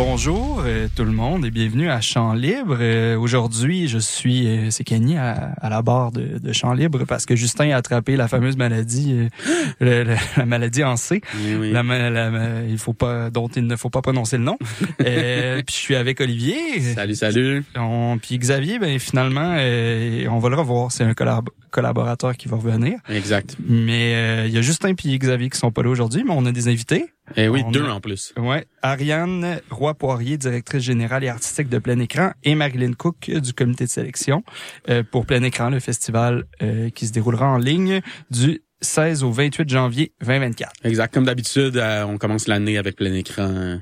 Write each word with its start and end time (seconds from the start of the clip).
bonjour 0.00 0.59
euh, 0.64 0.88
tout 0.94 1.04
le 1.04 1.12
monde 1.12 1.44
et 1.44 1.50
bienvenue 1.50 1.88
à 1.90 2.00
Champ 2.00 2.32
Libre. 2.34 2.76
Euh, 2.80 3.16
Aujourd'hui, 3.18 3.88
je 3.88 3.98
suis, 3.98 4.46
euh, 4.46 4.70
c'est 4.70 4.84
Kenny 4.84 5.16
à, 5.16 5.52
à 5.60 5.68
la 5.68 5.82
barre 5.82 6.12
de, 6.12 6.38
de 6.38 6.52
Champ 6.52 6.72
Libre 6.72 7.04
parce 7.06 7.26
que 7.26 7.36
Justin 7.36 7.70
a 7.70 7.76
attrapé 7.76 8.16
la 8.16 8.28
fameuse 8.28 8.56
maladie, 8.56 9.28
le- 9.80 10.04
le- 10.04 10.16
la 10.36 10.46
maladie 10.46 10.84
en 10.84 10.96
C, 10.96 11.20
Oui, 11.36 11.54
oui. 11.58 11.72
la, 11.72 11.82
la 11.82 12.62
il 12.68 12.78
faut 12.78 12.92
pas, 12.92 13.30
dont 13.30 13.48
il 13.48 13.66
ne 13.66 13.76
faut 13.76 13.90
pas 13.90 14.02
prononcer 14.02 14.38
le 14.38 14.44
nom. 14.44 14.56
Puis 14.98 15.06
je 15.06 15.74
suis 15.74 15.96
avec 15.96 16.20
Olivier. 16.20 16.80
Salut, 16.80 17.14
salut. 17.14 17.64
On- 17.76 18.18
puis 18.20 18.38
Xavier, 18.38 18.78
ben 18.78 18.98
finalement, 18.98 19.52
on 19.54 20.38
va 20.38 20.48
le 20.48 20.56
revoir. 20.56 20.92
C'est 20.92 21.04
un 21.04 21.12
collab- 21.12 21.48
collaborateur 21.70 22.36
qui 22.36 22.48
va 22.48 22.56
revenir. 22.56 22.98
Exact. 23.08 23.56
Mais 23.68 24.46
il 24.46 24.52
y 24.52 24.58
a 24.58 24.62
Justin 24.62 24.94
puis 24.94 25.16
Xavier 25.18 25.48
qui 25.50 25.58
sont 25.58 25.70
pas 25.70 25.82
là 25.82 25.88
aujourd'hui, 25.90 26.24
mais 26.26 26.32
on 26.36 26.44
a 26.46 26.52
des 26.52 26.68
invités. 26.68 27.06
Eh 27.36 27.48
oui, 27.48 27.62
On 27.64 27.70
deux 27.70 27.84
a- 27.84 27.94
en 27.94 28.00
plus. 28.00 28.32
Ouais, 28.36 28.66
Ariane 28.82 29.60
Roy-Poirier, 29.70 30.36
directrice 30.50 30.82
générale 30.82 31.24
et 31.24 31.28
artistique 31.28 31.68
de 31.68 31.78
Plein 31.78 31.98
Écran, 31.98 32.32
et 32.42 32.54
Marilyn 32.54 32.92
Cook 32.92 33.30
du 33.30 33.52
comité 33.52 33.84
de 33.84 33.90
sélection 33.90 34.42
euh, 34.88 35.02
pour 35.02 35.26
Plein 35.26 35.42
Écran, 35.42 35.70
le 35.70 35.80
festival 35.80 36.44
euh, 36.62 36.90
qui 36.90 37.06
se 37.06 37.12
déroulera 37.12 37.46
en 37.46 37.58
ligne 37.58 38.00
du 38.30 38.62
16 38.80 39.22
au 39.22 39.30
28 39.30 39.68
janvier 39.68 40.12
2024. 40.20 40.72
Exact. 40.84 41.12
Comme 41.12 41.24
d'habitude, 41.24 41.76
euh, 41.76 42.04
on 42.04 42.18
commence 42.18 42.48
l'année 42.48 42.78
avec 42.78 42.96
plein 42.96 43.12
écran 43.12 43.78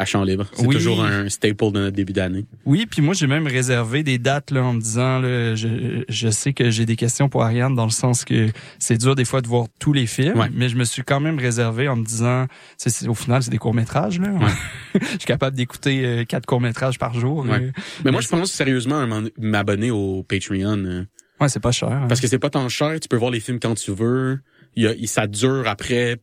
à 0.00 0.04
champ 0.04 0.22
libre. 0.22 0.46
C'est 0.52 0.64
Oui. 0.66 0.76
toujours 0.76 1.02
un 1.04 1.28
staple 1.28 1.72
de 1.72 1.80
notre 1.80 1.96
début 1.96 2.12
d'année. 2.12 2.46
Oui, 2.64 2.86
puis 2.86 3.02
moi 3.02 3.14
j'ai 3.14 3.26
même 3.26 3.46
réservé 3.48 4.02
des 4.04 4.16
dates 4.18 4.52
là, 4.52 4.62
en 4.62 4.72
me 4.74 4.80
disant, 4.80 5.18
là, 5.18 5.54
je, 5.56 6.04
je 6.08 6.28
sais 6.30 6.52
que 6.52 6.70
j'ai 6.70 6.86
des 6.86 6.94
questions 6.96 7.28
pour 7.28 7.42
Ariane 7.42 7.74
dans 7.74 7.84
le 7.84 7.90
sens 7.90 8.24
que 8.24 8.48
c'est 8.78 8.96
dur 8.96 9.16
des 9.16 9.24
fois 9.24 9.40
de 9.42 9.48
voir 9.48 9.66
tous 9.80 9.92
les 9.92 10.06
films, 10.06 10.38
Ouais. 10.38 10.48
mais 10.54 10.68
je 10.68 10.76
me 10.76 10.84
suis 10.84 11.02
quand 11.02 11.18
même 11.20 11.38
réservé 11.38 11.88
en 11.88 11.96
me 11.96 12.04
disant, 12.04 12.46
c'est, 12.76 13.08
au 13.08 13.14
final 13.14 13.42
c'est 13.42 13.50
des 13.50 13.58
courts 13.58 13.74
métrages 13.74 14.20
là. 14.20 14.28
je 14.94 15.06
suis 15.06 15.18
capable 15.18 15.56
d'écouter 15.56 16.04
euh, 16.06 16.24
quatre 16.24 16.46
courts 16.46 16.60
métrages 16.60 16.98
par 16.98 17.14
jour. 17.18 17.44
Ouais. 17.44 17.60
euh. 17.60 17.70
Mais 18.04 18.12
moi, 18.12 18.20
je 18.20 18.28
pense 18.28 18.52
sérieusement 18.52 19.00
à 19.00 19.06
m'abonner 19.38 19.90
au 19.90 20.22
Patreon. 20.22 20.78
euh, 20.84 21.04
ouais, 21.40 21.48
c'est 21.48 21.58
pas 21.60 21.72
cher. 21.72 21.90
hein. 21.90 22.06
Parce 22.08 22.20
que 22.20 22.28
c'est 22.28 22.38
pas 22.38 22.50
tant 22.50 22.68
cher. 22.68 22.98
Tu 23.00 23.08
peux 23.08 23.16
voir 23.16 23.30
les 23.32 23.40
films 23.40 23.58
quand 23.58 23.74
tu 23.74 23.90
veux. 23.92 24.38
Il 24.76 24.84
y 24.84 24.86
a, 24.86 24.92
il- 24.94 25.08
ça 25.08 25.26
dure 25.26 25.64
après 25.66 26.18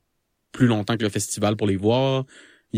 plus 0.54 0.68
longtemps 0.68 0.96
que 0.96 1.04
le 1.04 1.10
festival 1.10 1.58
pour 1.58 1.68
les 1.68 1.76
voir. 1.76 2.24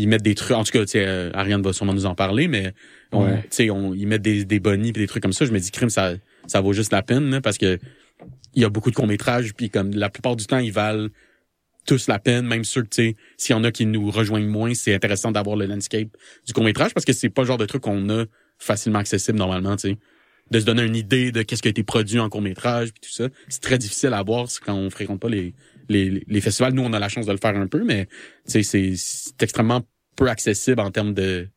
Ils 0.00 0.08
mettent 0.08 0.22
des 0.22 0.34
trucs. 0.34 0.56
En 0.56 0.62
tout 0.64 0.70
cas, 0.72 0.80
tu 0.84 0.92
sais, 0.92 1.04
euh, 1.06 1.30
Ariane 1.34 1.62
va 1.62 1.72
sûrement 1.72 1.94
nous 1.94 2.06
en 2.06 2.14
parler, 2.14 2.46
mais 2.46 2.72
on, 3.12 3.24
Ouais. 3.24 3.42
tu 3.42 3.48
sais, 3.50 3.70
on, 3.70 3.94
ils 3.94 4.06
mettent 4.06 4.22
des, 4.22 4.44
des 4.44 4.60
bonnies 4.60 4.92
pis 4.92 5.00
des 5.00 5.06
trucs 5.06 5.22
comme 5.22 5.32
ça. 5.32 5.44
Je 5.44 5.50
me 5.52 5.58
dis, 5.58 5.70
crime, 5.70 5.90
ça, 5.90 6.12
ça 6.46 6.60
vaut 6.60 6.72
juste 6.72 6.92
la 6.92 7.02
peine, 7.02 7.30
là, 7.30 7.40
parce 7.40 7.58
que 7.58 7.78
il 8.54 8.62
y 8.62 8.64
a 8.64 8.68
beaucoup 8.68 8.90
de 8.90 8.96
courts-métrages, 8.96 9.54
puis 9.54 9.70
comme 9.70 9.90
la 9.94 10.08
plupart 10.08 10.36
du 10.36 10.46
temps, 10.46 10.58
ils 10.58 10.72
valent 10.72 11.08
tous 11.86 12.06
la 12.06 12.18
peine, 12.18 12.46
même 12.46 12.64
ceux 12.64 12.82
que, 12.82 12.88
tu 12.88 13.02
sais, 13.02 13.16
s'il 13.36 13.54
y 13.54 13.58
en 13.58 13.64
a 13.64 13.70
qui 13.72 13.86
nous 13.86 14.10
rejoignent 14.10 14.48
moins, 14.48 14.74
c'est 14.74 14.94
intéressant 14.94 15.32
d'avoir 15.32 15.56
le 15.56 15.66
landscape 15.66 16.08
du 16.46 16.52
court-métrage, 16.52 16.92
parce 16.94 17.04
que 17.04 17.12
c'est 17.12 17.30
pas 17.30 17.42
le 17.42 17.46
genre 17.48 17.58
de 17.58 17.66
truc 17.66 17.82
qu'on 17.82 18.08
a 18.10 18.24
facilement 18.58 18.98
accessible 18.98 19.38
normalement, 19.38 19.76
tu 19.76 19.90
sais. 19.90 19.96
De 20.50 20.60
se 20.60 20.64
donner 20.64 20.82
une 20.82 20.96
idée 20.96 21.30
de 21.30 21.42
qu'est-ce 21.42 21.60
qui 21.60 21.68
a 21.68 21.70
été 21.70 21.82
produit 21.82 22.18
en 22.20 22.28
court-métrage, 22.30 22.92
puis 22.92 23.00
tout 23.02 23.10
ça. 23.12 23.28
C'est 23.48 23.60
très 23.60 23.76
difficile 23.78 24.14
à 24.14 24.22
voir 24.22 24.46
quand 24.64 24.74
on 24.74 24.88
fréquente 24.90 25.20
pas 25.20 25.28
les, 25.28 25.54
les, 25.88 26.24
les 26.26 26.40
festivals. 26.40 26.72
Nous, 26.74 26.82
on 26.82 26.92
a 26.92 26.98
la 26.98 27.08
chance 27.08 27.26
de 27.26 27.32
le 27.32 27.38
faire 27.38 27.56
un 27.56 27.66
peu, 27.66 27.82
mais, 27.84 28.08
c'est, 28.44 28.62
c'est 28.62 28.94
extrêmement 29.40 29.82
peu 30.16 30.28
accessible 30.28 30.80
en 30.80 30.90
termes 30.90 31.14
de, 31.14 31.48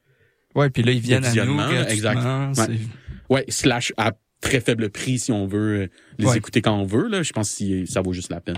Ouais, 0.53 0.69
puis 0.69 0.83
là 0.83 0.91
ils 0.91 0.99
viennent 0.99 1.23
à 1.25 1.45
nous 1.45 1.59
exact. 1.87 2.19
ouais, 3.29 3.45
slash 3.49 3.93
à 3.97 4.11
très 4.41 4.59
faible 4.59 4.89
prix 4.89 5.19
si 5.19 5.31
on 5.31 5.45
veut 5.47 5.81
euh, 5.83 5.87
les 6.17 6.25
Ouais. 6.27 6.37
écouter 6.37 6.61
quand 6.61 6.75
on 6.77 6.85
veut, 6.85 7.07
là. 7.07 7.23
Je 7.23 7.31
pense 7.31 7.55
que 7.57 7.85
ça 7.85 8.01
vaut 8.01 8.11
juste 8.13 8.31
la 8.31 8.41
peine. 8.41 8.57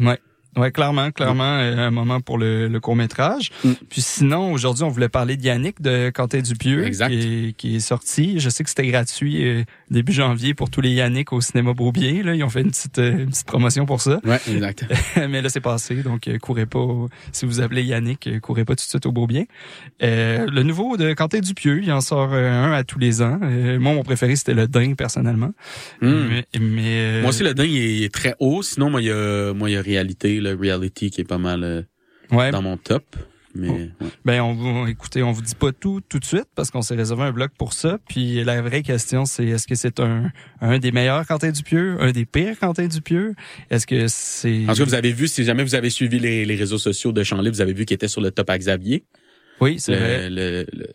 hein. 0.00 0.04
Ouais. 0.04 0.18
Ouais, 0.56 0.72
clairement, 0.72 1.10
clairement, 1.12 1.58
euh, 1.58 1.76
un 1.76 1.90
moment 1.90 2.20
pour 2.20 2.38
le, 2.38 2.66
le 2.68 2.80
court 2.80 2.96
métrage. 2.96 3.50
Mm. 3.62 3.72
Puis 3.90 4.00
sinon, 4.00 4.50
aujourd'hui, 4.52 4.82
on 4.82 4.88
voulait 4.88 5.10
parler 5.10 5.36
d'Yannick 5.36 5.80
de 5.82 6.10
Quentin 6.10 6.40
Dupieux, 6.40 6.84
Exact. 6.86 7.10
qui 7.10 7.48
est, 7.48 7.52
qui 7.52 7.76
est 7.76 7.80
sorti. 7.80 8.40
Je 8.40 8.48
sais 8.48 8.64
que 8.64 8.70
c'était 8.70 8.86
gratuit 8.86 9.46
euh, 9.46 9.64
début 9.90 10.12
janvier 10.12 10.54
pour 10.54 10.70
tous 10.70 10.80
les 10.80 10.90
Yannick 10.92 11.32
au 11.32 11.40
cinéma 11.40 11.72
Beaubier. 11.72 12.22
Là, 12.22 12.34
ils 12.34 12.42
ont 12.44 12.48
fait 12.50 12.60
une 12.62 12.70
petite, 12.70 12.98
euh, 12.98 13.18
une 13.18 13.30
petite 13.30 13.46
promotion 13.46 13.86
pour 13.86 14.00
ça. 14.00 14.20
Ouais, 14.24 14.38
exact. 14.50 14.84
Mais 15.28 15.42
là, 15.42 15.48
c'est 15.48 15.60
passé, 15.60 16.02
donc 16.02 16.28
euh, 16.28 16.38
courez 16.38 16.66
pas. 16.66 16.78
au- 16.78 17.08
si 17.32 17.46
vous 17.46 17.60
appelez 17.60 17.82
Yannick, 17.84 18.26
euh, 18.26 18.40
courez 18.40 18.64
pas 18.64 18.74
tout 18.74 18.84
de 18.84 18.88
suite 18.88 19.06
au 19.06 19.12
Beaubien. 19.12 19.44
Euh, 20.02 20.46
le 20.50 20.62
nouveau 20.62 20.96
de 20.96 21.12
Quentin 21.14 21.40
Dupieux, 21.40 21.80
il 21.82 21.90
en 21.92 22.00
sort 22.00 22.32
un 22.34 22.72
à 22.72 22.84
tous 22.84 22.98
les 22.98 23.22
ans. 23.22 23.38
Euh, 23.42 23.78
moi, 23.78 23.94
mon 23.94 24.02
préféré, 24.02 24.36
c'était 24.36 24.54
le 24.54 24.68
Dingue, 24.68 24.96
personnellement. 24.96 25.52
Hmm. 26.00 26.26
Mais, 26.28 26.46
mais, 26.60 26.82
euh, 26.86 27.20
Moi 27.22 27.30
aussi, 27.30 27.42
le 27.42 27.54
dingue 27.54 27.70
il 27.70 27.82
est, 27.82 27.94
il 27.96 28.02
est 28.04 28.14
très 28.14 28.34
haut. 28.40 28.62
Sinon, 28.62 28.90
moi, 28.90 29.00
il 29.00 29.06
y 29.06 29.10
a, 29.10 29.52
moi, 29.54 29.70
il 29.70 29.72
y 29.72 29.76
a 29.76 29.82
réalité, 29.82 30.40
le 30.40 30.54
reality 30.54 31.10
qui 31.10 31.20
est 31.20 31.28
pas 31.28 31.38
mal 31.38 31.64
euh, 31.64 31.82
ouais, 32.30 32.50
dans 32.50 32.62
mon 32.62 32.76
top. 32.76 33.04
Mais, 33.58 33.68
ouais. 33.68 33.90
Ben, 34.24 34.40
on 34.40 34.54
vous, 34.54 34.86
écoutez, 34.88 35.22
on 35.22 35.32
vous 35.32 35.42
dit 35.42 35.54
pas 35.54 35.72
tout 35.72 36.00
tout 36.08 36.18
de 36.18 36.24
suite 36.24 36.46
parce 36.54 36.70
qu'on 36.70 36.82
s'est 36.82 36.94
réservé 36.94 37.24
un 37.24 37.32
bloc 37.32 37.50
pour 37.58 37.72
ça. 37.72 37.98
Puis 38.08 38.42
la 38.44 38.62
vraie 38.62 38.82
question, 38.82 39.24
c'est 39.24 39.46
est-ce 39.46 39.66
que 39.66 39.74
c'est 39.74 40.00
un, 40.00 40.30
un 40.60 40.78
des 40.78 40.92
meilleurs 40.92 41.26
Quentin 41.26 41.50
Dupieux, 41.50 41.96
un 42.00 42.12
des 42.12 42.24
pires 42.24 42.58
Quentin 42.58 42.86
Dupieux? 42.86 43.34
Est-ce 43.70 43.86
que 43.86 44.06
c'est... 44.08 44.64
En 44.68 44.72
tout 44.72 44.78
cas, 44.78 44.84
vous 44.84 44.94
avez 44.94 45.12
vu, 45.12 45.28
si 45.28 45.44
jamais 45.44 45.64
vous 45.64 45.74
avez 45.74 45.90
suivi 45.90 46.18
les, 46.18 46.44
les 46.44 46.54
réseaux 46.56 46.78
sociaux 46.78 47.12
de 47.12 47.20
Libre, 47.20 47.50
vous 47.50 47.60
avez 47.60 47.72
vu 47.74 47.84
qu'il 47.84 47.94
était 47.94 48.08
sur 48.08 48.20
le 48.20 48.30
top 48.30 48.48
à 48.50 48.58
Xavier, 48.58 49.04
Oui, 49.60 49.78
c'est 49.78 49.94
vrai. 49.94 50.30
le, 50.30 50.36
le, 50.36 50.66
le 50.72 50.86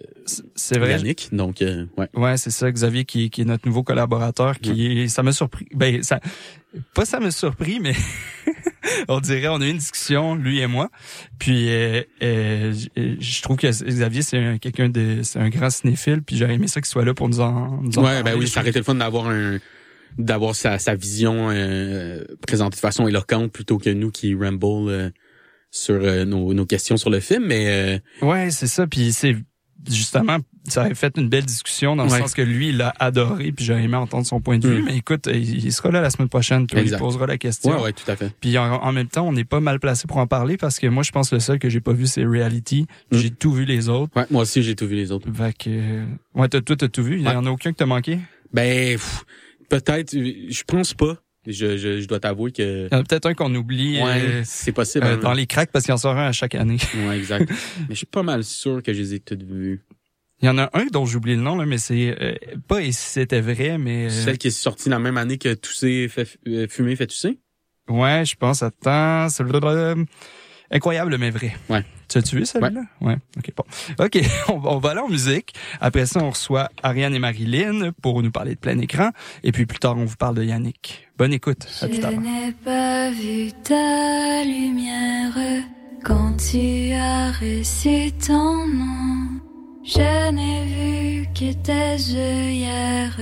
C'est 0.56 0.80
vrai. 0.80 0.92
Yannick. 0.92 1.30
Donc, 1.32 1.62
euh, 1.62 1.86
ouais. 1.98 2.08
Ouais, 2.16 2.38
c'est 2.38 2.50
ça, 2.50 2.72
Xavier, 2.72 3.04
qui, 3.06 3.30
qui 3.30 3.42
est 3.42 3.46
notre 3.46 3.68
nouveau 3.68 3.84
collaborateur, 3.84 4.60
qui 4.60 5.10
ça 5.10 5.22
m'a 5.24 5.32
surpris. 5.32 5.68
Ben, 5.74 6.02
ça, 6.02 6.20
pas 6.94 7.06
ça 7.06 7.20
m'a 7.20 7.32
surpris, 7.32 7.80
mais 7.80 7.94
on 9.08 9.20
dirait, 9.20 9.48
on 9.48 9.62
a 9.62 9.66
eu 9.66 9.70
une 9.72 9.78
discussion, 9.78 10.36
lui 10.36 10.60
et 10.60 10.68
moi. 10.68 10.90
Puis, 11.40 11.70
euh, 11.70 12.02
euh, 12.22 12.74
euh, 12.98 13.16
je 13.20 13.42
trouve 13.42 13.58
que 13.58 13.68
Xavier, 13.68 14.22
c'est 14.22 14.38
un, 14.38 14.58
quelqu'un 14.58 14.90
de, 14.90 15.22
c'est 15.24 15.40
un 15.40 15.50
grand 15.50 15.70
cinéphile, 15.70 16.22
puis 16.22 16.38
j'aurais 16.38 16.56
aimé 16.56 16.68
ça 16.68 16.82
qu'il 16.82 16.88
soit 16.90 17.06
là 17.06 17.14
pour 17.14 17.30
nous 17.30 17.40
en, 17.40 17.82
nous 17.82 17.98
en 17.98 18.04
Ouais, 18.04 18.10
parler. 18.10 18.24
ben 18.24 18.36
oui, 18.38 18.48
ça 18.48 18.60
aurait 18.62 18.70
été 18.70 18.80
le 18.80 18.86
fun 18.86 18.96
d'avoir 18.96 19.28
un 19.28 19.60
d'avoir 20.20 20.54
sa, 20.56 20.78
sa 20.78 20.94
vision 20.94 21.50
euh, 21.50 22.24
présentée 22.46 22.76
de 22.76 22.80
façon 22.80 23.08
éloquente 23.08 23.52
plutôt 23.52 23.80
que 23.80 23.90
nous 23.90 24.12
qui 24.12 24.36
ramble 24.36 25.12
sur 25.72 26.00
nos, 26.28 26.54
nos 26.54 26.66
questions 26.68 26.98
sur 26.98 27.10
le 27.10 27.20
film. 27.20 27.46
Mais 27.48 28.00
Ouais, 28.22 28.52
c'est 28.52 28.68
ça. 28.68 28.86
Puis 28.86 29.12
c'est 29.12 29.36
justement, 29.90 30.38
ça 30.68 30.84
avait 30.84 30.96
fait 30.96 31.14
une 31.18 31.30
belle 31.30 31.46
discussion 31.46 31.96
dans 31.96 32.06
le 32.06 32.12
Ouais. 32.12 32.20
sens 32.20 32.34
que 32.34 32.42
lui, 32.42 32.70
il 32.70 32.82
a 32.82 32.94
adoré, 33.00 33.52
puis 33.52 33.66
j'aurais 33.66 33.84
aimé 33.84 33.96
entendre 33.98 34.26
son 34.26 34.40
point 34.42 34.58
de 34.60 34.68
vue. 34.68 34.82
Mm. 34.82 34.86
Mais 34.86 34.98
écoute, 34.98 35.28
il, 35.32 35.66
il 35.66 35.74
sera 35.74 35.92
là 35.92 36.02
la 36.02 36.10
semaine 36.10 36.30
prochaine, 36.30 36.68
puis 36.68 36.80
Exact. 36.80 36.98
posera 37.00 37.28
la 37.28 37.38
question. 37.38 37.72
ouais, 37.72 37.82
ouais, 37.82 37.94
tout 37.94 38.10
à 38.10 38.16
fait. 38.16 38.32
Puis 38.40 38.58
en, 38.58 38.64
en 38.76 38.92
même 38.92 39.08
temps, 39.08 39.28
on 39.28 39.34
n'est 39.34 39.44
pas 39.44 39.60
mal 39.60 39.80
placé 39.80 40.08
pour 40.08 40.18
en 40.18 40.28
parler 40.28 40.58
parce 40.58 40.80
que 40.80 40.88
moi, 40.88 41.04
je 41.04 41.12
pense 41.12 41.30
que 41.30 41.36
le 41.36 41.42
seul 41.42 41.60
que 41.60 41.70
j'ai 41.70 41.82
pas 41.82 41.94
vu, 41.94 42.08
c'est 42.08 42.24
Reality. 42.26 42.86
Mm. 43.12 43.18
J'ai 43.18 43.30
tout 43.32 43.52
vu 43.54 43.66
les 43.66 43.90
autres. 43.90 44.12
Ouais, 44.16 44.26
moi 44.32 44.44
aussi 44.44 44.64
j'ai 44.64 44.76
tout 44.76 44.88
vu 44.88 44.96
les 44.96 45.12
autres. 45.12 45.28
Fait 45.34 45.56
que, 45.58 46.04
ouais, 46.36 46.48
t'as, 46.48 46.62
toi, 46.62 46.76
t'as 46.76 46.88
tout 46.88 47.04
vu. 47.04 47.16
Il 47.18 47.22
y 47.24 47.28
Ouais. 47.28 47.36
en 47.36 47.46
a 47.46 47.50
aucun 47.50 47.72
que 47.72 47.78
t'as 47.78 47.86
manqué? 47.86 48.20
Ben 48.54 48.98
peut-être, 49.70 50.14
je 50.14 50.64
pense 50.66 50.94
pas. 50.94 51.18
Je, 51.46 51.78
je, 51.78 52.00
je 52.00 52.08
dois 52.08 52.20
t'avouer 52.20 52.52
que 52.52 52.88
Il 52.90 52.94
y 52.94 52.96
en 52.96 53.02
a 53.02 53.04
peut-être 53.04 53.26
un 53.26 53.34
qu'on 53.34 53.54
oublie 53.54 54.02
ouais, 54.02 54.22
euh, 54.22 54.42
c'est 54.46 54.72
possible. 54.72 55.06
euh, 55.06 55.16
hein. 55.16 55.18
dans 55.18 55.34
les 55.34 55.46
cracks 55.46 55.72
parce 55.72 55.84
qu'il 55.86 55.94
en 55.94 55.98
sort 55.98 56.18
un 56.18 56.28
à 56.28 56.32
chaque 56.32 56.56
année. 56.56 56.78
Ouais, 57.08 57.18
exact. 57.18 57.50
Mais 57.80 57.86
je 57.90 57.96
suis 57.96 58.06
pas 58.06 58.24
mal 58.24 58.44
sûr 58.44 58.82
que 58.82 58.94
je 58.94 59.00
les 59.00 59.14
ai 59.16 59.20
toutes 59.20 59.44
vues. 59.44 59.82
Il 60.42 60.46
y 60.46 60.50
en 60.50 60.58
a 60.58 60.70
un 60.74 60.86
dont 60.88 61.06
j'oublie 61.06 61.36
le 61.36 61.42
nom, 61.42 61.56
là, 61.56 61.66
mais 61.66 61.78
c'est 61.78 62.18
euh, 62.22 62.34
pas 62.68 62.82
et 62.82 62.92
si 62.92 63.10
c'était 63.12 63.40
vrai, 63.40 63.78
mais... 63.78 64.08
euh, 64.08 64.10
Celle 64.10 64.38
qui 64.38 64.48
est 64.48 64.52
sortie 64.52 64.90
la 64.90 65.00
même 65.00 65.16
année 65.18 65.38
que 65.38 65.54
Tousser 65.54 66.10
fait 66.10 66.28
euh, 66.48 66.68
fumer 66.68 66.98
fait 66.98 67.08
tousser. 67.08 67.40
Ouais, 67.88 68.24
je 68.26 68.36
pense, 68.36 68.62
attends, 68.62 69.30
c'est 69.30 69.44
blablabla. 69.46 69.96
Incroyable 70.74 71.18
mais 71.18 71.30
vrai. 71.30 71.56
Ouais. 71.70 71.84
Tu 72.10 72.18
as-tu 72.18 72.36
vu 72.36 72.46
celle-là? 72.46 72.82
Ouais. 73.00 73.18
OK, 73.38 73.52
bon. 73.56 73.64
OK, 74.04 74.20
on, 74.50 74.58
va- 74.60 74.70
on 74.72 74.78
va 74.80 74.90
aller 74.92 75.00
en 75.00 75.08
musique. 75.08 75.54
Après 75.80 76.06
ça, 76.06 76.20
on 76.22 76.30
reçoit 76.32 76.70
Ariane 76.84 77.16
et 77.16 77.20
Marilyn 77.20 77.92
pour 78.02 78.22
nous 78.22 78.32
parler 78.32 78.56
de 78.56 78.60
plein 78.60 78.78
écran. 78.80 79.10
Et 79.44 79.52
puis 79.52 79.66
plus 79.66 79.80
tard, 79.80 79.96
on 79.98 80.06
vous 80.06 80.18
parle 80.18 80.36
de 80.36 80.44
Yannick. 80.44 81.08
Bonne 81.18 81.32
écoute. 81.34 81.66
À 81.82 81.88
tout 81.88 81.94
à 81.94 81.96
Je 81.96 82.02
l'heure. 82.02 82.20
n'ai 82.22 82.52
pas 82.66 83.10
vu 83.12 83.52
ta 83.64 84.44
lumière 84.44 85.32
quand 86.04 86.36
tu 86.38 86.92
as 86.94 87.32
reçu 87.32 88.12
ton 88.26 88.68
nom. 88.68 89.30
Je 89.86 90.32
n'ai 90.32 91.24
vu 91.24 91.28
que 91.34 91.54
tes 91.54 92.16
œillères 92.18 93.20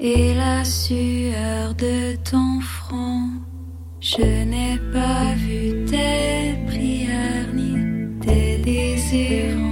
et 0.00 0.34
la 0.34 0.64
sueur 0.64 1.74
de 1.74 2.16
ton 2.28 2.60
front. 2.60 3.28
Je 4.06 4.20
n'ai 4.20 4.78
pas 4.92 5.32
vu 5.34 5.86
tes 5.86 6.54
prières 6.66 7.50
ni 7.54 7.72
tes 8.20 8.58
désirs 8.58 9.63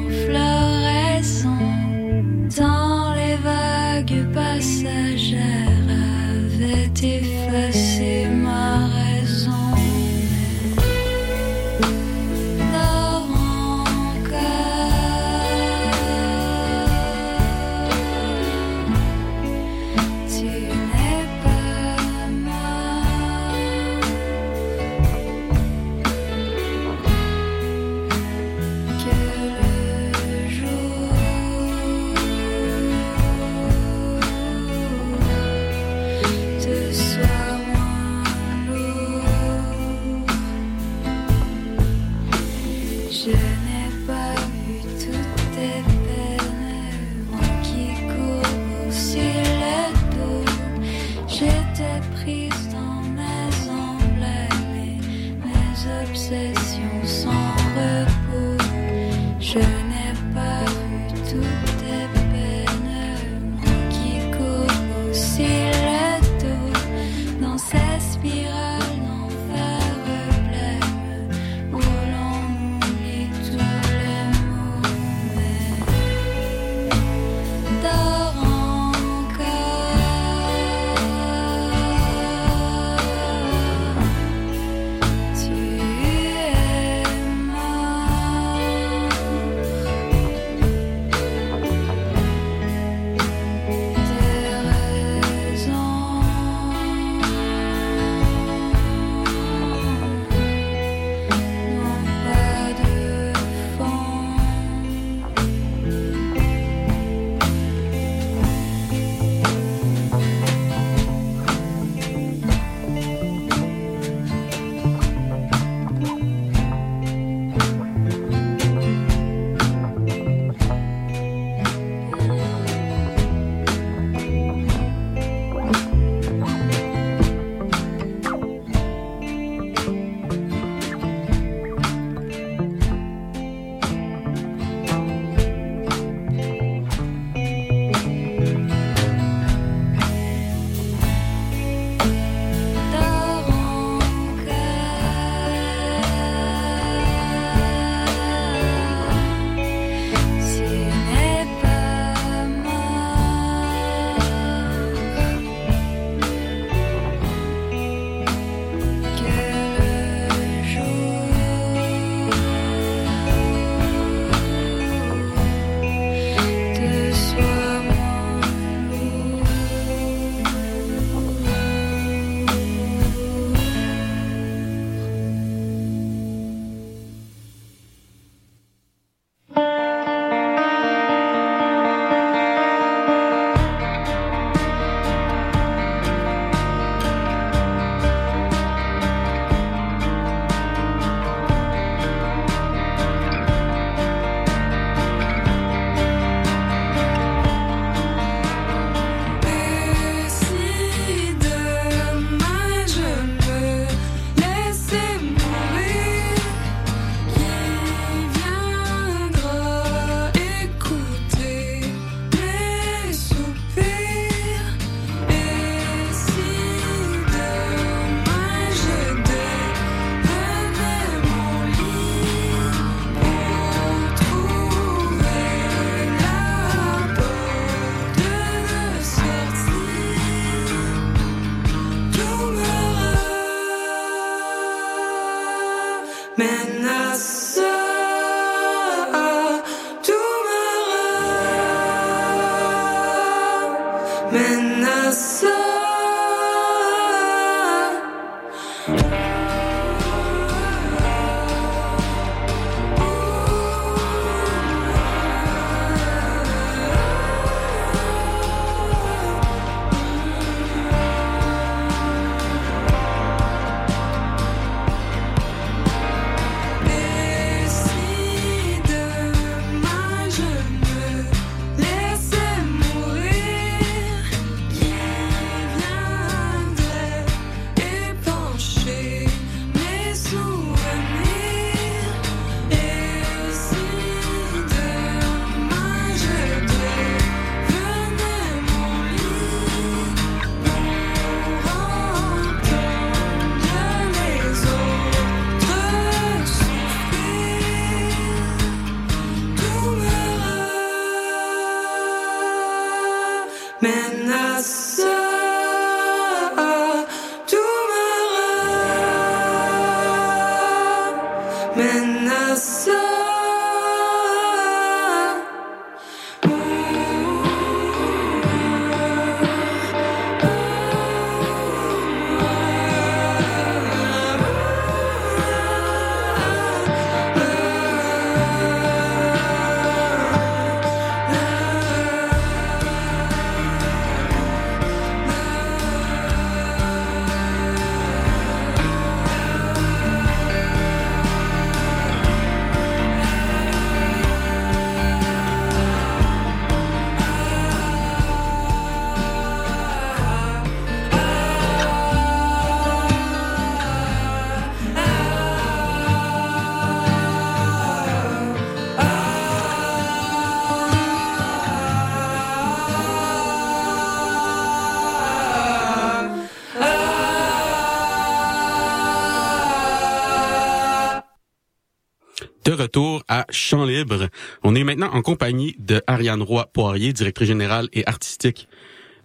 Champ 373.53 373.85
Libre. 373.85 374.29
On 374.63 374.75
est 374.75 374.85
maintenant 374.85 375.11
en 375.13 375.23
compagnie 375.23 375.77
de 375.79 376.03
Ariane 376.07 376.43
Roy-Poirier, 376.43 377.13
directrice 377.13 377.49
générale 377.49 377.89
et 377.93 378.07
artistique 378.07 378.69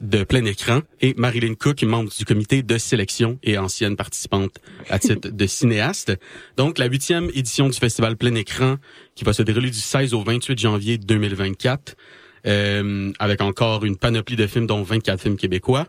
de 0.01 0.23
plein 0.23 0.45
écran, 0.45 0.81
et 1.01 1.15
Marilyn 1.17 1.55
Cook, 1.55 1.81
membre 1.83 2.11
du 2.15 2.23
comité 2.23 2.61
de 2.61 2.77
sélection 2.77 3.39
et 3.41 3.57
ancienne 3.57 3.95
participante 3.95 4.59
à 4.89 4.99
titre 4.99 5.29
de 5.29 5.47
cinéaste. 5.47 6.13
Donc, 6.55 6.77
la 6.77 6.85
huitième 6.85 7.31
édition 7.33 7.67
du 7.67 7.77
festival 7.77 8.15
plein 8.15 8.35
écran 8.35 8.75
qui 9.15 9.23
va 9.23 9.33
se 9.33 9.41
dérouler 9.41 9.71
du 9.71 9.79
16 9.79 10.13
au 10.13 10.21
28 10.21 10.59
janvier 10.59 10.97
2024, 10.99 11.95
euh, 12.45 13.11
avec 13.17 13.41
encore 13.41 13.85
une 13.85 13.97
panoplie 13.97 14.35
de 14.35 14.45
films, 14.45 14.67
dont 14.67 14.83
24 14.83 15.19
films 15.19 15.37
québécois. 15.37 15.87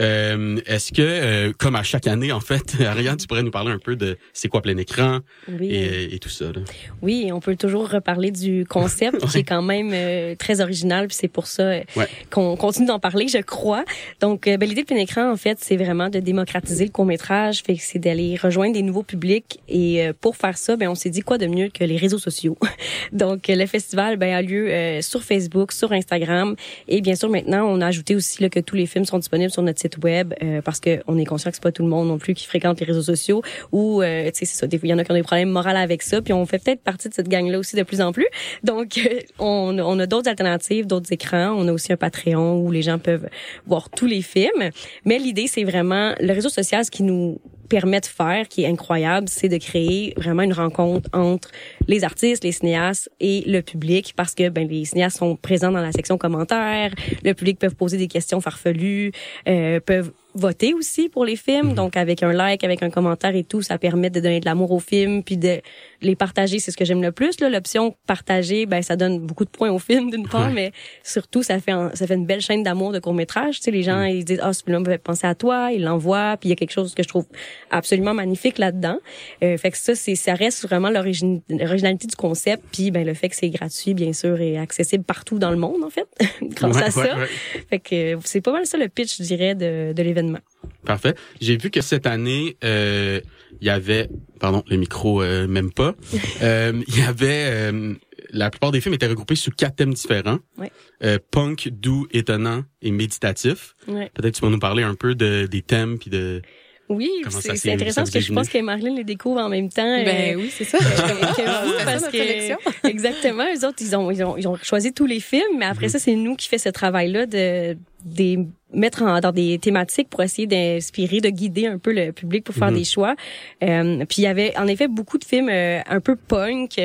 Euh, 0.00 0.58
Est-ce 0.66 0.92
que, 0.92 1.02
euh, 1.02 1.52
comme 1.58 1.76
à 1.76 1.82
chaque 1.82 2.06
année, 2.06 2.32
en 2.32 2.40
fait, 2.40 2.76
Ariane, 2.86 3.16
tu 3.18 3.26
pourrais 3.26 3.42
nous 3.42 3.50
parler 3.50 3.70
un 3.70 3.78
peu 3.78 3.96
de 3.96 4.16
c'est 4.32 4.48
quoi 4.48 4.62
plein 4.62 4.76
écran 4.78 5.18
Oui. 5.48 5.68
et, 5.70 6.14
et 6.14 6.18
tout 6.18 6.30
ça. 6.30 6.46
Là? 6.46 6.60
Oui, 7.02 7.30
on 7.32 7.40
peut 7.40 7.54
toujours 7.56 7.88
reparler 7.90 8.30
du 8.30 8.64
concept 8.66 9.18
qui 9.30 9.38
est 9.38 9.42
quand 9.44 9.60
même 9.62 9.90
euh, 9.92 10.34
très 10.36 10.62
original, 10.62 11.06
puis 11.08 11.16
c'est 11.20 11.28
pour 11.28 11.46
ça 11.46 11.62
euh, 11.64 11.80
Ouais. 11.96 12.08
qu'on 12.30 12.56
continue 12.56 12.86
d'en 12.86 12.98
parler, 12.98 13.28
je 13.28 13.38
crois. 13.38 13.84
Donc, 14.20 14.46
euh, 14.46 14.56
ben, 14.56 14.66
l'idée 14.68 14.82
de 14.82 14.86
plein 14.86 14.96
écran, 14.96 15.30
en 15.30 15.36
fait, 15.36 15.58
c'est 15.60 15.76
vraiment 15.76 16.08
de 16.08 16.18
démocratiser 16.20 16.86
le 16.86 16.90
court 16.90 17.04
métrage, 17.04 17.62
fait 17.62 17.74
que 17.76 17.82
c'est 17.82 17.98
d'aller 17.98 18.36
rejoindre 18.36 18.72
des 18.72 18.82
nouveaux 18.82 19.02
publics. 19.02 19.60
Et 19.68 20.08
pour 20.22 20.36
faire 20.36 20.56
ça, 20.56 20.76
ben 20.76 20.88
on 20.88 20.94
s'est 20.94 21.10
dit 21.10 21.20
quoi 21.20 21.36
de 21.36 21.46
mieux 21.46 21.68
que 21.68 21.84
les 21.84 21.96
réseaux 21.96 22.18
sociaux. 22.18 22.56
Donc, 23.12 23.48
le 23.48 23.66
festival 23.66 24.16
ben, 24.16 24.32
a 24.34 24.40
lieu 24.42 25.00
sur 25.02 25.22
Facebook, 25.22 25.72
sur 25.72 25.92
Instagram, 25.92 26.56
et 26.88 27.00
bien 27.02 27.14
sûr 27.16 27.28
maintenant, 27.28 27.66
on 27.68 27.80
a 27.80 27.86
ajouté 27.86 28.14
aussi 28.16 28.42
là, 28.42 28.48
que 28.48 28.60
tous 28.60 28.76
les 28.76 28.86
films 28.86 29.04
sont 29.04 29.18
disponibles 29.18 29.50
sur 29.50 29.62
notre 29.62 29.78
site 29.80 29.89
web 30.02 30.34
euh, 30.42 30.60
parce 30.62 30.80
que 30.80 31.02
on 31.06 31.18
est 31.18 31.24
conscient 31.24 31.50
que 31.50 31.56
c'est 31.56 31.62
pas 31.62 31.72
tout 31.72 31.82
le 31.82 31.88
monde 31.88 32.08
non 32.08 32.18
plus 32.18 32.34
qui 32.34 32.46
fréquente 32.46 32.80
les 32.80 32.86
réseaux 32.86 33.02
sociaux 33.02 33.42
ou 33.72 34.02
euh, 34.02 34.24
tu 34.30 34.40
sais 34.40 34.44
c'est 34.44 34.56
ça 34.56 34.66
des 34.66 34.78
fois 34.78 34.88
il 34.88 34.90
y 34.90 34.94
en 34.94 34.98
a 34.98 35.04
qui 35.04 35.10
ont 35.10 35.14
des 35.14 35.22
problèmes 35.22 35.50
moraux 35.50 35.68
avec 35.68 36.02
ça 36.02 36.20
puis 36.22 36.32
on 36.32 36.46
fait 36.46 36.62
peut-être 36.62 36.82
partie 36.82 37.08
de 37.08 37.14
cette 37.14 37.28
gang 37.28 37.48
là 37.48 37.58
aussi 37.58 37.76
de 37.76 37.82
plus 37.82 38.00
en 38.00 38.12
plus. 38.12 38.26
Donc 38.64 38.98
euh, 38.98 39.20
on, 39.38 39.78
on 39.78 39.98
a 39.98 40.06
d'autres 40.06 40.28
alternatives 40.28 40.86
d'autres 40.86 41.12
écrans 41.12 41.54
on 41.56 41.68
a 41.68 41.72
aussi 41.72 41.92
un 41.92 41.96
Patreon 41.96 42.60
où 42.60 42.70
les 42.70 42.82
gens 42.82 42.98
peuvent 42.98 43.28
voir 43.66 43.90
tous 43.90 44.06
les 44.06 44.22
films. 44.22 44.70
Mais 45.04 45.18
l'idée 45.18 45.46
c'est 45.46 45.64
vraiment 45.64 46.14
le 46.20 46.32
réseau 46.32 46.48
social 46.48 46.84
ce 46.84 46.90
qui 46.90 47.02
nous 47.02 47.40
permet 47.70 48.00
de 48.00 48.06
faire, 48.06 48.48
qui 48.48 48.64
est 48.64 48.66
incroyable, 48.66 49.28
c'est 49.30 49.48
de 49.48 49.56
créer 49.56 50.12
vraiment 50.16 50.42
une 50.42 50.52
rencontre 50.52 51.08
entre 51.14 51.48
les 51.88 52.04
artistes, 52.04 52.44
les 52.44 52.52
cinéastes 52.52 53.08
et 53.20 53.42
le 53.46 53.62
public, 53.62 54.12
parce 54.16 54.34
que 54.34 54.50
ben 54.50 54.68
les 54.68 54.84
cinéastes 54.84 55.18
sont 55.18 55.36
présents 55.36 55.72
dans 55.72 55.80
la 55.80 55.92
section 55.92 56.18
commentaires, 56.18 56.92
le 57.24 57.32
public 57.32 57.58
peut 57.58 57.70
poser 57.70 57.96
des 57.96 58.08
questions 58.08 58.40
farfelues, 58.42 59.12
euh, 59.48 59.80
peuvent 59.80 60.12
voter 60.34 60.74
aussi 60.74 61.08
pour 61.08 61.24
les 61.24 61.36
films, 61.36 61.74
donc 61.74 61.96
avec 61.96 62.22
un 62.22 62.32
like, 62.32 62.64
avec 62.64 62.82
un 62.82 62.90
commentaire 62.90 63.34
et 63.34 63.44
tout, 63.44 63.62
ça 63.62 63.78
permet 63.78 64.10
de 64.10 64.20
donner 64.20 64.40
de 64.40 64.44
l'amour 64.44 64.72
aux 64.72 64.80
films, 64.80 65.22
puis 65.22 65.36
de 65.36 65.60
les 66.02 66.16
partager, 66.16 66.58
c'est 66.58 66.70
ce 66.70 66.76
que 66.76 66.84
j'aime 66.84 67.02
le 67.02 67.12
plus. 67.12 67.40
L'option 67.40 67.94
partager, 68.06 68.66
ben 68.66 68.82
ça 68.82 68.96
donne 68.96 69.18
beaucoup 69.20 69.44
de 69.44 69.50
points 69.50 69.70
au 69.70 69.78
film 69.78 70.10
d'une 70.10 70.26
part, 70.28 70.46
Ouais. 70.48 70.52
mais 70.54 70.72
surtout 71.04 71.42
ça 71.42 71.58
fait 71.60 71.72
un- 71.72 71.90
ça 71.94 72.06
fait 72.06 72.14
une 72.14 72.26
belle 72.26 72.40
chaîne 72.40 72.62
d'amour 72.62 72.92
de 72.92 72.98
court 72.98 73.14
métrage. 73.14 73.56
Tu 73.58 73.64
sais, 73.64 73.70
les 73.70 73.82
gens 73.82 74.02
ils 74.02 74.24
disent 74.24 74.40
ah 74.42 74.52
ce 74.52 74.62
film 74.64 74.80
me 74.80 74.84
fait 74.84 74.98
penser 74.98 75.26
à 75.26 75.34
toi, 75.34 75.70
ils 75.72 75.82
l'envoient, 75.82 76.36
puis 76.38 76.48
il 76.48 76.50
y 76.50 76.52
a 76.52 76.56
quelque 76.56 76.72
chose 76.72 76.94
que 76.94 77.02
je 77.02 77.08
trouve 77.08 77.26
absolument 77.70 78.14
magnifique 78.14 78.58
là-dedans. 78.58 78.98
Euh, 79.42 79.56
fait 79.58 79.70
que 79.70 79.76
ça 79.78 79.94
c'est 79.94 80.14
ça 80.14 80.34
reste 80.34 80.62
vraiment 80.62 80.90
l'originalité 80.90 82.06
du 82.06 82.16
concept, 82.16 82.64
puis 82.72 82.90
ben 82.90 83.04
le 83.06 83.14
fait 83.14 83.28
que 83.28 83.36
c'est 83.36 83.50
gratuit 83.50 83.94
bien 83.94 84.12
sûr 84.12 84.40
et 84.40 84.58
accessible 84.58 85.04
partout 85.04 85.38
dans 85.38 85.50
le 85.50 85.56
monde 85.56 85.82
en 85.84 85.90
fait, 85.90 86.06
grâce 86.42 86.76
Ouais, 86.76 86.82
à 86.82 86.90
ça. 86.90 87.16
ouais. 87.18 87.26
Fait 87.68 87.78
que 87.78 88.18
c'est 88.24 88.40
pas 88.40 88.52
mal 88.52 88.66
ça 88.66 88.78
le 88.78 88.88
pitch 88.88 89.18
je 89.18 89.22
dirais 89.22 89.54
de, 89.54 89.92
de 89.92 90.02
l'événement. 90.02 90.38
Parfait. 90.84 91.14
J'ai 91.40 91.56
vu 91.56 91.70
que 91.70 91.80
cette 91.80 92.06
année, 92.06 92.56
euh, 92.64 93.20
il 93.60 93.66
y 93.66 93.70
avait, 93.70 94.08
pardon, 94.38 94.62
le 94.68 94.76
micro 94.76 95.22
euh, 95.22 95.46
même 95.46 95.72
pas. 95.72 95.94
Euh, 96.42 96.72
Il 96.88 96.98
y 96.98 97.02
avait, 97.02 97.44
euh, 97.50 97.94
la 98.30 98.50
plupart 98.50 98.70
des 98.72 98.80
films 98.80 98.94
étaient 98.94 99.06
regroupés 99.06 99.34
sous 99.36 99.50
quatre 99.50 99.76
thèmes 99.76 99.92
différents. 99.94 100.38
Ouais. 100.58 100.70
Euh, 101.04 101.18
punk, 101.30 101.68
doux, 101.70 102.06
étonnant 102.12 102.62
et 102.82 102.90
méditatif. 102.90 103.74
Ouais. 103.88 104.10
Peut-être 104.14 104.34
tu 104.36 104.40
vas 104.42 104.48
nous 104.50 104.58
parler 104.58 104.82
un 104.82 104.94
peu 104.94 105.14
de 105.14 105.46
des 105.50 105.62
thèmes 105.62 105.98
puis 105.98 106.10
de. 106.10 106.40
Oui, 106.88 107.08
Comment 107.22 107.40
ça 107.40 107.54
c'est 107.54 107.72
intéressant 107.72 108.00
parce 108.00 108.10
que 108.10 108.18
je 108.18 108.32
pense 108.32 108.48
que 108.48 108.58
Marilyn 108.58 108.96
les 108.96 109.04
découvre 109.04 109.38
en 109.40 109.48
même 109.48 109.68
temps. 109.68 110.02
Ben 110.04 110.34
euh, 110.34 110.40
oui, 110.40 110.50
c'est 110.52 110.64
ça. 110.64 110.78
que, 110.78 111.84
parce 111.84 112.08
que 112.08 112.88
exactement, 112.88 113.44
les 113.52 113.64
autres 113.64 113.76
ils 113.80 113.94
ont 113.94 114.10
ils 114.10 114.24
ont 114.24 114.36
ils 114.36 114.48
ont 114.48 114.56
choisi 114.56 114.92
tous 114.92 115.06
les 115.06 115.20
films, 115.20 115.56
mais 115.58 115.66
après 115.66 115.86
Mhm. 115.86 115.92
ça 115.92 115.98
c'est 116.00 116.16
nous 116.16 116.34
qui 116.34 116.48
fait 116.48 116.58
ce 116.58 116.68
travail 116.68 117.12
là 117.12 117.26
de 117.26 117.76
des 118.04 118.38
mettre 118.72 119.02
en, 119.02 119.18
dans 119.18 119.32
des 119.32 119.58
thématiques 119.58 120.08
pour 120.08 120.22
essayer 120.22 120.46
d'inspirer, 120.46 121.20
de 121.20 121.28
guider 121.28 121.66
un 121.66 121.78
peu 121.78 121.92
le 121.92 122.12
public 122.12 122.44
pour 122.44 122.54
faire 122.54 122.70
Mhm. 122.70 122.76
des 122.78 122.84
choix. 122.84 123.16
Euh, 123.64 124.04
puis 124.08 124.18
il 124.18 124.22
y 124.22 124.26
avait 124.28 124.56
en 124.56 124.68
effet 124.68 124.86
beaucoup 124.86 125.18
de 125.18 125.24
films 125.24 125.48
euh, 125.50 125.80
un 125.88 125.98
peu 125.98 126.14
punk. 126.14 126.78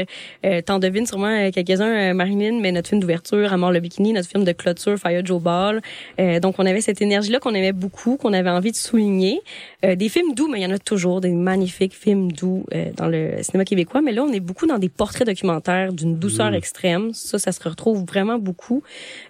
Euh, 0.45 0.61
T'en 0.61 0.79
devines 0.79 1.05
sûrement 1.05 1.27
euh, 1.27 1.51
quelques-uns, 1.51 2.09
euh, 2.09 2.13
Marilyn, 2.15 2.59
mais 2.59 2.71
notre 2.71 2.89
film 2.89 2.99
d'ouverture, 3.01 3.53
Amor 3.53 3.71
le 3.71 3.81
bikini, 3.81 4.13
notre 4.13 4.27
film 4.27 4.43
de 4.43 4.51
clôture, 4.51 4.97
Fire 4.97 5.23
Joe 5.23 5.39
Ball. 5.39 5.79
Euh, 6.19 6.39
donc 6.39 6.55
on 6.57 6.65
avait 6.65 6.81
cette 6.81 7.03
énergie-là 7.03 7.37
qu'on 7.39 7.53
aimait 7.53 7.71
beaucoup, 7.71 8.17
qu'on 8.17 8.33
avait 8.33 8.49
envie 8.49 8.71
de 8.71 8.77
souligner. 8.77 9.41
Euh, 9.85 9.95
des 9.95 10.09
films 10.09 10.33
doux, 10.33 10.47
mais 10.51 10.61
il 10.61 10.63
y 10.63 10.65
en 10.65 10.71
a 10.71 10.79
toujours 10.79 11.21
des 11.21 11.29
magnifiques 11.33 11.93
films 11.93 12.31
doux 12.31 12.65
euh, 12.73 12.85
dans 12.97 13.07
le 13.07 13.43
cinéma 13.43 13.63
québécois. 13.63 14.01
Mais 14.01 14.11
là, 14.11 14.23
on 14.23 14.33
est 14.33 14.39
beaucoup 14.39 14.65
dans 14.65 14.79
des 14.79 14.89
portraits 14.89 15.27
documentaires 15.27 15.93
d'une 15.93 16.17
douceur 16.17 16.49
Mm. 16.49 16.55
extrême. 16.55 17.13
Ça, 17.13 17.37
ça 17.37 17.51
se 17.51 17.61
retrouve 17.61 18.05
vraiment 18.05 18.39
beaucoup. 18.39 18.81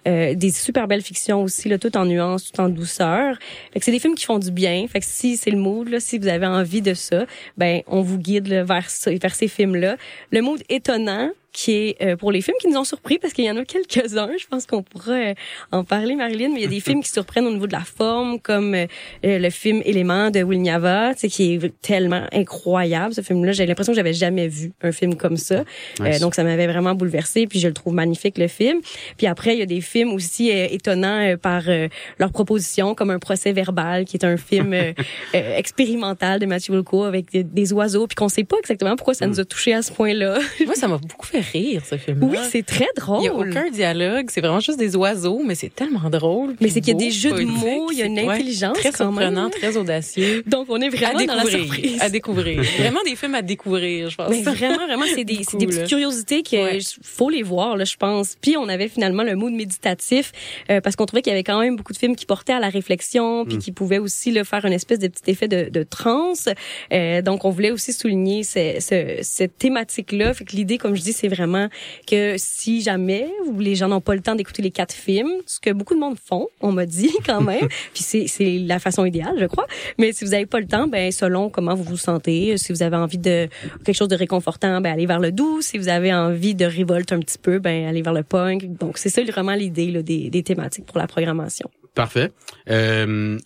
Euh, 0.08 0.34
des 0.34 0.50
super 0.50 0.88
belles 0.88 1.02
fictions 1.02 1.42
aussi, 1.42 1.68
là, 1.68 1.75
tout 1.78 1.96
en 1.96 2.04
nuances, 2.04 2.52
tout 2.52 2.60
en 2.60 2.68
douceur. 2.68 3.36
Fait 3.72 3.78
que 3.78 3.84
c'est 3.84 3.92
des 3.92 3.98
films 3.98 4.14
qui 4.14 4.24
font 4.24 4.38
du 4.38 4.50
bien. 4.50 4.86
Fait 4.88 5.00
que 5.00 5.06
si 5.06 5.36
c'est 5.36 5.50
le 5.50 5.58
mood, 5.58 5.88
là, 5.88 6.00
si 6.00 6.18
vous 6.18 6.28
avez 6.28 6.46
envie 6.46 6.82
de 6.82 6.94
ça, 6.94 7.26
ben 7.56 7.82
on 7.86 8.02
vous 8.02 8.18
guide 8.18 8.48
vers 8.48 8.90
ça, 8.90 9.10
vers 9.10 9.34
ces 9.34 9.48
films-là. 9.48 9.96
Le 10.30 10.40
mood 10.42 10.62
étonnant 10.68 11.30
qui 11.56 11.72
est 11.72 12.02
euh, 12.02 12.16
pour 12.16 12.30
les 12.30 12.42
films 12.42 12.56
qui 12.60 12.68
nous 12.68 12.76
ont 12.76 12.84
surpris 12.84 13.18
parce 13.18 13.32
qu'il 13.32 13.46
y 13.46 13.50
en 13.50 13.56
a 13.56 13.64
quelques-uns. 13.64 14.30
Je 14.38 14.46
pense 14.46 14.66
qu'on 14.66 14.82
pourra 14.82 15.12
euh, 15.12 15.34
en 15.72 15.84
parler, 15.84 16.14
Marilyn. 16.14 16.50
Mais 16.50 16.60
il 16.60 16.62
y 16.62 16.66
a 16.66 16.68
des 16.68 16.80
films 16.88 17.02
qui 17.02 17.10
surprennent 17.10 17.46
au 17.46 17.52
niveau 17.52 17.66
de 17.66 17.72
la 17.72 17.80
forme, 17.80 18.38
comme 18.40 18.74
euh, 18.74 18.86
le 19.22 19.50
film 19.50 19.80
Élément 19.86 20.30
de 20.30 20.42
Will 20.42 20.60
Niava, 20.60 21.14
qui 21.14 21.54
est 21.54 21.80
tellement 21.80 22.26
incroyable. 22.32 23.14
Ce 23.14 23.22
film-là, 23.22 23.52
j'ai 23.52 23.64
l'impression 23.64 23.92
que 23.92 23.96
j'avais 23.96 24.12
jamais 24.12 24.48
vu 24.48 24.72
un 24.82 24.92
film 24.92 25.16
comme 25.16 25.38
ça. 25.38 25.64
Nice. 25.98 26.16
Euh, 26.16 26.18
donc 26.18 26.34
ça 26.34 26.44
m'avait 26.44 26.66
vraiment 26.66 26.94
bouleversée. 26.94 27.46
Puis 27.46 27.58
je 27.58 27.68
le 27.68 27.74
trouve 27.74 27.94
magnifique 27.94 28.36
le 28.36 28.48
film. 28.48 28.80
Puis 29.16 29.26
après, 29.26 29.54
il 29.54 29.58
y 29.58 29.62
a 29.62 29.66
des 29.66 29.80
films 29.80 30.12
aussi 30.12 30.50
étonnants 30.50 31.06
euh, 31.06 31.36
par 31.36 31.62
euh, 31.68 31.88
leur 32.18 32.32
proposition, 32.32 32.94
comme 32.94 33.10
un 33.10 33.18
procès 33.18 33.52
verbal, 33.52 34.04
qui 34.04 34.16
est 34.16 34.24
un 34.24 34.36
film 34.36 34.72
euh, 34.72 34.92
euh, 35.34 35.56
expérimental 35.56 36.40
de 36.40 36.46
Mathieu 36.46 36.74
Wilco 36.74 37.04
avec 37.04 37.30
des, 37.30 37.44
des 37.44 37.72
oiseaux, 37.72 38.06
puis 38.06 38.14
qu'on 38.14 38.28
sait 38.28 38.44
pas 38.44 38.56
exactement 38.58 38.96
pourquoi 38.96 39.14
ça 39.14 39.26
nous 39.26 39.40
a 39.40 39.44
touché 39.44 39.72
à 39.74 39.82
ce 39.82 39.92
point-là. 39.92 40.38
Moi, 40.64 40.74
ça 40.74 40.88
m'a 40.88 40.98
beaucoup 40.98 41.26
fait 41.26 41.42
rire, 41.52 41.82
ce 41.88 41.96
film-là. 41.96 42.26
Oui, 42.26 42.38
c'est 42.50 42.64
très 42.64 42.86
drôle. 42.96 43.20
Il 43.22 43.24
y 43.26 43.28
a 43.28 43.34
aucun 43.34 43.70
dialogue, 43.70 44.26
c'est 44.30 44.40
vraiment 44.40 44.60
juste 44.60 44.78
des 44.78 44.96
oiseaux, 44.96 45.42
mais 45.44 45.54
c'est 45.54 45.74
tellement 45.74 46.08
drôle. 46.10 46.54
Mais 46.60 46.68
c'est 46.68 46.80
qu'il 46.80 46.92
y 46.94 46.96
a 46.96 46.98
des 46.98 47.10
jeux 47.10 47.32
de 47.32 47.42
mots, 47.44 47.88
il 47.92 47.98
y 47.98 48.02
a 48.02 48.06
une 48.06 48.18
intelligence 48.18 48.76
très 48.78 48.92
surprenant, 48.92 49.50
très 49.50 49.76
audacieux. 49.76 50.42
Donc 50.46 50.66
on 50.68 50.80
est 50.80 50.88
vraiment 50.88 51.24
dans 51.24 51.34
la 51.34 51.44
découvrir, 51.44 51.64
surprise. 51.64 51.98
à 52.02 52.08
découvrir. 52.10 52.62
Vraiment 52.78 53.00
des 53.04 53.16
films 53.16 53.34
à 53.34 53.42
découvrir, 53.42 54.10
je 54.10 54.16
pense. 54.16 54.30
Mais 54.30 54.42
vraiment, 54.42 54.86
vraiment, 54.86 55.04
c'est 55.14 55.24
des, 55.24 55.36
petites 55.66 55.86
curiosités 55.88 56.42
j- 56.80 56.96
faut 57.02 57.30
les 57.30 57.42
voir, 57.42 57.76
là, 57.76 57.84
je 57.84 57.96
pense. 57.96 58.36
Puis 58.40 58.56
on 58.56 58.68
avait 58.68 58.88
finalement 58.88 59.22
le 59.22 59.34
mood 59.36 59.52
méditatif 59.52 60.32
euh, 60.70 60.80
parce 60.80 60.96
qu'on 60.96 61.06
trouvait 61.06 61.22
qu'il 61.22 61.30
y 61.30 61.34
avait 61.34 61.44
quand 61.44 61.60
même 61.60 61.76
beaucoup 61.76 61.92
de 61.92 61.98
films 61.98 62.16
qui 62.16 62.26
portaient 62.26 62.52
à 62.52 62.60
la 62.60 62.68
réflexion, 62.68 63.44
puis 63.44 63.58
qui 63.58 63.72
pouvaient 63.72 63.98
aussi 63.98 64.30
là, 64.30 64.44
faire 64.44 64.64
une 64.64 64.72
espèce 64.72 64.98
de 64.98 65.08
petit 65.08 65.30
effet 65.30 65.48
de, 65.48 65.68
de 65.70 65.82
transe. 65.82 66.48
Euh, 66.92 67.22
donc 67.22 67.44
on 67.44 67.50
voulait 67.50 67.70
aussi 67.70 67.92
souligner 67.92 68.42
ce- 68.42 68.76
ce- 68.80 69.18
cette 69.22 69.58
thématique-là. 69.58 70.34
Fait 70.34 70.44
que 70.44 70.56
l'idée, 70.56 70.78
comme 70.78 70.94
je 70.96 71.02
dis, 71.02 71.12
c'est 71.12 71.28
vraiment 71.36 71.68
que 72.06 72.34
si 72.38 72.82
jamais 72.82 73.28
les 73.58 73.74
gens 73.74 73.88
n'ont 73.88 74.00
pas 74.00 74.14
le 74.14 74.20
temps 74.20 74.34
d'écouter 74.34 74.62
les 74.62 74.70
quatre 74.70 74.94
films, 74.94 75.30
ce 75.46 75.60
que 75.60 75.70
beaucoup 75.70 75.94
de 75.94 76.00
monde 76.00 76.16
font, 76.22 76.48
on 76.60 76.72
m'a 76.72 76.86
dit 76.86 77.12
quand 77.26 77.42
même, 77.42 77.68
puis 77.94 78.02
c'est 78.02 78.26
c'est 78.26 78.58
la 78.58 78.78
façon 78.78 79.04
idéale, 79.04 79.36
je 79.38 79.46
crois. 79.46 79.66
Mais 79.98 80.12
si 80.12 80.24
vous 80.24 80.30
n'avez 80.30 80.46
pas 80.46 80.60
le 80.60 80.66
temps, 80.66 80.88
ben 80.88 81.12
selon 81.12 81.50
comment 81.50 81.74
vous 81.74 81.84
vous 81.84 81.96
sentez, 81.96 82.56
si 82.56 82.72
vous 82.72 82.82
avez 82.82 82.96
envie 82.96 83.18
de 83.18 83.48
quelque 83.84 83.96
chose 83.96 84.08
de 84.08 84.16
réconfortant, 84.16 84.80
ben 84.80 84.92
allez 84.92 85.06
vers 85.06 85.20
le 85.20 85.32
doux. 85.32 85.60
Si 85.60 85.78
vous 85.78 85.88
avez 85.88 86.12
envie 86.12 86.54
de 86.54 86.64
révolte 86.64 87.12
un 87.12 87.20
petit 87.20 87.38
peu, 87.38 87.58
ben 87.58 87.86
allez 87.86 88.02
vers 88.02 88.14
le 88.14 88.22
punk. 88.22 88.76
Donc 88.78 88.98
c'est 88.98 89.10
ça 89.10 89.22
vraiment 89.24 89.54
l'idée 89.54 90.02
des, 90.02 90.30
des 90.30 90.42
thématiques 90.42 90.86
pour 90.86 90.98
la 90.98 91.06
programmation. 91.06 91.70
Parfait. 91.94 92.30
Euh, 92.68 93.38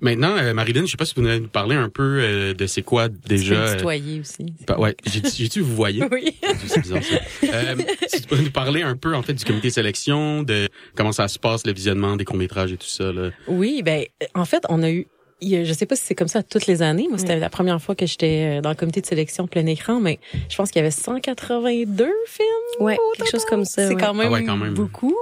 maintenant, 0.00 0.36
euh, 0.36 0.54
Marilyn, 0.54 0.86
je 0.86 0.90
sais 0.92 0.96
pas 0.96 1.04
si 1.04 1.14
vous 1.14 1.22
voulez 1.22 1.40
nous 1.40 1.48
parler 1.48 1.76
un 1.76 1.88
peu 1.88 2.20
euh, 2.22 2.54
de 2.54 2.66
c'est 2.66 2.82
quoi 2.82 3.08
déjà. 3.08 3.54
Déjà, 3.54 3.54
euh, 3.54 3.76
tutoyer 3.76 4.20
aussi. 4.20 4.52
bah, 4.66 4.78
ouais, 4.78 4.94
j'ai 5.06 5.20
j'ai 5.36 5.48
dit 5.48 5.60
vous 5.60 5.74
voyez. 5.74 6.02
Oui. 6.10 6.36
C'est 6.66 6.80
bizarre 6.80 7.02
ça. 7.02 7.16
Euh, 7.44 7.76
si 8.08 8.22
tu 8.22 8.28
peux 8.28 8.36
nous 8.38 8.50
parler 8.50 8.82
un 8.82 8.96
peu 8.96 9.14
en 9.14 9.22
fait 9.22 9.34
du 9.34 9.44
comité 9.44 9.68
de 9.68 9.72
sélection, 9.72 10.42
de 10.42 10.68
comment 10.94 11.12
ça 11.12 11.28
se 11.28 11.38
passe 11.38 11.66
le 11.66 11.72
visionnement 11.72 12.16
des 12.16 12.24
courts 12.24 12.36
métrages 12.36 12.72
et 12.72 12.76
tout 12.76 12.86
ça 12.86 13.12
là. 13.12 13.30
Oui, 13.46 13.82
ben 13.84 14.04
en 14.34 14.44
fait, 14.44 14.64
on 14.68 14.82
a 14.82 14.90
eu 14.90 15.06
je 15.40 15.72
sais 15.72 15.86
pas 15.86 15.94
si 15.94 16.02
c'est 16.04 16.16
comme 16.16 16.26
ça 16.26 16.42
toutes 16.42 16.66
les 16.66 16.82
années. 16.82 17.06
Moi, 17.08 17.16
c'était 17.16 17.34
Ouais. 17.34 17.38
la 17.38 17.48
première 17.48 17.80
fois 17.80 17.94
que 17.94 18.06
j'étais 18.06 18.58
euh, 18.58 18.60
dans 18.60 18.70
le 18.70 18.74
comité 18.74 19.00
de 19.00 19.06
sélection 19.06 19.46
plein 19.46 19.64
écran, 19.66 20.00
mais 20.00 20.18
je 20.48 20.56
pense 20.56 20.72
qu'il 20.72 20.80
y 20.80 20.82
avait 20.82 20.90
182 20.90 22.10
films. 22.26 22.46
Ouais, 22.80 22.96
quelque 23.16 23.30
chose 23.30 23.44
comme 23.44 23.64
ça. 23.64 23.86
C'est 23.86 23.94
ouais. 23.94 24.00
quand 24.00 24.14
même, 24.14 24.26
Ah 24.26 24.32
ouais, 24.32 24.44
quand 24.44 24.56
même. 24.56 24.74
beaucoup. 24.74 25.14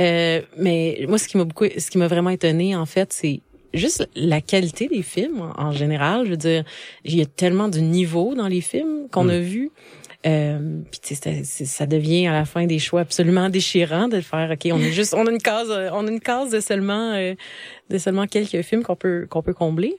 Euh, 0.00 0.40
mais 0.56 1.04
moi, 1.06 1.18
ce 1.18 1.28
qui 1.28 1.36
m'a 1.36 1.44
beaucoup, 1.44 1.66
ce 1.76 1.90
qui 1.90 1.98
m'a 1.98 2.08
vraiment 2.08 2.30
étonné, 2.30 2.74
en 2.74 2.86
fait, 2.86 3.12
c'est 3.12 3.40
juste 3.74 4.08
la 4.14 4.40
qualité 4.40 4.88
des 4.88 5.02
films 5.02 5.52
en, 5.56 5.72
général. 5.72 6.26
Je 6.26 6.30
veux 6.30 6.36
dire, 6.36 6.64
il 7.04 7.16
y 7.16 7.22
a 7.22 7.26
tellement 7.26 7.68
de 7.68 7.78
niveau 7.78 8.34
dans 8.34 8.48
les 8.48 8.60
films 8.60 9.08
qu'on 9.10 9.28
a 9.28 9.38
vus. 9.38 9.70
Euh, 10.24 10.78
puis 10.90 11.00
c'est- 11.16 11.42
ça 11.44 11.86
devient 11.86 12.28
à 12.28 12.32
la 12.32 12.44
fin 12.44 12.66
des 12.66 12.78
choix 12.78 13.00
absolument 13.00 13.48
déchirants 13.48 14.08
de 14.08 14.20
faire. 14.20 14.50
Ok, 14.52 14.68
on 14.72 14.80
a 14.80 14.90
juste, 14.90 15.14
on 15.14 15.26
a 15.26 15.30
une 15.30 15.42
case, 15.42 15.68
on 15.70 16.06
a 16.06 16.10
une 16.10 16.20
case 16.20 16.50
de 16.50 16.60
seulement, 16.60 17.12
euh, 17.14 17.34
de 17.90 17.98
seulement 17.98 18.26
quelques 18.26 18.62
films 18.62 18.84
qu'on 18.84 18.94
peut 18.94 19.26
qu'on 19.28 19.42
peut 19.42 19.54
combler. 19.54 19.96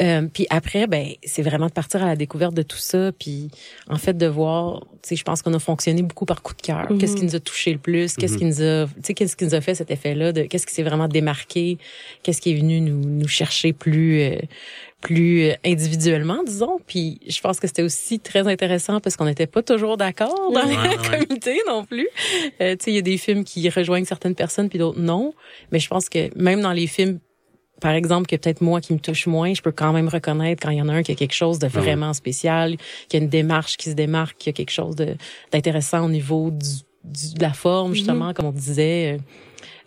Euh, 0.00 0.26
puis 0.32 0.46
après, 0.50 0.86
ben, 0.86 1.08
c'est 1.24 1.42
vraiment 1.42 1.66
de 1.66 1.72
partir 1.72 2.02
à 2.02 2.06
la 2.06 2.16
découverte 2.16 2.54
de 2.54 2.62
tout 2.62 2.78
ça, 2.78 3.12
puis 3.18 3.50
en 3.88 3.96
fait 3.96 4.16
de 4.16 4.26
voir, 4.26 4.80
tu 5.02 5.10
sais, 5.10 5.16
je 5.16 5.24
pense 5.24 5.42
qu'on 5.42 5.52
a 5.52 5.58
fonctionné 5.58 6.02
beaucoup 6.02 6.24
par 6.24 6.42
coup 6.42 6.54
de 6.54 6.62
cœur. 6.62 6.90
Mhm. 6.90 6.98
Qu'est-ce 6.98 7.16
qui 7.16 7.24
nous 7.24 7.36
a 7.36 7.40
touché 7.40 7.72
le 7.72 7.78
plus? 7.78 8.14
Qu'est-ce 8.16 8.38
qui 8.38 8.44
nous 8.46 8.62
a, 8.62 8.86
tu 8.86 8.92
sais, 9.02 9.14
qu'est-ce 9.14 9.36
qui 9.36 9.44
nous 9.44 9.54
a 9.54 9.60
fait 9.60 9.74
cet 9.74 9.90
effet-là 9.90 10.32
de 10.32 10.42
Qu'est-ce 10.44 10.66
qui 10.66 10.74
s'est 10.74 10.82
vraiment 10.82 11.08
démarqué? 11.08 11.78
Qu'est-ce 12.22 12.40
qui 12.40 12.52
est 12.52 12.56
venu 12.56 12.80
nous 12.80 12.98
nous 13.04 13.28
chercher 13.28 13.72
plus 13.74 14.20
euh, 14.22 14.38
plus 15.02 15.42
euh, 15.50 15.52
individuellement, 15.66 16.42
disons? 16.46 16.78
Puis 16.86 17.20
je 17.28 17.38
pense 17.42 17.60
que 17.60 17.66
c'était 17.66 17.82
aussi 17.82 18.20
très 18.20 18.48
intéressant 18.48 19.00
parce 19.00 19.16
qu'on 19.18 19.26
n'était 19.26 19.46
pas 19.46 19.62
toujours 19.62 19.98
d'accord 19.98 20.50
dans 20.50 20.64
Ouais, 20.66 20.70
les 20.70 20.76
ouais. 21.08 21.26
comités 21.26 21.58
non 21.66 21.84
plus. 21.84 22.08
Euh, 22.62 22.74
tu 22.76 22.84
sais, 22.84 22.90
il 22.90 22.94
y 22.94 22.98
a 22.98 23.02
des 23.02 23.18
films 23.18 23.44
qui 23.44 23.68
rejoignent 23.68 24.06
certaines 24.06 24.34
personnes 24.34 24.70
puis 24.70 24.78
d'autres 24.78 24.98
non. 24.98 25.34
Mais 25.72 25.78
je 25.78 25.88
pense 25.88 26.08
que 26.08 26.30
même 26.38 26.62
dans 26.62 26.72
les 26.72 26.86
films 26.86 27.18
par 27.80 27.92
exemple, 27.92 28.26
que 28.26 28.36
peut-être 28.36 28.60
moi 28.60 28.80
qui 28.80 28.92
me 28.92 28.98
touche 28.98 29.26
moins, 29.26 29.52
je 29.54 29.60
peux 29.62 29.72
quand 29.72 29.92
même 29.92 30.08
reconnaître 30.08 30.62
quand 30.62 30.70
il 30.70 30.78
y 30.78 30.82
en 30.82 30.88
a 30.88 30.92
un 30.94 31.02
qui 31.02 31.12
a 31.12 31.14
quelque 31.14 31.34
chose 31.34 31.58
de 31.58 31.66
Ah 31.66 31.76
ouais. 31.76 31.82
vraiment 31.82 32.12
spécial, 32.12 32.76
qui 33.08 33.16
a 33.16 33.20
une 33.20 33.28
démarche 33.28 33.76
qui 33.76 33.90
se 33.90 33.94
démarque, 33.94 34.36
qui 34.38 34.48
a 34.48 34.52
quelque 34.52 34.70
chose 34.70 34.96
de 34.96 35.16
d'intéressant 35.52 36.04
au 36.04 36.08
niveau 36.08 36.50
du, 36.50 36.66
du- 37.04 37.34
de 37.34 37.42
la 37.42 37.52
forme, 37.52 37.90
Mhm. 37.90 37.94
justement, 37.96 38.32
comme 38.32 38.46
on 38.46 38.52
disait. 38.52 39.18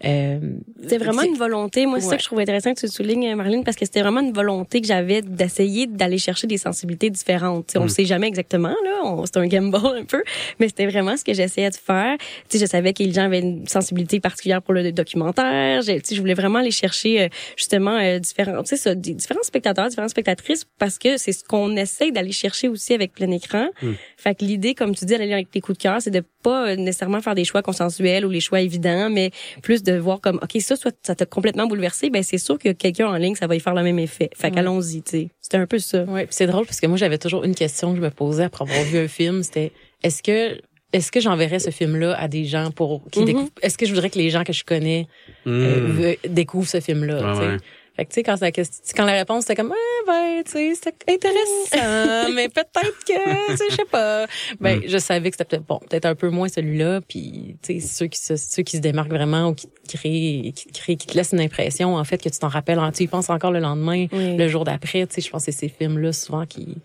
Euh, 0.05 0.39
C'était 0.81 0.97
vraiment 0.99 1.21
c'est- 1.21 1.27
une 1.29 1.37
volonté. 1.37 1.85
Moi, 1.87 1.99
c'est 1.99 2.09
ça 2.09 2.17
que 2.17 2.21
je 2.21 2.27
trouve 2.27 2.39
intéressant 2.39 2.73
que 2.73 2.79
tu 2.79 2.85
le 2.85 2.91
soulignes, 2.91 3.33
Marlène, 3.35 3.63
parce 3.63 3.75
que 3.75 3.85
c'était 3.85 4.01
vraiment 4.01 4.19
une 4.21 4.31
volonté 4.31 4.79
que 4.81 4.87
j'avais 4.87 5.21
d'essayer 5.23 5.87
d'aller 5.87 6.19
chercher 6.19 6.45
des 6.45 6.57
sensibilités 6.57 7.09
différentes. 7.09 7.67
Tu 7.67 7.71
sais, 7.73 7.77
On 7.79 7.81
Mm. 7.81 7.85
ne 7.85 7.89
sait 7.89 8.05
jamais 8.05 8.27
exactement, 8.27 8.69
là. 8.83 9.23
C'est 9.25 9.37
un 9.37 9.47
gamble 9.47 9.75
un 9.75 10.05
peu. 10.05 10.21
Mais 10.59 10.67
c'était 10.67 10.85
vraiment 10.85 11.17
ce 11.17 11.23
que 11.23 11.33
j'essayais 11.33 11.69
de 11.71 11.75
faire. 11.75 12.15
Tu 12.49 12.57
sais, 12.57 12.65
je 12.65 12.69
savais 12.69 12.93
que 12.93 13.01
les 13.01 13.11
gens 13.11 13.23
avaient 13.23 13.39
une 13.39 13.65
sensibilité 13.67 14.19
particulière 14.19 14.61
pour 14.61 14.73
le 14.75 14.91
documentaire. 14.91 15.81
Je, 15.81 15.93
tu 15.93 16.01
sais, 16.03 16.15
je 16.15 16.21
voulais 16.21 16.33
vraiment 16.35 16.59
aller 16.59 16.71
chercher, 16.71 17.21
euh, 17.23 17.27
justement, 17.55 17.97
euh, 17.97 18.19
différents, 18.19 18.61
tu 18.63 18.69
sais, 18.69 18.77
ça, 18.77 18.93
des- 18.95 19.13
différents 19.15 19.43
spectateurs, 19.43 19.87
différentes 19.89 20.11
spectatrices, 20.11 20.65
parce 20.77 20.97
que 20.99 21.17
c'est 21.17 21.31
ce 21.31 21.43
qu'on 21.43 21.75
essaye 21.75 22.11
d'aller 22.11 22.31
chercher 22.31 22.67
aussi 22.67 22.93
avec 22.93 23.13
plein 23.13 23.31
écran. 23.31 23.67
Mm. 23.81 23.91
Fait 24.17 24.35
que 24.35 24.45
l'idée, 24.45 24.75
comme 24.75 24.93
tu 24.95 25.05
dis, 25.05 25.17
d'aller 25.17 25.33
avec 25.33 25.49
tes 25.49 25.61
coups 25.61 25.77
de 25.79 25.83
cœur, 25.83 26.01
c'est 26.01 26.11
de 26.11 26.23
pas 26.47 26.69
euh, 26.69 26.75
nécessairement 26.75 27.21
faire 27.21 27.35
des 27.35 27.43
choix 27.45 27.61
consensuels 27.61 28.25
ou 28.25 28.29
les 28.29 28.39
choix 28.39 28.61
évidents, 28.61 29.09
mais 29.09 29.31
plus 29.61 29.83
de 29.83 29.93
voir 29.97 30.21
comme, 30.21 30.37
OK, 30.41 30.61
ça, 30.61 30.75
soit 30.75 30.95
ça 31.03 31.13
t'a 31.15 31.25
complètement 31.25 31.67
bouleversé, 31.67 32.09
ben 32.09 32.23
c'est 32.23 32.37
sûr 32.37 32.57
que 32.57 32.71
quelqu'un 32.73 33.07
en 33.07 33.17
ligne, 33.17 33.35
ça 33.35 33.47
va 33.47 33.55
y 33.55 33.59
faire 33.59 33.73
le 33.75 33.83
même 33.83 33.99
effet. 33.99 34.29
Fait 34.35 34.47
Ouais. 34.47 34.51
qu'allons-y, 34.53 35.01
tu 35.01 35.11
sais. 35.11 35.27
C'était 35.41 35.57
un 35.57 35.67
peu 35.67 35.79
ça. 35.79 36.03
Ouais, 36.03 36.25
puis 36.25 36.35
c'est 36.35 36.47
drôle 36.47 36.65
parce 36.65 36.79
que 36.79 36.87
moi 36.87 36.97
j'avais 36.97 37.17
toujours 37.17 37.43
une 37.43 37.55
question 37.55 37.91
que 37.91 37.97
je 37.97 38.01
me 38.01 38.09
posais 38.11 38.43
après 38.45 38.63
avoir 38.69 38.83
vu 38.85 38.97
un 38.97 39.07
film, 39.07 39.43
c'était 39.43 39.71
est-ce 40.03 40.21
que 40.23 40.59
est-ce 40.93 41.11
que 41.11 41.19
j'enverrais 41.19 41.59
ce 41.59 41.69
film-là 41.69 42.15
à 42.17 42.29
des 42.29 42.45
gens 42.45 42.71
pour 42.71 43.03
qui 43.11 43.19
Mhm. 43.19 43.25
découvrent 43.25 43.49
est-ce 43.61 43.77
que 43.77 43.85
je 43.85 43.93
voudrais 43.93 44.09
que 44.09 44.17
les 44.17 44.29
gens 44.29 44.43
que 44.45 44.53
je 44.53 44.63
connais 44.63 45.07
Hmm. 45.45 45.49
euh, 45.51 46.15
ve- 46.23 46.29
découvrent 46.29 46.67
ce 46.69 46.79
film-là, 46.79 47.17
ouais. 47.35 47.57
Fait 47.97 48.05
que 48.05 48.09
tu 48.11 48.13
sais 48.15 48.23
quand 48.23 48.39
la 48.39 48.51
question, 48.51 48.81
quand 48.95 49.05
la 49.05 49.13
réponse 49.13 49.41
c'était 49.45 49.55
comme 49.55 49.73
ah, 49.73 50.03
ben 50.07 50.43
tu 50.45 50.51
sais 50.51 50.73
c'était 50.75 51.13
intéressant 51.13 52.31
mais 52.35 52.47
peut-être 52.47 53.03
que 53.05 53.51
tu 53.51 53.57
sais 53.57 53.63
je 53.71 53.75
sais 53.75 53.85
pas. 53.85 54.27
Ben 54.59 54.77
Mm. 54.79 54.83
je 54.87 54.97
savais 54.99 55.29
que 55.31 55.35
c'était 55.37 55.45
peut-être 55.57 55.65
bon, 55.65 55.79
peut-être 55.89 56.05
un 56.05 56.15
peu 56.15 56.29
moins 56.29 56.47
celui-là 56.47 57.01
puis 57.01 57.57
tu 57.63 57.79
sais 57.81 57.87
ceux 57.87 58.05
qui 58.07 58.19
se 58.19 58.35
ceux 58.35 58.61
qui 58.63 58.77
se 58.77 58.81
démarquent 58.81 59.09
vraiment 59.09 59.47
ou 59.49 59.53
qui 59.55 59.67
te 59.67 59.97
créent 59.97 60.53
qui 60.55 60.67
te 60.67 60.77
créent 60.79 60.95
qui 60.95 61.07
te 61.07 61.15
laissent 61.17 61.31
une 61.33 61.41
impression 61.41 61.95
en 61.95 62.03
fait 62.03 62.21
que 62.21 62.29
tu 62.29 62.37
t'en 62.39 62.47
rappelles, 62.49 62.79
tu 62.95 63.03
y 63.03 63.07
penses 63.07 63.29
encore 63.29 63.51
le 63.51 63.59
lendemain 63.59 64.05
Oui. 64.11 64.37
le 64.37 64.47
jour 64.47 64.63
d'après, 64.63 65.07
tu 65.07 65.15
sais, 65.15 65.21
je 65.21 65.29
pense 65.31 65.45
que 65.45 65.51
c'est 65.51 65.57
ces 65.57 65.69
films-là 65.69 66.13
souvent 66.13 66.45
qui 66.45 66.75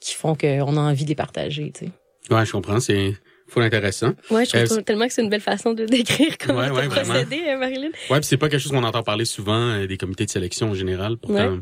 qui 0.00 0.14
font 0.14 0.34
qu'on 0.34 0.76
a 0.76 0.80
envie 0.80 1.04
de 1.04 1.08
les 1.10 1.14
partager, 1.14 1.70
tu 1.72 1.86
sais. 1.86 2.34
Ouais, 2.34 2.46
je 2.46 2.52
comprends. 2.52 2.78
C'est 2.80 3.14
full 3.48 3.62
intéressant. 3.62 4.12
Ouais, 4.30 4.44
je 4.44 4.64
trouve 4.64 4.78
Euh, 4.78 4.82
tellement 4.82 5.06
que 5.06 5.12
c'est 5.12 5.22
une 5.22 5.30
belle 5.30 5.40
façon 5.40 5.72
de 5.74 5.84
décrire 5.86 6.36
comment 6.38 6.60
Ouais, 6.60 6.70
ouais, 6.70 6.88
procédé, 6.88 7.40
euh, 7.48 7.56
Marilyn. 7.58 7.88
Ouais, 8.10 8.18
puis 8.20 8.24
c'est 8.24 8.36
pas 8.36 8.48
quelque 8.48 8.60
chose 8.60 8.72
qu'on 8.72 8.84
entend 8.84 9.02
parler 9.02 9.24
souvent 9.24 9.58
euh, 9.70 9.86
des 9.86 9.96
comités 9.96 10.26
de 10.26 10.30
sélection 10.30 10.70
en 10.70 10.74
général. 10.74 11.16
Pourtant, 11.16 11.52
Ouais. 11.54 11.58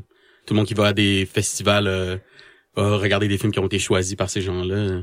tout 0.47 0.55
le 0.55 0.57
monde 0.57 0.67
qui 0.67 0.75
va 0.75 0.89
à 0.89 0.93
des 0.93 1.27
festivals 1.33 1.87
euh, 1.87 2.17
va 2.77 2.97
regarder 2.97 3.29
des 3.29 3.39
films 3.39 3.53
qui 3.53 3.59
ont 3.61 3.67
été 3.67 3.79
choisis 3.79 4.15
par 4.17 4.29
ces 4.31 4.41
gens-là. 4.43 5.03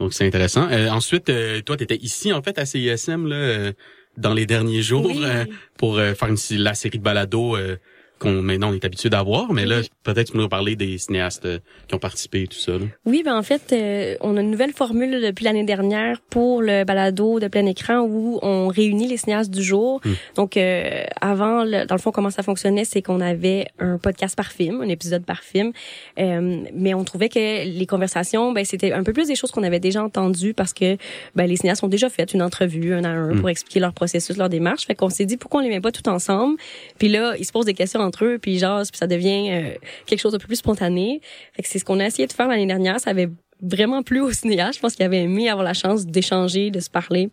Donc 0.00 0.12
c'est 0.12 0.26
intéressant. 0.26 0.68
Euh, 0.70 0.88
ensuite, 0.90 1.28
euh, 1.30 1.60
toi, 1.62 1.76
t'étais 1.76 1.96
ici 1.96 2.32
en 2.32 2.42
fait 2.42 2.58
à 2.58 2.66
CISM 2.66 3.26
là, 3.26 3.34
euh, 3.36 3.72
dans 4.16 4.34
les 4.34 4.46
derniers 4.46 4.82
jours 4.82 5.06
Oui. 5.06 5.20
euh, 5.24 5.44
pour 5.76 5.96
faire 5.96 6.28
une, 6.28 6.36
la 6.62 6.74
série 6.74 6.98
de 6.98 7.02
balados 7.04 7.56
euh, 7.56 7.76
qu'on 8.18 8.42
maintenant 8.42 8.70
on 8.70 8.74
est 8.74 8.84
habitué 8.84 9.08
d'avoir. 9.10 9.52
Mais 9.52 9.66
là, 9.66 9.80
peut-être 10.02 10.26
tu 10.28 10.32
peux 10.32 10.38
nous 10.38 10.48
parler 10.48 10.76
des 10.76 10.98
cinéastes 10.98 11.44
euh, 11.46 11.58
qui 11.86 11.94
ont 11.94 11.98
participé 11.98 12.42
et 12.42 12.46
tout 12.46 12.58
ça. 12.58 12.72
Là. 12.72 12.84
Oui, 13.06 13.22
ben 13.24 13.36
en 13.36 13.42
fait, 13.42 13.72
euh, 13.72 14.16
on 14.20 14.36
a 14.36 14.40
une 14.40 14.50
nouvelle 14.50 14.72
formule 14.72 15.20
depuis 15.22 15.44
l'année 15.44 15.64
dernière 15.64 16.20
pour 16.30 16.62
le 16.62 16.84
balado 16.84 17.40
de 17.40 17.48
plein 17.48 17.66
écran 17.66 18.00
où 18.00 18.38
on 18.42 18.68
réunit 18.68 19.06
les 19.08 19.16
cinéastes 19.16 19.50
du 19.50 19.62
jour. 19.62 20.00
Mm. 20.04 20.10
Donc, 20.36 20.56
euh, 20.56 21.04
avant, 21.20 21.64
le- 21.64 21.86
dans 21.86 21.94
le 21.94 22.00
fond, 22.00 22.10
comment 22.10 22.30
ça 22.30 22.42
fonctionnait, 22.42 22.84
c'est 22.84 23.02
qu'on 23.02 23.20
avait 23.20 23.66
un 23.78 23.98
podcast 23.98 24.36
par 24.36 24.50
film, 24.52 24.80
un 24.82 24.88
épisode 24.88 25.24
par 25.24 25.42
film, 25.42 25.72
Euh, 26.18 26.62
mais 26.74 26.94
on 26.94 27.04
trouvait 27.04 27.28
que 27.28 27.38
les 27.64 27.86
conversations, 27.86 28.52
ben 28.52 28.64
c'était 28.64 28.92
un 28.92 29.02
peu 29.04 29.12
plus 29.12 29.28
des 29.28 29.36
choses 29.36 29.50
qu'on 29.50 29.62
avait 29.62 29.78
déjà 29.80 30.02
entendues 30.02 30.54
parce 30.54 30.72
que 30.72 30.96
ben 31.36 31.46
les 31.46 31.56
cinéastes 31.56 31.84
ont 31.84 31.88
déjà 31.88 32.08
fait 32.10 32.32
une 32.34 32.42
entrevue 32.42 32.92
un 32.94 33.04
à 33.04 33.08
un 33.10 33.34
Mm. 33.34 33.40
pour 33.40 33.48
expliquer 33.50 33.80
leur 33.80 33.92
processus, 33.92 34.36
leur 34.36 34.48
démarche. 34.48 34.86
Fait 34.86 34.94
qu'on 34.94 35.10
s'est 35.10 35.26
dit 35.26 35.36
pourquoi 35.36 35.60
on 35.60 35.62
les 35.64 35.68
met 35.70 35.80
pas 35.80 35.92
tout 35.92 36.08
ensemble? 36.08 36.56
Puis 36.98 37.08
là, 37.08 37.34
ils 37.38 37.44
se 37.44 37.52
posent 37.52 37.66
des 37.66 37.74
questions 37.74 38.00
entre 38.08 38.24
eux, 38.24 38.38
puis 38.38 38.54
ils 38.54 38.58
jasent, 38.58 38.90
puis 38.90 38.98
ça 38.98 39.06
devient 39.06 39.50
euh, 39.50 39.74
quelque 40.06 40.20
chose 40.20 40.32
de 40.32 40.38
plus 40.38 40.56
spontané. 40.56 41.20
Que 41.56 41.62
c'est 41.68 41.78
ce 41.78 41.84
qu'on 41.84 42.00
a 42.00 42.06
essayé 42.06 42.26
de 42.26 42.32
faire 42.32 42.48
l'année 42.48 42.66
dernière. 42.66 42.98
Ça 43.00 43.10
avait 43.10 43.28
vraiment 43.62 44.02
plu 44.02 44.20
aux 44.20 44.32
cinéastes. 44.32 44.76
Je 44.76 44.80
pense 44.80 44.94
qu'ils 44.94 45.04
avaient 45.04 45.22
aimé 45.22 45.48
avoir 45.48 45.64
la 45.64 45.74
chance 45.74 46.06
d'échanger, 46.06 46.70
de 46.70 46.80
se 46.80 46.90
parler 46.90 47.30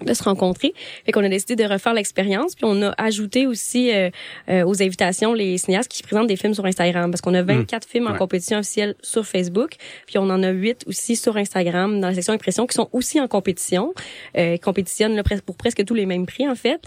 de 0.00 0.14
se 0.14 0.22
rencontrer. 0.22 0.72
Fait 1.06 1.12
qu'on 1.12 1.24
a 1.24 1.28
décidé 1.28 1.56
de 1.56 1.64
refaire 1.64 1.94
l'expérience, 1.94 2.54
puis 2.54 2.64
on 2.66 2.82
a 2.82 2.94
ajouté 2.98 3.46
aussi 3.46 3.92
euh, 3.92 4.10
euh, 4.48 4.64
aux 4.64 4.82
invitations 4.82 5.32
les 5.32 5.58
cinéastes 5.58 5.90
qui 5.90 6.02
présentent 6.02 6.26
des 6.28 6.36
films 6.36 6.54
sur 6.54 6.64
Instagram 6.66 7.10
parce 7.10 7.20
qu'on 7.20 7.34
a 7.34 7.42
24 7.42 7.86
films 7.88 8.06
en 8.06 8.12
Ouais. 8.12 8.18
compétition 8.18 8.58
officielle 8.58 8.94
sur 9.02 9.26
Facebook, 9.26 9.74
puis 10.06 10.18
on 10.18 10.30
en 10.30 10.42
a 10.42 10.50
8 10.50 10.84
aussi 10.86 11.16
sur 11.16 11.36
Instagram 11.36 12.00
dans 12.00 12.08
la 12.08 12.14
section 12.14 12.32
impression 12.32 12.66
qui 12.66 12.74
sont 12.74 12.88
aussi 12.92 13.20
en 13.20 13.28
compétition, 13.28 13.92
euh, 14.38 14.56
compétitionnent 14.58 15.16
là, 15.16 15.22
pour 15.44 15.56
presque 15.56 15.84
tous 15.84 15.94
les 15.94 16.06
mêmes 16.06 16.26
prix 16.26 16.48
en 16.48 16.54
fait. 16.54 16.80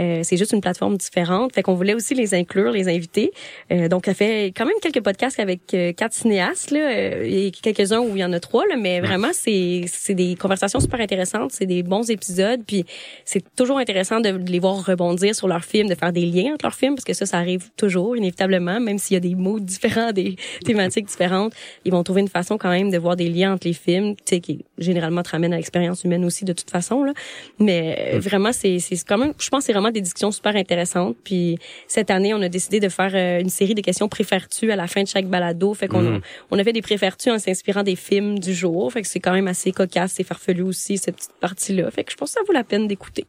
Euh, 0.00 0.20
c'est 0.22 0.36
juste 0.36 0.52
une 0.52 0.60
plateforme 0.60 0.96
différente, 0.96 1.54
fait 1.54 1.62
qu'on 1.62 1.74
voulait 1.74 1.94
aussi 1.94 2.14
les 2.14 2.34
inclure, 2.34 2.72
les 2.72 2.88
inviter. 2.88 3.32
Euh, 3.70 3.88
donc 3.88 4.06
ça 4.06 4.14
fait 4.14 4.46
quand 4.56 4.64
même 4.66 4.74
quelques 4.82 5.00
podcasts 5.02 5.38
avec 5.40 5.60
euh, 5.74 5.92
quatre 5.92 6.12
cinéastes 6.14 6.70
là, 6.70 6.80
euh, 6.80 7.22
et 7.24 7.50
quelques-uns 7.50 8.00
où 8.00 8.16
il 8.16 8.20
y 8.20 8.24
en 8.24 8.32
a 8.32 8.40
trois 8.40 8.66
là, 8.66 8.76
mais 8.76 9.00
vraiment 9.00 9.30
c'est 9.32 9.84
c'est 9.86 10.14
des 10.14 10.34
conversations 10.36 10.80
super 10.80 11.00
intéressantes, 11.00 11.52
c'est 11.52 11.66
des 11.66 11.82
bons 11.82 12.10
épisodes, 12.10 12.51
puis 12.66 12.84
c'est 13.24 13.42
toujours 13.56 13.78
intéressant 13.78 14.20
de 14.20 14.28
les 14.30 14.58
voir 14.58 14.84
rebondir 14.84 15.34
sur 15.34 15.48
leurs 15.48 15.64
films, 15.64 15.88
de 15.88 15.94
faire 15.94 16.12
des 16.12 16.26
liens 16.26 16.54
entre 16.54 16.64
leurs 16.66 16.74
films 16.74 16.94
parce 16.94 17.04
que 17.04 17.14
ça 17.14 17.26
ça 17.26 17.38
arrive 17.38 17.70
toujours 17.76 18.16
inévitablement, 18.16 18.80
même 18.80 18.98
s'il 18.98 19.14
y 19.14 19.16
a 19.16 19.20
des 19.20 19.34
mots 19.34 19.60
différents, 19.72 20.12
des 20.12 20.36
thématiques 20.64 21.06
différentes, 21.06 21.52
ils 21.84 21.92
vont 21.92 22.02
trouver 22.02 22.20
une 22.20 22.28
façon 22.28 22.58
quand 22.58 22.70
même 22.70 22.90
de 22.90 22.98
voir 22.98 23.16
des 23.16 23.28
liens 23.28 23.54
entre 23.54 23.66
les 23.66 23.72
films, 23.72 24.14
tu 24.16 24.22
sais 24.26 24.40
qui 24.40 24.64
généralement 24.78 25.22
te 25.22 25.30
ramènent 25.30 25.52
à 25.54 25.56
l'expérience 25.56 26.04
humaine 26.04 26.24
aussi 26.24 26.44
de 26.44 26.52
toute 26.52 26.70
façon 26.70 27.04
là. 27.04 27.12
Mais 27.58 28.14
euh, 28.14 28.18
vraiment 28.18 28.52
c'est 28.52 28.78
c'est 28.78 28.96
quand 29.06 29.18
même 29.18 29.32
je 29.38 29.48
pense 29.48 29.60
que 29.60 29.66
c'est 29.66 29.72
vraiment 29.72 29.90
des 29.90 30.00
discussions 30.00 30.30
super 30.32 30.56
intéressantes. 30.56 31.16
Puis 31.24 31.58
cette 31.86 32.10
année 32.10 32.34
on 32.34 32.42
a 32.42 32.48
décidé 32.48 32.80
de 32.80 32.88
faire 32.88 33.12
euh, 33.14 33.40
une 33.40 33.48
série 33.50 33.74
de 33.74 33.80
questions 33.80 34.08
préfères-tu 34.08 34.70
à 34.72 34.76
la 34.76 34.86
fin 34.86 35.02
de 35.02 35.08
chaque 35.08 35.26
balado, 35.26 35.74
fait 35.74 35.88
qu'on 35.88 36.00
a- 36.06 36.10
Mhm. 36.10 36.20
on 36.50 36.58
a 36.58 36.64
fait 36.64 36.72
des 36.72 36.82
préfères-tu 36.82 37.30
en 37.30 37.38
s'inspirant 37.38 37.82
des 37.82 37.96
films 37.96 38.38
du 38.38 38.52
jour, 38.54 38.92
fait 38.92 39.02
que 39.02 39.08
c'est 39.08 39.20
quand 39.20 39.32
même 39.32 39.48
assez 39.48 39.72
cocasse 39.72 40.18
et 40.20 40.24
farfelu 40.24 40.62
aussi 40.62 40.98
cette 40.98 41.16
petite 41.16 41.32
partie-là, 41.40 41.90
fait 41.90 42.04
que 42.04 42.12
je 42.12 42.16
pense 42.16 42.30
que 42.30 42.34
ça 42.40 42.41
vaut 42.46 42.52
la 42.52 42.64
peine 42.64 42.86
d'écouter. 42.88 43.24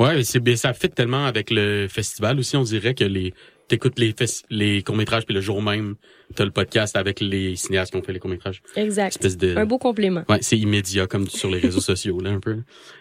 Ouais, 0.00 0.22
c'est 0.24 0.56
ça 0.56 0.72
fit 0.72 0.88
tellement 0.88 1.26
avec 1.26 1.50
le 1.50 1.86
festival 1.88 2.38
aussi. 2.38 2.56
On 2.56 2.62
dirait 2.62 2.94
que 2.94 3.04
les 3.04 3.34
t'écoutes 3.68 3.98
les 3.98 4.14
les 4.50 4.82
courts 4.82 4.96
métrages 4.96 5.24
puis 5.24 5.34
le 5.34 5.40
jour 5.40 5.62
même 5.62 5.94
t'as 6.34 6.44
le 6.44 6.50
podcast 6.50 6.96
avec 6.96 7.20
les 7.20 7.56
cinéastes 7.56 7.92
qui 7.92 7.98
ont 7.98 8.02
fait 8.02 8.12
les 8.12 8.18
courts 8.18 8.30
métrages. 8.30 8.62
Exact. 8.76 9.08
Espèce 9.14 9.36
de 9.36 9.56
Un 9.56 9.66
beau 9.66 9.78
complément. 9.78 10.24
Ouais, 10.28 10.38
c'est 10.40 10.58
immédiat 10.58 11.06
comme 11.06 11.28
sur 11.28 11.50
les 11.50 11.58
réseaux 11.58 11.80
sociaux 11.92 12.20
là 12.20 12.30
un 12.30 12.40
peu. 12.40 12.58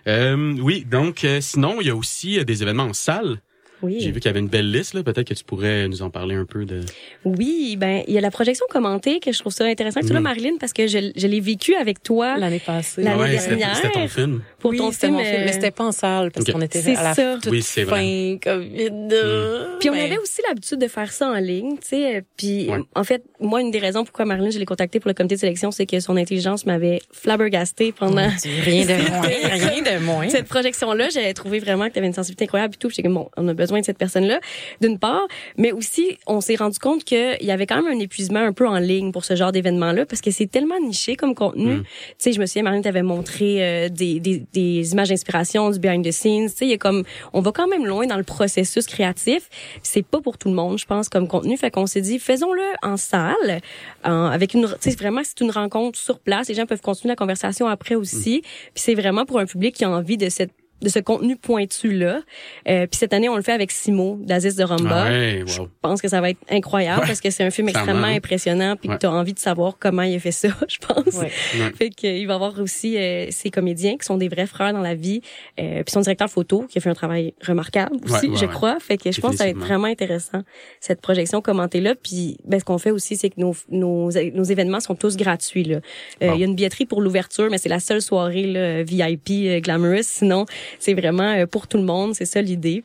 Euh, 0.07 0.53
oui, 0.61 0.85
donc 0.89 1.23
euh, 1.23 1.39
sinon 1.41 1.77
il 1.81 1.87
y 1.87 1.89
a 1.89 1.95
aussi 1.95 2.39
euh, 2.39 2.43
des 2.43 2.61
événements 2.61 2.83
en 2.83 2.93
salle. 2.93 3.41
Oui. 3.81 3.97
J'ai 3.99 4.11
vu 4.11 4.19
qu'il 4.19 4.29
y 4.29 4.29
avait 4.29 4.39
une 4.41 4.47
belle 4.47 4.71
liste 4.71 4.93
là, 4.93 5.01
peut-être 5.01 5.27
que 5.27 5.33
tu 5.33 5.43
pourrais 5.43 5.87
nous 5.87 6.03
en 6.03 6.11
parler 6.11 6.35
un 6.35 6.45
peu 6.45 6.65
de 6.65 6.81
Oui, 7.25 7.75
ben 7.79 8.03
il 8.07 8.13
y 8.13 8.17
a 8.19 8.21
la 8.21 8.29
projection 8.29 8.63
commentée 8.69 9.19
que 9.19 9.31
je 9.31 9.39
trouve 9.39 9.51
ça 9.51 9.65
intéressant 9.65 10.01
que 10.01 10.05
tu 10.05 10.13
l'as 10.13 10.19
Mhm. 10.19 10.23
Marilyn 10.25 10.57
parce 10.59 10.71
que 10.71 10.85
je, 10.85 11.11
je 11.15 11.27
l'ai 11.27 11.39
vécu 11.39 11.73
avec 11.73 12.03
toi. 12.03 12.37
L'année 12.37 12.61
passée. 12.63 13.01
L'année 13.01 13.19
Ouais, 13.19 13.31
dernière. 13.37 13.75
c'était 13.75 13.89
ton 13.91 14.07
film. 14.07 14.43
Pour 14.61 14.71
oui, 14.71 14.77
ton 14.77 14.91
film. 14.91 15.13
mon 15.13 15.23
film, 15.23 15.41
mais 15.45 15.51
c'était 15.51 15.71
pas 15.71 15.83
en 15.85 15.91
salle 15.91 16.31
parce 16.31 16.49
qu'on 16.49 16.61
était 16.61 16.79
à 16.95 17.03
la 17.03 17.13
ça. 17.13 17.35
toute 17.41 17.51
Oui, 17.51 17.61
c'est 17.61 17.83
vrai. 17.83 17.99
fin 17.99 18.37
COVID. 18.41 18.89
euh, 19.11 19.77
Puis 19.79 19.89
on 19.89 19.93
mais- 19.93 20.01
avait 20.03 20.17
aussi 20.17 20.41
l'habitude 20.47 20.79
de 20.79 20.87
faire 20.87 21.11
ça 21.11 21.29
en 21.29 21.35
ligne, 21.39 21.77
tu 21.77 21.87
sais. 21.89 22.23
Puis 22.37 22.69
Ouais. 22.69 22.77
en 22.95 23.03
fait, 23.03 23.23
moi, 23.39 23.61
une 23.61 23.71
des 23.71 23.79
raisons 23.79 24.03
pourquoi 24.03 24.25
Marilyn, 24.25 24.49
je 24.51 24.59
l'ai 24.59 24.65
contactée 24.65 24.99
pour 24.99 25.09
le 25.09 25.13
comité 25.13 25.35
de 25.35 25.39
sélection, 25.39 25.71
c'est 25.71 25.85
que 25.85 25.99
son 25.99 26.15
intelligence 26.17 26.65
m'avait 26.65 26.99
flabbergastée 27.11 27.91
pendant 27.91 28.27
Rien 28.63 28.85
de 28.85 29.09
moins, 29.11 29.21
rien 29.21 29.81
de 29.81 30.03
moins. 30.03 30.29
cette 30.29 30.47
projection-là. 30.47 31.09
J'avais 31.09 31.33
trouvé 31.33 31.59
vraiment 31.59 31.87
que 31.87 31.93
tu 31.93 31.99
avais 31.99 32.07
une 32.07 32.13
sensibilité 32.13 32.45
incroyable 32.45 32.75
et 32.75 32.77
tout. 32.77 32.89
J'étais 32.89 33.03
comme, 33.03 33.15
bon, 33.15 33.29
on 33.37 33.47
a 33.47 33.53
besoin 33.53 33.79
de 33.79 33.85
cette 33.85 33.97
personne-là, 33.97 34.39
d'une 34.81 34.99
part. 34.99 35.25
Mais 35.57 35.71
aussi, 35.71 36.17
on 36.27 36.41
s'est 36.41 36.55
rendu 36.55 36.77
compte 36.79 37.03
qu'il 37.03 37.37
y 37.41 37.51
avait 37.51 37.65
quand 37.65 37.81
même 37.81 37.97
un 37.97 37.99
épuisement 37.99 38.39
un 38.39 38.53
peu 38.53 38.67
en 38.67 38.77
ligne 38.77 39.11
pour 39.11 39.25
ce 39.25 39.35
genre 39.35 39.51
d'événement-là 39.51 40.05
parce 40.05 40.21
que 40.21 40.31
c'est 40.31 40.47
tellement 40.47 40.79
niché 40.79 41.15
comme 41.15 41.33
contenu. 41.35 41.75
Mm. 41.77 41.83
Tu 41.83 41.87
sais, 42.17 42.31
je 42.33 42.39
me 42.39 42.45
souviens, 42.45 42.63
Marilyn 42.63 42.81
t'avait 42.81 43.01
montré 43.03 43.57
euh, 43.63 43.89
des, 43.89 44.19
des, 44.19 44.43
des 44.53 44.91
images 44.93 45.09
d'inspiration, 45.09 45.69
du 45.69 45.79
behind 45.79 46.05
the 46.05 46.11
scenes. 46.11 46.49
Tu 46.49 46.55
sais, 46.57 46.65
il 46.65 46.71
y 46.71 46.73
a 46.73 46.77
comme, 46.77 47.03
on 47.33 47.41
va 47.41 47.51
quand 47.51 47.67
même 47.67 47.85
loin 47.85 48.05
dans 48.07 48.17
le 48.17 48.23
processus 48.23 48.85
créatif. 48.85 49.49
C'est 49.83 50.05
pas 50.05 50.21
pour 50.21 50.37
tout 50.37 50.49
le 50.49 50.55
monde, 50.55 50.77
je 50.77 50.85
pense, 50.85 51.09
comme 51.09 51.27
contenu. 51.27 51.57
Fait 51.57 51.71
qu'on 51.71 51.87
s'est 51.87 52.01
dit, 52.01 52.19
faisons-le 52.19 52.63
en 52.83 52.97
salle, 52.97 53.61
en- 54.03 54.25
avec 54.25 54.53
une, 54.53 54.67
tu 54.81 54.89
sais, 54.91 54.95
vraiment, 54.95 55.21
c'est 55.23 55.41
une 55.41 55.51
rencontre 55.51 55.97
sur 55.97 56.19
place. 56.19 56.47
Les 56.49 56.55
gens 56.55 56.65
peuvent 56.65 56.81
continuer 56.81 57.11
la 57.11 57.15
conversation 57.15 57.67
après 57.67 57.95
aussi. 57.95 58.41
Puis 58.41 58.83
c'est 58.83 58.95
vraiment 58.95 59.25
pour 59.25 59.39
un 59.39 59.45
public 59.45 59.75
qui 59.75 59.83
a 59.85 59.89
envie 59.89 60.17
de 60.17 60.29
cette 60.29 60.51
de 60.81 60.89
ce 60.89 60.99
contenu 60.99 61.35
pointu 61.35 61.91
là. 61.93 62.21
Euh, 62.67 62.87
puis 62.87 62.97
cette 62.97 63.13
année 63.13 63.29
on 63.29 63.35
le 63.35 63.41
fait 63.41 63.51
avec 63.53 63.71
Simo 63.71 64.17
d'Aziz 64.21 64.55
de 64.55 64.63
Ramba. 64.63 65.03
Ah 65.05 65.09
ouais, 65.09 65.43
Je 65.45 65.61
wow. 65.61 65.67
pense 65.81 66.01
que 66.01 66.07
ça 66.07 66.21
va 66.21 66.29
être 66.31 66.39
incroyable 66.49 67.01
Ouais, 67.01 67.07
parce 67.07 67.21
que 67.21 67.29
c'est 67.29 67.43
un 67.43 67.51
film 67.51 67.69
extrêmement 67.69 68.07
impressionnant 68.07 68.75
puis 68.75 68.89
Ouais. 68.89 68.95
que 68.95 69.01
tu 69.01 69.05
as 69.05 69.11
envie 69.11 69.33
de 69.33 69.39
savoir 69.39 69.77
comment 69.79 70.01
il 70.03 70.15
a 70.15 70.19
fait 70.19 70.31
ça, 70.31 70.49
je 70.67 70.77
pense. 70.79 71.13
Ouais. 71.15 71.31
Ouais. 71.59 71.71
Fait 71.77 71.89
que, 71.89 72.07
euh, 72.07 72.17
il 72.17 72.25
va 72.27 72.33
y 72.33 72.35
avoir 72.35 72.59
aussi 72.59 72.97
euh, 72.97 73.27
ces 73.31 73.49
comédiens 73.49 73.97
qui 73.97 74.05
sont 74.05 74.17
des 74.17 74.27
vrais 74.27 74.47
frères 74.47 74.73
dans 74.73 74.81
la 74.81 74.95
vie, 74.95 75.21
euh, 75.59 75.83
puis 75.83 75.91
son 75.91 76.01
directeur 76.01 76.29
photo 76.29 76.65
qui 76.69 76.77
a 76.77 76.81
fait 76.81 76.89
un 76.89 76.93
travail 76.95 77.33
remarquable 77.45 77.95
aussi, 78.03 78.27
Ouais, 78.27 78.33
ouais, 78.33 78.37
je 78.39 78.45
crois. 78.45 78.77
Fait 78.79 78.97
que 78.97 79.11
je 79.11 79.21
pense 79.21 79.31
que 79.31 79.37
ça 79.37 79.43
va 79.45 79.49
être 79.51 79.57
vraiment 79.57 79.87
intéressant 79.87 80.41
cette 80.79 81.01
projection 81.01 81.41
commentée 81.41 81.81
là. 81.81 81.95
Puis 81.95 82.37
ben, 82.45 82.59
ce 82.59 82.65
qu'on 82.65 82.77
fait 82.77 82.91
aussi, 82.91 83.15
c'est 83.15 83.29
que 83.29 83.39
nos, 83.39 83.55
nos 83.69 84.09
nos 84.11 84.43
événements 84.43 84.79
sont 84.79 84.95
tous 84.95 85.15
gratuits 85.17 85.63
là. 85.63 85.75
Euh, 85.77 85.81
Il 86.21 86.27
Bon. 86.29 86.37
y 86.37 86.43
a 86.43 86.45
une 86.45 86.55
billetterie 86.55 86.85
pour 86.85 87.01
l'ouverture, 87.01 87.49
mais 87.51 87.57
c'est 87.57 87.69
la 87.69 87.79
seule 87.79 88.01
soirée 88.01 88.45
là, 88.47 88.83
VIP 88.83 89.29
euh, 89.47 89.59
glamorous. 89.59 90.03
Sinon, 90.03 90.45
c'est 90.79 90.93
vraiment 90.93 91.33
euh, 91.33 91.45
pour 91.45 91.67
tout 91.67 91.77
le 91.77 91.83
monde. 91.83 92.13
C'est 92.15 92.25
ça 92.25 92.41
l'idée. 92.41 92.83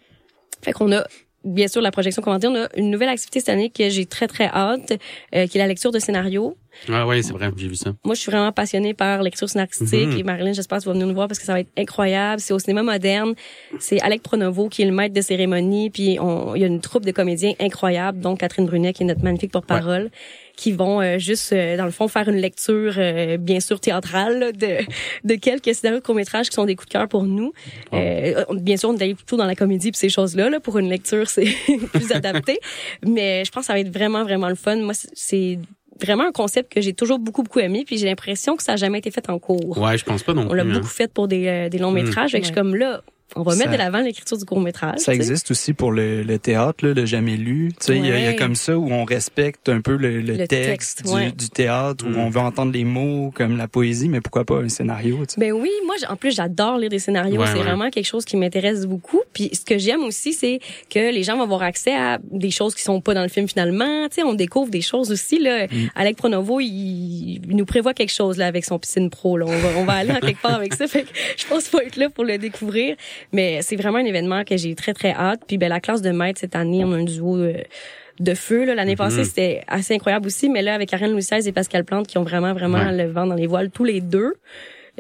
Fait 0.63 0.73
qu'on 0.73 0.91
a 0.93 1.05
bien 1.45 1.69
sûr 1.69 1.81
la 1.81 1.93
projection 1.93 2.23
commentée. 2.23 2.49
On 2.49 2.57
a 2.57 2.69
une 2.77 2.91
nouvelle 2.91 3.09
activité 3.09 3.39
cette 3.39 3.51
année 3.51 3.71
que 3.71 3.89
j'ai 3.89 4.05
très 4.07 4.27
très 4.27 4.47
hâte, 4.47 4.93
euh, 5.35 5.47
qui 5.47 5.59
est 5.59 5.61
la 5.61 5.69
lecture 5.69 5.93
de 5.93 5.99
scénario. 6.01 6.57
Ah 6.93 7.07
ouais, 7.07 7.23
c'est 7.23 7.33
vrai, 7.33 7.51
j'ai 7.57 7.69
vu 7.69 7.77
ça. 7.77 7.95
Moi, 8.05 8.15
je 8.17 8.21
suis 8.21 8.31
vraiment 8.33 8.51
passionnée 8.53 8.93
par 8.95 9.23
l'écriture 9.23 9.49
scénaristique 9.49 10.09
Mhm. 10.09 10.19
et 10.19 10.23
Marilyn, 10.25 10.53
j'espère 10.53 10.79
que 10.79 10.83
tu 10.83 10.89
vas 10.89 10.93
venir 10.95 11.07
nous 11.07 11.15
voir 11.15 11.29
parce 11.29 11.39
que 11.39 11.45
ça 11.47 11.53
va 11.53 11.61
être 11.61 11.71
incroyable. 11.79 12.41
C'est 12.41 12.53
au 12.53 12.59
cinéma 12.59 12.83
moderne. 12.83 13.35
C'est 13.79 14.01
Alec 14.03 14.23
Pronovo 14.23 14.69
qui 14.69 14.83
est 14.83 14.87
le 14.87 14.93
maître 14.93 15.15
de 15.15 15.21
cérémonie. 15.21 15.89
Puis 15.91 16.19
on- 16.21 16.55
il 16.57 16.61
y 16.61 16.65
a 16.65 16.67
une 16.67 16.81
troupe 16.81 17.05
de 17.07 17.13
comédiens 17.13 17.53
incroyables, 17.61 18.19
dont 18.21 18.35
Catherine 18.37 18.67
Brunet 18.67 18.93
qui 18.93 19.05
est 19.05 19.07
notre 19.07 19.23
magnifique 19.23 19.53
porte-parole, 19.53 20.11
qui 20.57 20.73
vont 20.73 21.01
euh, 21.01 21.19
juste, 21.19 21.53
euh, 21.53 21.77
dans 21.77 21.85
le 21.85 21.91
fond, 21.91 22.09
faire 22.09 22.29
une 22.29 22.37
lecture, 22.37 22.95
euh, 22.99 23.37
bien 23.37 23.61
sûr 23.61 23.79
théâtrale, 23.79 24.39
là, 24.39 24.53
de, 24.53 24.79
de 25.25 25.35
quelques 25.35 25.75
scénarios 25.75 26.01
de 26.01 26.05
court-métrage 26.05 26.49
qui 26.49 26.55
sont 26.55 26.65
des 26.65 26.75
coups 26.75 26.89
de 26.89 26.93
cœur 26.95 27.09
pour 27.09 27.25
nous. 27.25 27.53
Euh, 27.93 28.43
bien 28.55 28.77
sûr, 28.77 28.89
on 28.89 28.97
est 28.97 29.03
allé 29.03 29.15
plutôt 29.15 29.37
dans 29.37 29.45
la 29.47 29.55
comédie 29.55 29.93
puis 29.93 29.99
ces 29.99 30.09
choses-là. 30.09 30.49
Là, 30.51 30.59
pour 30.59 30.79
une 30.79 30.89
lecture, 30.89 31.29
c'est 31.29 31.45
plus 31.93 32.11
adapté. 32.13 32.59
Mais 33.07 33.45
je 33.45 33.51
pense 33.53 33.63
que 33.63 33.67
ça 33.67 33.73
va 33.75 33.81
être 33.81 33.93
vraiment, 33.93 34.25
vraiment 34.25 34.49
le 34.49 34.55
fun. 34.55 34.77
Moi, 34.77 34.95
c'est- 34.95 35.59
vraiment 35.99 36.25
un 36.25 36.33
concept 36.33 36.71
que 36.75 36.83
j'ai 36.83 36.93
toujours 36.93 37.19
beaucoup, 37.19 37.43
beaucoup 37.43 37.59
aimé. 37.61 37.85
Puis 37.87 37.97
j'ai 37.97 38.05
l'impression 38.07 38.55
que 38.57 38.63
ça 38.63 38.73
n'a 38.73 38.77
jamais 38.77 38.99
été 38.99 39.11
fait 39.11 39.31
en 39.31 39.39
cours. 39.39 39.79
Ouais, 39.79 39.97
je 39.97 40.05
pense 40.05 40.23
pas 40.23 40.35
non 40.35 40.43
On 40.43 40.49
plus. 40.49 40.57
l'a 40.59 40.63
hein. 40.65 40.73
beaucoup 40.75 40.87
fait 40.89 41.11
pour 41.11 41.27
des, 41.27 41.47
euh, 41.47 41.69
des 41.71 41.79
longs 41.79 41.91
métrages. 41.91 42.33
Fait 42.33 42.39
que 42.41 42.45
je 42.45 42.49
suis 42.53 42.55
comme 42.55 42.75
là, 42.77 43.01
on 43.35 43.43
va 43.43 43.53
mettre 43.57 43.71
Ça- 43.71 43.77
de 43.77 43.83
l'avant 43.83 44.01
l'écriture 44.01 44.39
du 44.39 44.45
court 44.45 44.61
métrage. 44.61 44.99
Ça 45.01 45.13
existe 45.13 45.51
aussi 45.51 45.73
pour 45.73 45.91
le, 45.93 46.23
le 46.23 46.39
théâtre, 46.39 46.87
là, 46.87 46.95
le 46.95 47.05
jamais 47.07 47.37
lu. 47.37 47.71
Tu 47.81 47.87
sais, 47.87 47.97
il 47.99 48.07
y, 48.07 48.11
a- 48.13 48.19
il 48.19 48.25
y 48.25 48.27
a 48.27 48.31
Ouais. 48.31 48.37
comme 48.37 48.55
ça 48.55 48.79
où 48.79 48.91
on 48.91 49.05
respecte 49.05 49.69
un 49.69 49.81
peu 49.81 49.97
le, 49.97 50.21
le 50.21 50.35
Le 50.37 50.47
texte, 50.47 50.99
texte, 50.99 51.07
du, 51.07 51.13
ouais. 51.13 51.33
du 51.33 51.49
théâtre, 51.51 52.05
où 52.07 52.11
Mm. 52.11 52.19
on 52.19 52.31
veut 52.31 52.41
entendre 52.41 52.73
les 52.73 52.85
mots 52.85 53.33
comme 53.35 53.57
la 53.57 53.69
poésie, 53.69 54.09
mais 54.09 54.21
pourquoi 54.21 54.45
pas 54.45 54.59
un 54.59 54.69
scénario, 54.69 55.19
tu 55.27 55.35
sais. 55.35 55.41
Ben 55.41 55.53
oui, 55.53 55.71
moi 55.87 55.97
en 56.09 56.17
plus 56.17 56.35
j'adore 56.35 56.79
lire 56.79 56.89
des 56.91 56.99
scénarios, 56.99 57.41
Ouais, 57.41 57.47
c'est 57.49 57.55
ouais. 57.59 57.63
vraiment 57.65 57.91
quelque 57.91 58.07
chose 58.07 58.25
qui 58.25 58.37
m'intéresse 58.37 58.87
beaucoup. 58.87 59.21
Puis 59.33 59.51
ce 59.53 59.65
que 59.65 59.77
j'aime 59.79 60.03
aussi 60.05 60.33
c'est 60.33 60.61
que 60.89 61.13
les 61.13 61.23
gens 61.23 61.37
vont 61.37 61.43
avoir 61.43 61.63
accès 61.63 61.95
à 61.95 62.19
des 62.31 62.51
choses 62.51 62.75
qui 62.75 62.83
sont 62.83 63.01
pas 63.01 63.15
dans 63.15 63.23
le 63.23 63.29
film 63.29 63.49
finalement, 63.49 64.09
tu 64.09 64.17
sais, 64.17 64.23
on 64.23 64.35
découvre 64.35 64.71
des 64.71 64.81
choses 64.83 65.11
aussi 65.11 65.39
là. 65.39 65.67
Mm. 65.67 65.89
Alec 65.95 66.17
Pronovo, 66.17 66.61
il, 66.61 67.41
il 67.49 67.57
nous 67.57 67.67
prévoit 67.67 67.95
quelque 67.95 68.13
chose 68.13 68.37
là 68.39 68.47
avec 68.47 68.65
son 68.65 68.79
piscine 68.79 69.11
pro 69.11 69.37
là, 69.37 69.47
on 69.49 69.57
va 69.59 69.69
on 69.79 69.85
va 69.85 69.95
aller 69.95 70.13
en 70.13 70.21
quelque 70.21 70.41
part 70.41 70.55
avec 70.55 70.75
ça. 70.75 70.87
Fait 70.87 71.03
que 71.03 71.09
je 71.37 71.47
pense 71.47 71.65
qu'il 71.65 71.71
faut 71.79 71.81
être 71.85 71.97
là 71.97 72.09
pour 72.11 72.25
le 72.25 72.39
découvrir, 72.39 72.97
mais 73.33 73.61
c'est 73.63 73.77
vraiment 73.77 73.99
un 73.99 74.05
événement 74.05 74.45
que 74.45 74.57
j'ai 74.57 74.75
très 74.75 74.95
très 74.95 75.13
hâte. 75.13 75.41
Puis 75.47 75.59
ben 75.59 75.69
la 75.69 75.81
classe 75.81 76.03
de 76.03 76.11
maître 76.11 76.41
cette 76.41 76.57
année, 76.57 76.85
on 76.85 76.93
a 76.93 76.97
un 76.97 77.05
duo 77.05 77.37
euh, 77.37 77.55
de 78.19 78.35
feu 78.35 78.65
là. 78.65 78.75
l'année 78.75 78.93
Mhm. 78.93 78.97
passée 78.99 79.25
c'était 79.25 79.61
assez 79.69 79.95
incroyable 79.95 80.27
aussi 80.27 80.49
mais 80.49 80.63
là 80.63 80.75
avec 80.75 80.89
Karen 80.89 81.11
Louis 81.13 81.21
XVI 81.21 81.47
et 81.47 81.53
Pascal 81.53 81.85
Plante 81.85 82.07
qui 82.07 82.17
ont 82.17 82.23
vraiment 82.23 82.55
vraiment 82.55 82.79
Ouais. 82.79 82.97
le 83.05 83.11
vent 83.11 83.27
dans 83.27 83.35
les 83.35 83.47
voiles 83.47 83.71
tous 83.71 83.85
les 83.85 84.01
deux 84.01 84.35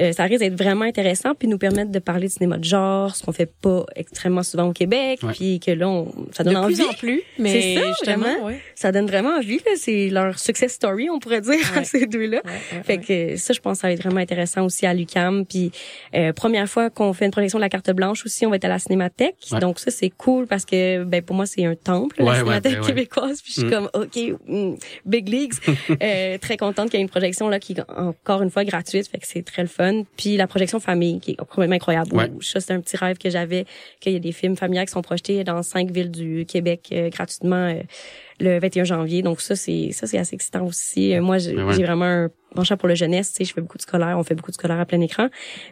euh, 0.00 0.12
ça 0.12 0.24
risque 0.24 0.40
d'être 0.40 0.56
vraiment 0.58 0.84
intéressant 0.84 1.34
puis 1.34 1.48
nous 1.48 1.58
permettre 1.58 1.90
de 1.90 1.98
parler 1.98 2.26
de 2.28 2.32
cinéma 2.32 2.58
de 2.58 2.64
genre, 2.64 3.14
ce 3.16 3.22
qu'on 3.24 3.32
fait 3.32 3.50
pas 3.60 3.84
extrêmement 3.94 4.42
souvent 4.42 4.64
au 4.68 4.72
Québec, 4.72 5.20
Ouais. 5.22 5.32
puis 5.32 5.60
que 5.60 5.70
là 5.70 5.88
on, 5.88 6.12
ça 6.32 6.44
De 6.44 6.50
donne 6.50 6.58
envie. 6.64 6.74
plus 6.74 6.84
en 6.84 6.92
plus, 6.92 7.22
mais 7.38 7.60
C'est 7.60 7.74
ça, 7.80 7.86
justement, 7.88 8.16
vraiment. 8.24 8.46
ouais. 8.46 8.60
Ça 8.74 8.92
donne 8.92 9.06
vraiment 9.06 9.36
envie 9.36 9.56
là, 9.56 9.72
c'est 9.76 10.08
leur 10.08 10.38
success 10.38 10.72
story 10.72 11.08
on 11.10 11.18
pourrait 11.18 11.40
dire 11.40 11.54
à 11.74 11.78
Ouais. 11.78 11.84
ces 11.84 12.06
deux-là. 12.06 12.42
Ouais, 12.44 12.50
ouais, 12.78 12.82
Fait 12.84 12.98
ouais. 12.98 13.32
que 13.32 13.36
ça, 13.36 13.52
je 13.52 13.60
pense, 13.60 13.78
que 13.78 13.80
ça 13.82 13.88
va 13.88 13.92
être 13.94 14.02
vraiment 14.02 14.20
intéressant 14.20 14.64
aussi 14.64 14.86
à 14.86 14.94
l'UCAM. 14.94 15.46
Puis 15.46 15.70
euh, 16.14 16.32
première 16.32 16.68
fois 16.68 16.90
qu'on 16.90 17.12
fait 17.12 17.24
une 17.24 17.30
projection 17.30 17.58
de 17.58 17.62
la 17.64 17.68
carte 17.70 17.90
blanche 17.92 18.24
aussi, 18.26 18.44
on 18.46 18.50
va 18.50 18.56
être 18.56 18.64
à 18.64 18.68
la 18.68 18.78
Cinémathèque. 18.78 19.36
Ouais. 19.52 19.60
Donc 19.60 19.78
ça, 19.78 19.90
c'est 19.90 20.10
cool 20.10 20.46
parce 20.46 20.64
que 20.64 21.04
ben 21.04 21.22
pour 21.22 21.34
moi, 21.36 21.46
c'est 21.46 21.64
un 21.64 21.74
temple, 21.74 22.22
Ouais, 22.22 22.26
la 22.32 22.38
Cinémathèque 22.38 22.72
ben 22.74 22.80
ouais. 22.80 22.86
québécoise. 22.86 23.40
Puis 23.42 23.52
je 23.56 23.60
suis 23.60 23.68
Mm. 23.68 23.70
comme, 23.70 23.90
ok, 23.94 24.16
mm, 24.46 24.74
big 25.06 25.28
leagues. 25.28 25.54
Euh, 26.02 26.36
très 26.38 26.56
contente 26.56 26.90
qu'il 26.90 26.98
y 26.98 27.00
ait 27.00 27.04
une 27.04 27.08
projection 27.10 27.48
là 27.48 27.58
qui 27.58 27.72
est 27.72 27.80
encore 27.96 28.42
une 28.42 28.50
fois 28.50 28.64
gratuite. 28.64 29.08
Fait 29.08 29.18
que 29.18 29.26
c'est 29.26 29.42
très 29.42 29.62
le 29.62 29.68
fun. 29.68 29.85
Puis 30.16 30.36
la 30.36 30.46
projection 30.46 30.80
famille 30.80 31.20
qui 31.20 31.32
est 31.32 31.36
complètement 31.36 31.76
incroyable. 31.76 32.14
Ouais. 32.16 32.30
Ça, 32.40 32.60
c'est 32.60 32.72
un 32.72 32.80
petit 32.80 32.96
rêve 32.96 33.18
que 33.18 33.30
j'avais 33.30 33.64
qu'il 34.00 34.12
y 34.12 34.16
ait 34.16 34.20
des 34.20 34.32
films 34.32 34.56
familiaux 34.56 34.84
qui 34.84 34.92
sont 34.92 35.02
projetés 35.02 35.44
dans 35.44 35.62
cinq 35.62 35.90
villes 35.90 36.10
du 36.10 36.44
Québec 36.46 36.88
euh, 36.92 37.08
gratuitement. 37.10 37.56
euh, 37.74 37.82
le 38.38 38.58
21 38.60 38.84
janvier. 38.84 39.22
Donc 39.22 39.40
ça, 39.40 39.56
c'est 39.56 39.92
ça, 39.92 40.06
c'est 40.06 40.18
assez 40.18 40.34
excitant 40.34 40.66
aussi. 40.66 41.14
Euh, 41.14 41.22
moi, 41.22 41.38
j'ai 41.38 41.56
ouais. 41.56 41.82
vraiment 41.82 42.04
un 42.04 42.28
penchant 42.54 42.76
pour 42.76 42.86
le 42.88 42.94
jeunesse. 42.94 43.30
Tu 43.32 43.36
sais, 43.38 43.44
je 43.46 43.54
fais 43.54 43.62
beaucoup 43.62 43.78
de 43.78 43.82
scolaire. 43.82 44.14
On 44.18 44.22
fait 44.24 44.34
beaucoup 44.34 44.50
de 44.50 44.56
scolaire 44.56 44.78
à 44.78 44.84
plein 44.84 45.00
écran. 45.00 45.28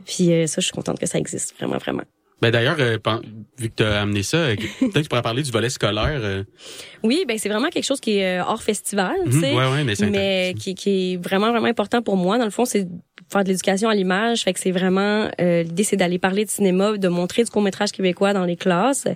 Puis 0.07 0.33
euh, 0.33 0.47
ça, 0.47 0.63
je 0.63 0.67
suis 0.67 0.73
contente 0.73 0.99
que 0.99 1.05
ça 1.07 1.19
existe 1.19 1.55
vraiment, 1.59 1.77
vraiment. 1.77 2.05
Ben 2.41 2.51
d'ailleurs, 2.51 2.77
euh, 2.81 2.99
vu 3.59 3.69
que 3.71 3.75
tu 3.77 3.83
as 3.85 4.01
amené 4.03 4.23
ça, 4.23 4.39
euh, 4.39 4.57
peut-être 4.81 4.93
que 4.95 4.99
tu 5.01 5.09
pourrais 5.09 5.21
parler 5.23 5.43
du 5.43 5.51
volet 5.51 5.69
scolaire. 5.69 6.21
euh. 6.23 6.43
Oui, 7.03 7.25
ben 7.29 7.37
c'est 7.39 7.49
vraiment 7.51 7.69
quelque 7.69 7.85
chose 7.85 8.01
qui 8.01 8.19
est 8.19 8.39
euh, 8.41 8.45
hors 8.45 8.63
festival, 8.63 9.15
tu 9.25 9.31
Mhm, 9.37 9.41
sais. 9.41 9.53
ouais, 9.55 9.71
ouais, 9.71 9.85
mais 9.85 9.95
c'est 9.95 10.11
mais 10.11 10.55
qui, 10.59 10.75
qui 10.75 11.13
est 11.13 11.17
vraiment 11.17 11.51
vraiment 11.51 11.69
important 11.69 12.01
pour 12.03 12.17
moi 12.17 12.39
dans 12.39 12.45
le 12.45 12.51
fond 12.51 12.65
c'est 12.65 12.87
faire 13.31 13.45
de 13.45 13.49
l'éducation 13.49 13.89
à 13.89 13.95
l'image 13.95 14.43
fait 14.45 14.53
que 14.53 14.61
c'est 14.61 14.71
vraiment 14.71 15.29
euh, 15.41 15.63
l'idée 15.63 15.85
c'est 15.85 15.97
d'aller 15.97 16.19
parler 16.19 16.45
de 16.45 16.51
cinéma 16.51 16.97
de 16.97 17.09
montrer 17.09 17.45
du 17.45 17.51
court 17.51 17.63
métrage 17.63 17.93
québécois 17.93 18.33
dans 18.33 18.45
les 18.45 18.57
classes 18.57 19.07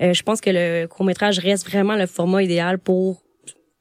Euh, 0.00 0.12
je 0.12 0.22
pense 0.22 0.40
que 0.40 0.50
le 0.50 0.86
court 0.86 1.04
métrage 1.04 1.38
reste 1.38 1.66
vraiment 1.68 1.96
le 1.96 2.06
format 2.06 2.42
idéal 2.42 2.78
pour 2.78 3.22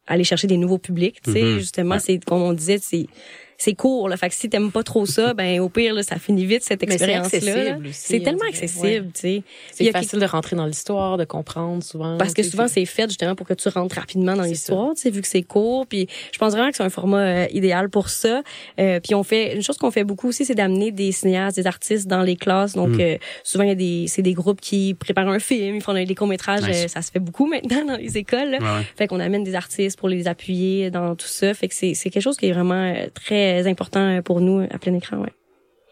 aller 0.08 0.24
chercher 0.24 0.48
des 0.48 0.58
nouveaux 0.58 0.78
publics 0.78 1.22
tu 1.24 1.32
sais 1.34 1.42
Mhm. 1.44 1.58
justement 1.60 1.96
Ouais. 1.96 2.00
c'est 2.00 2.18
comme 2.24 2.42
on 2.42 2.54
disait 2.54 2.78
c'est 2.82 3.08
c'est 3.58 3.74
court 3.74 4.10
là 4.10 4.18
fait 4.18 4.30
que 4.30 4.36
si 4.36 4.50
t'aimes 4.50 4.72
pas 4.72 4.84
trop 4.84 5.06
ça 5.06 5.34
ben 5.34 5.60
au 5.60 5.70
pire 5.70 5.94
là, 5.94 6.04
ça 6.04 6.18
finit 6.18 6.46
vite 6.46 6.64
cette 6.64 6.82
Mais 6.88 6.98
c'est 6.98 8.20
tellement 8.22 8.46
accessible 8.50 9.08
tu 9.14 9.20
sais 9.22 9.44
C'est 9.72 9.92
facile 9.92 10.20
de 10.20 10.26
rentrer 10.26 10.56
dans 10.56 10.66
l'histoire, 10.66 11.18
de 11.18 11.24
comprendre 11.26 11.84
souvent. 11.84 12.18
parce 12.18 12.34
que 12.34 12.44
souvent 12.44 12.68
c'est 12.68 12.86
fait 12.86 13.08
justement 13.10 13.36
pour 13.36 13.48
que 13.48 13.54
tu 13.54 13.70
rentres 13.70 13.96
rapidement 13.96 14.36
dans 14.36 14.44
l'histoire, 14.44 14.94
tu 14.96 15.02
sais 15.04 15.10
vu 15.10 15.22
que 15.22 15.28
c'est 15.28 15.44
court 15.44 15.86
puis 15.88 16.08
je 16.32 16.38
pense 16.38 16.54
vraiment 16.54 16.70
que 16.70 16.76
c'est 16.78 16.84
un 16.84 16.90
format 16.90 17.18
euh, 17.20 17.48
idéal 17.52 17.90
pour 17.90 18.10
ça. 18.10 18.42
Euh, 18.80 19.00
puis 19.00 19.16
on 19.16 19.24
fait 19.24 19.56
une 19.56 19.62
chose 19.64 19.78
qu'on 19.78 19.92
fait 19.92 20.04
beaucoup 20.04 20.30
aussi 20.30 20.46
c'est 20.46 20.56
d'amener 20.56 20.92
des 20.92 21.12
cinéastes, 21.12 21.56
des 21.58 21.68
artistes 21.68 22.08
dans 22.08 22.22
les 22.24 22.36
classes. 22.36 22.74
Donc 22.74 22.90
Mm. 22.90 23.00
euh, 23.02 23.18
souvent 23.44 23.64
il 23.64 23.70
y 23.70 23.72
a 23.72 23.76
des 23.76 24.06
c'est 24.08 24.22
des 24.22 24.34
groupes 24.34 24.62
qui 24.62 24.94
préparent 24.94 25.30
un 25.30 25.40
film, 25.40 25.76
ils 25.76 25.82
font 25.82 25.94
des 25.94 26.16
courts-métrages, 26.16 26.64
Nice. 26.64 26.84
euh, 26.86 26.88
ça 26.88 27.02
se 27.02 27.12
fait 27.12 27.20
beaucoup 27.20 27.46
maintenant 27.54 27.86
dans 27.86 27.98
les 27.98 28.18
écoles. 28.18 28.50
là. 28.52 28.58
Ouais. 28.60 28.84
Fait 28.98 29.08
qu'on 29.08 29.20
amène 29.20 29.44
des 29.44 29.56
artistes 29.56 29.98
pour 29.98 30.10
les 30.10 30.28
appuyer 30.28 30.92
dans 30.92 31.16
tout 31.16 31.28
ça. 31.28 31.54
Fait 31.54 31.68
que 31.68 31.74
c'est 31.76 31.94
c'est 31.94 32.10
quelque 32.10 32.24
chose 32.24 32.38
qui 32.38 32.48
est 32.48 32.52
vraiment 32.52 32.76
euh, 32.94 33.08
très 33.54 33.68
important 33.70 34.22
pour 34.24 34.42
nous 34.42 34.60
à 34.70 34.78
plein 34.78 34.94
écran, 34.94 35.18
ouais. 35.18 35.32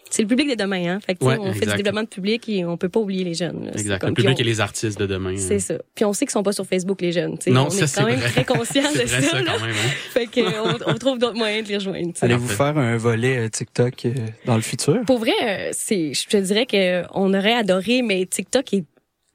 C'est 0.09 0.21
le 0.21 0.27
public 0.27 0.47
de 0.47 0.53
demain, 0.53 0.85
hein. 0.93 0.99
Fait 1.03 1.15
que, 1.15 1.25
Ouais, 1.25 1.37
on 1.39 1.53
fait 1.53 1.65
du 1.65 1.73
développement 1.75 2.03
de 2.03 2.07
public 2.07 2.47
et 2.47 2.63
on 2.65 2.77
peut 2.77 2.87
pas 2.89 2.99
oublier 2.99 3.23
les 3.23 3.33
jeunes. 3.33 3.65
là. 3.65 3.71
Exact. 3.71 3.99
comme- 3.99 4.09
Le 4.11 4.13
public 4.13 4.35
on- 4.37 4.41
et 4.41 4.43
les 4.43 4.61
artistes 4.61 4.99
de 4.99 5.07
demain. 5.07 5.33
c'est 5.37 5.55
euh. 5.55 5.59
ça. 5.59 5.73
Puis 5.95 6.05
on 6.05 6.13
sait 6.13 6.25
qu'ils 6.25 6.33
sont 6.33 6.43
pas 6.43 6.51
sur 6.51 6.67
Facebook 6.67 7.01
les 7.01 7.11
jeunes. 7.11 7.35
tu 7.39 7.45
sais. 7.45 7.49
Non, 7.49 7.65
on 7.65 7.69
ça, 7.71 7.85
est 7.85 7.87
c'est 7.87 7.99
quand 8.01 8.05
même 8.07 8.19
vrai. 8.19 8.29
très 8.29 8.45
conscients 8.45 8.83
de 8.91 8.97
vrai 8.99 9.07
ça. 9.07 9.21
ça 9.21 9.41
quand 9.41 9.59
même. 9.65 9.71
Hein? 9.71 9.89
Fait 10.11 10.27
que 10.27 10.41
on, 10.41 10.91
on 10.91 10.93
trouve 10.99 11.17
d'autres 11.17 11.35
moyens 11.37 11.63
de 11.65 11.69
les 11.69 11.77
rejoindre. 11.77 12.11
Allez-vous 12.21 12.47
faire 12.47 12.77
un 12.77 12.95
volet 12.97 13.37
euh, 13.45 13.49
TikTok 13.49 14.05
euh, 14.05 14.11
dans 14.45 14.55
le 14.55 14.61
futur? 14.61 14.99
Pour 15.07 15.17
vrai, 15.17 15.31
euh, 15.43 15.69
c'est, 15.71 16.13
je 16.13 16.27
te 16.27 16.37
dirais 16.37 16.67
que 16.67 17.01
on 17.15 17.33
aurait 17.33 17.55
adoré, 17.55 18.03
mais 18.03 18.23
TikTok 18.27 18.71
est 18.75 18.83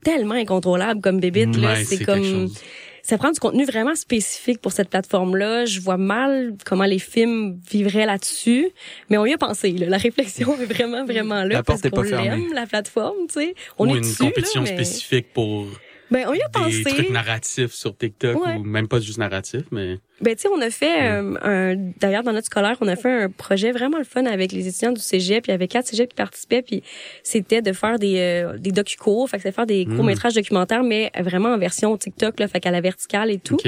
tellement 0.04 0.34
incontrôlable 0.36 1.00
comme 1.00 1.18
bébite. 1.18 1.56
Ouais, 1.56 1.74
c'est 1.84 1.96
c'est 1.96 2.04
comme 2.04 2.22
quelque 2.22 2.30
chose. 2.30 2.60
Ça 3.08 3.16
prend 3.16 3.30
du 3.30 3.40
contenu 3.40 3.64
vraiment 3.64 3.94
spécifique 3.94 4.60
pour 4.60 4.70
cette 4.72 4.90
plateforme-là. 4.90 5.64
Je 5.64 5.80
vois 5.80 5.96
mal 5.96 6.52
comment 6.66 6.84
les 6.84 6.98
films 6.98 7.58
vivraient 7.70 8.04
là-dessus, 8.04 8.68
mais 9.08 9.16
on 9.16 9.24
y 9.24 9.32
a 9.32 9.38
pensé. 9.38 9.72
Là. 9.72 9.86
La 9.86 9.96
réflexion 9.96 10.54
est 10.60 10.66
vraiment, 10.66 11.06
vraiment 11.06 11.36
là. 11.36 11.46
La 11.48 11.62
porte 11.62 11.80
parce 11.80 11.84
est 11.86 11.90
pas 11.90 12.04
fermée. 12.04 12.48
la 12.52 12.66
plateforme, 12.66 13.16
tu 13.32 13.40
sais. 13.40 13.54
On 13.78 13.86
ou 13.88 13.92
est 13.92 13.94
une 13.94 14.00
dessus, 14.02 14.22
là, 14.22 14.28
compétition 14.28 14.60
mais- 14.60 14.74
spécifique 14.74 15.32
pour 15.32 15.68
Ben, 16.10 16.24
on 16.26 16.32
y 16.32 16.40
a 16.40 16.46
des 16.48 16.52
pensé. 16.52 16.82
trucs 16.84 17.10
narratifs 17.10 17.72
sur 17.72 17.96
TikTok 17.96 18.42
Ouais. 18.44 18.54
ou 18.56 18.62
même 18.62 18.88
pas 18.88 18.98
juste 19.00 19.18
narratifs, 19.18 19.66
mais 19.70 19.98
Ben, 20.22 20.34
tu 20.34 20.42
sais, 20.42 20.48
on 20.48 20.60
a 20.60 20.70
fait, 20.70 21.02
euh, 21.02 21.34
un, 21.42 21.76
d'ailleurs, 22.00 22.22
dans 22.22 22.32
notre 22.32 22.46
scolaire, 22.46 22.76
on 22.80 22.88
a 22.88 22.96
fait 22.96 23.10
un 23.24 23.30
projet 23.30 23.72
vraiment 23.72 23.98
le 23.98 24.04
fun 24.04 24.24
avec 24.24 24.52
les 24.52 24.66
étudiants 24.66 24.92
du 24.92 25.00
cégep. 25.00 25.42
Puis 25.44 25.50
il 25.50 25.52
y 25.52 25.54
avait 25.54 25.68
quatre 25.68 25.86
cégeps 25.86 26.08
qui 26.08 26.14
participaient. 26.16 26.62
Puis 26.62 26.82
c'était 27.22 27.60
de 27.62 27.72
faire 27.72 27.98
des, 27.98 28.18
euh, 28.18 28.56
des 28.58 28.72
docu-cours. 28.72 29.28
Fait 29.28 29.36
que 29.36 29.42
c'est 29.42 29.52
faire 29.52 29.66
des 29.66 29.84
Mm. 29.86 29.96
courts-métrages 29.96 30.34
documentaires, 30.34 30.82
mais 30.82 31.12
vraiment 31.20 31.50
en 31.50 31.58
version 31.58 31.96
TikTok, 31.96 32.40
là. 32.40 32.48
Fait 32.48 32.60
qu'à 32.60 32.70
la 32.70 32.80
verticale 32.80 33.30
et 33.30 33.38
tout. 33.38 33.54
OK. 33.56 33.66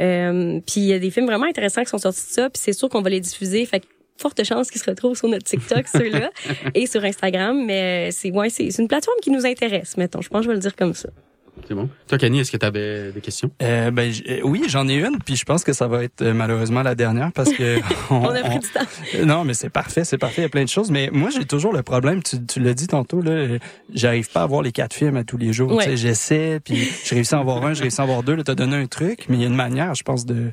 Euh, 0.00 0.60
puis 0.66 0.80
il 0.80 0.86
y 0.86 0.92
a 0.92 0.98
des 0.98 1.10
films 1.10 1.26
vraiment 1.26 1.46
intéressants 1.46 1.82
qui 1.82 1.90
sont 1.90 1.98
sortis 1.98 2.26
de 2.28 2.32
ça. 2.32 2.50
Puis 2.50 2.60
c'est 2.64 2.72
sûr 2.72 2.88
qu'on 2.88 3.02
va 3.02 3.10
les 3.10 3.20
diffuser. 3.20 3.64
Fait 3.66 3.80
que 3.80 3.86
forte 4.16 4.42
chance 4.44 4.70
qu'ils 4.70 4.80
se 4.80 4.88
retrouvent 4.88 5.16
sur 5.16 5.28
notre 5.28 5.44
TikTok, 5.44 5.86
ceux-là, 5.92 6.30
et 6.74 6.86
sur 6.86 7.04
Instagram. 7.04 7.64
Mais 7.66 8.08
euh, 8.08 8.12
c'est, 8.12 8.30
ouais, 8.30 8.48
c'est, 8.50 8.70
c'est 8.70 8.80
une 8.82 8.88
plateforme 8.88 9.18
qui 9.22 9.30
nous 9.30 9.44
intéresse, 9.44 9.96
mettons. 9.96 10.20
Je 10.20 10.28
pense 10.28 10.40
que 10.40 10.44
je 10.44 10.48
vais 10.48 10.54
le 10.54 10.60
dire 10.60 10.76
comme 10.76 10.94
ça. 10.94 11.08
C'est 11.68 11.74
bon. 11.74 11.88
Toi, 12.08 12.18
Kanye, 12.18 12.40
est-ce 12.40 12.50
que 12.50 12.56
tu 12.56 12.66
avais 12.66 13.12
des 13.12 13.20
questions? 13.20 13.50
Euh, 13.62 13.90
ben, 13.90 14.12
euh, 14.28 14.40
oui, 14.44 14.64
j'en 14.68 14.88
ai 14.88 14.94
une, 14.94 15.18
puis 15.24 15.36
je 15.36 15.44
pense 15.44 15.62
que 15.64 15.72
ça 15.72 15.86
va 15.86 16.04
être 16.04 16.22
euh, 16.22 16.34
malheureusement 16.34 16.82
la 16.82 16.94
dernière 16.94 17.30
parce 17.32 17.52
que 17.52 17.78
On 18.10 18.28
a 18.28 18.40
pris 18.40 18.58
du 18.58 18.68
temps. 18.68 18.80
Euh, 19.14 19.24
Non, 19.24 19.44
mais 19.44 19.54
c'est 19.54 19.70
parfait, 19.70 20.04
c'est 20.04 20.18
parfait. 20.18 20.42
Il 20.42 20.44
y 20.44 20.46
a 20.46 20.50
plein 20.50 20.64
de 20.64 20.68
choses. 20.68 20.90
Mais 20.90 21.10
moi, 21.12 21.30
j'ai 21.30 21.44
toujours 21.44 21.72
le 21.72 21.82
problème. 21.82 22.22
Tu, 22.22 22.44
tu 22.44 22.60
l'as 22.60 22.74
dit 22.74 22.86
tantôt 22.86 23.22
là. 23.22 23.58
J'arrive 23.92 24.30
pas 24.30 24.42
à 24.42 24.46
voir 24.46 24.62
les 24.62 24.72
quatre 24.72 24.94
films 24.94 25.16
à 25.16 25.24
tous 25.24 25.36
les 25.36 25.52
jours. 25.52 25.72
Ouais. 25.72 25.84
Tu 25.84 25.90
sais, 25.90 25.96
j'essaie, 25.96 26.60
puis 26.64 26.88
je 27.04 27.14
réussis 27.14 27.34
à 27.34 27.40
en 27.40 27.44
voir 27.44 27.64
un, 27.64 27.74
je 27.74 27.82
réussis 27.82 28.00
à 28.00 28.04
en 28.04 28.06
voir 28.06 28.22
deux. 28.22 28.34
Là, 28.34 28.42
t'as 28.44 28.54
donné 28.54 28.76
un 28.76 28.86
truc, 28.86 29.26
mais 29.28 29.36
il 29.36 29.40
y 29.42 29.44
a 29.44 29.48
une 29.48 29.54
manière, 29.54 29.94
je 29.94 30.02
pense, 30.02 30.26
de 30.26 30.52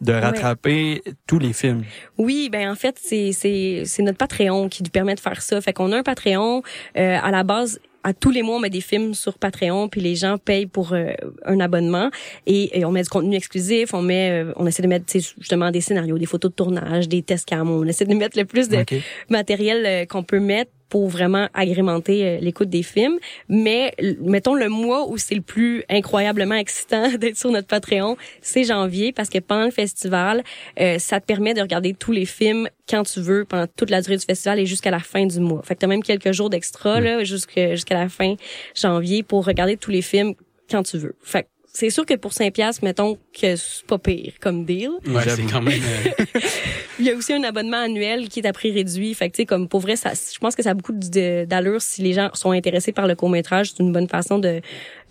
de 0.00 0.12
rattraper 0.12 1.02
tous 1.26 1.38
les 1.38 1.52
films. 1.52 1.84
Oui, 2.18 2.48
ben 2.50 2.70
en 2.70 2.74
fait, 2.74 2.96
c'est 3.00 3.32
c'est 3.32 3.82
c'est 3.84 4.02
notre 4.02 4.18
Patreon 4.18 4.68
qui 4.68 4.82
nous 4.82 4.90
permet 4.90 5.14
de 5.14 5.20
faire 5.20 5.42
ça. 5.42 5.60
Fait 5.60 5.72
qu'on 5.72 5.92
a 5.92 5.98
un 5.98 6.02
Patreon 6.02 6.62
euh, 6.96 7.18
à 7.22 7.30
la 7.30 7.42
base 7.44 7.80
à 8.02 8.14
tous 8.14 8.30
les 8.30 8.42
mois, 8.42 8.56
on 8.56 8.60
met 8.60 8.70
des 8.70 8.80
films 8.80 9.14
sur 9.14 9.38
Patreon, 9.38 9.88
puis 9.88 10.00
les 10.00 10.14
gens 10.14 10.38
payent 10.38 10.66
pour 10.66 10.92
euh, 10.92 11.12
un 11.44 11.60
abonnement. 11.60 12.10
Et, 12.46 12.78
et 12.78 12.84
on 12.84 12.92
met 12.92 13.02
du 13.02 13.08
contenu 13.08 13.36
exclusif, 13.36 13.94
on 13.94 14.02
met, 14.02 14.30
euh, 14.30 14.52
on 14.56 14.66
essaie 14.66 14.82
de 14.82 14.88
mettre 14.88 15.06
tu 15.06 15.20
sais, 15.20 15.34
justement 15.38 15.70
des 15.70 15.80
scénarios, 15.80 16.18
des 16.18 16.26
photos 16.26 16.50
de 16.50 16.56
tournage, 16.56 17.08
des 17.08 17.22
tests 17.22 17.46
cam, 17.46 17.70
on 17.70 17.84
essaie 17.84 18.04
de 18.06 18.14
mettre 18.14 18.38
le 18.38 18.44
plus 18.44 18.68
de 18.68 18.84
matériel 19.28 19.84
euh, 19.86 20.04
qu'on 20.06 20.22
peut 20.22 20.40
mettre 20.40 20.70
pour 20.90 21.08
vraiment 21.08 21.48
agrémenter 21.54 22.26
euh, 22.26 22.38
l'écoute 22.40 22.68
des 22.68 22.82
films. 22.82 23.18
Mais 23.48 23.94
mettons 24.20 24.54
le 24.54 24.68
mois 24.68 25.08
où 25.08 25.16
c'est 25.16 25.34
le 25.34 25.40
plus 25.40 25.84
incroyablement 25.88 26.56
excitant 26.56 27.08
d'être 27.18 27.38
sur 27.38 27.50
notre 27.50 27.68
Patreon, 27.68 28.16
c'est 28.42 28.64
janvier 28.64 29.12
parce 29.12 29.30
que 29.30 29.38
pendant 29.38 29.64
le 29.64 29.70
festival, 29.70 30.42
euh, 30.80 30.98
ça 30.98 31.20
te 31.20 31.26
permet 31.26 31.54
de 31.54 31.62
regarder 31.62 31.94
tous 31.94 32.12
les 32.12 32.26
films 32.26 32.68
quand 32.88 33.04
tu 33.04 33.20
veux 33.20 33.44
pendant 33.44 33.66
toute 33.76 33.88
la 33.88 34.02
durée 34.02 34.16
du 34.16 34.24
festival 34.24 34.58
et 34.58 34.66
jusqu'à 34.66 34.90
la 34.90 34.98
fin 34.98 35.24
du 35.24 35.40
mois. 35.40 35.62
Fait 35.62 35.76
que 35.76 35.80
t'as 35.80 35.86
même 35.86 36.02
quelques 36.02 36.32
jours 36.32 36.50
d'extra 36.50 37.00
là 37.00 37.24
jusqu'à 37.24 37.70
jusqu'à 37.70 37.94
la 37.94 38.08
fin 38.08 38.34
janvier 38.74 39.22
pour 39.22 39.46
regarder 39.46 39.76
tous 39.76 39.92
les 39.92 40.02
films 40.02 40.34
quand 40.68 40.82
tu 40.82 40.98
veux. 40.98 41.14
Fait 41.22 41.44
que 41.44 41.48
c'est 41.72 41.90
sûr 41.90 42.04
que 42.04 42.14
pour 42.14 42.32
5 42.32 42.52
piastres, 42.52 42.84
mettons 42.84 43.16
que 43.38 43.56
c'est 43.56 43.86
pas 43.86 43.98
pire 43.98 44.32
comme 44.40 44.64
deal. 44.64 44.90
Ouais, 45.06 45.22
c'est 45.28 45.42
quand 45.42 45.62
même. 45.62 45.80
euh, 45.82 46.24
Il 46.98 47.06
y 47.06 47.10
a 47.10 47.14
aussi 47.14 47.32
un 47.32 47.42
abonnement 47.44 47.78
annuel 47.78 48.28
qui 48.28 48.40
est 48.40 48.46
à 48.46 48.52
prix 48.52 48.72
réduit. 48.72 49.14
Fait 49.14 49.30
que, 49.30 49.36
tu 49.36 49.42
sais, 49.42 49.46
comme 49.46 49.68
pour 49.68 49.80
vrai, 49.80 49.96
ça, 49.96 50.12
je 50.12 50.38
pense 50.38 50.54
que 50.54 50.62
ça 50.62 50.70
a 50.70 50.74
beaucoup 50.74 50.92
d'allure 50.92 51.80
si 51.80 52.02
les 52.02 52.12
gens 52.12 52.30
sont 52.34 52.50
intéressés 52.50 52.92
par 52.92 53.06
le 53.06 53.14
court-métrage. 53.14 53.70
C'est 53.70 53.82
une 53.82 53.92
bonne 53.92 54.08
façon 54.08 54.38
de 54.38 54.60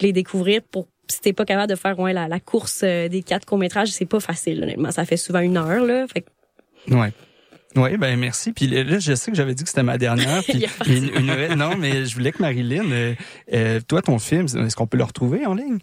les 0.01 0.11
découvrir 0.13 0.61
pour 0.61 0.87
si 1.07 1.21
t'es 1.21 1.33
pas 1.33 1.45
capable 1.45 1.71
de 1.71 1.75
faire 1.75 1.97
ouais, 1.97 2.13
la, 2.13 2.27
la 2.27 2.39
course 2.39 2.81
euh, 2.83 3.07
des 3.07 3.23
quatre 3.23 3.45
courts-métrages, 3.45 3.89
c'est 3.89 4.05
pas 4.05 4.19
facile, 4.19 4.61
honnêtement. 4.61 4.91
Ça 4.91 5.05
fait 5.05 5.17
souvent 5.17 5.39
une 5.39 5.57
heure, 5.57 5.83
là. 5.83 6.05
Fait 6.07 6.21
que, 6.21 6.29
Ouais. 6.93 7.11
Oui, 7.75 7.97
ben 7.97 8.17
merci. 8.19 8.51
Puis 8.51 8.67
là, 8.67 8.97
je 8.97 9.13
sais 9.13 9.29
que 9.31 9.37
j'avais 9.37 9.53
dit 9.53 9.63
que 9.63 9.69
c'était 9.69 9.83
ma 9.83 9.97
dernière. 9.97 10.43
Puis 10.43 10.65
une, 10.87 11.55
non, 11.55 11.75
mais 11.77 12.05
je 12.05 12.15
voulais 12.15 12.31
que 12.31 12.41
Marilyn, 12.41 12.91
euh, 12.91 13.13
euh, 13.53 13.79
toi, 13.87 14.01
ton 14.01 14.17
film, 14.17 14.45
est-ce 14.45 14.75
qu'on 14.75 14.87
peut 14.87 14.97
le 14.97 15.03
retrouver 15.03 15.45
en 15.45 15.53
ligne? 15.53 15.77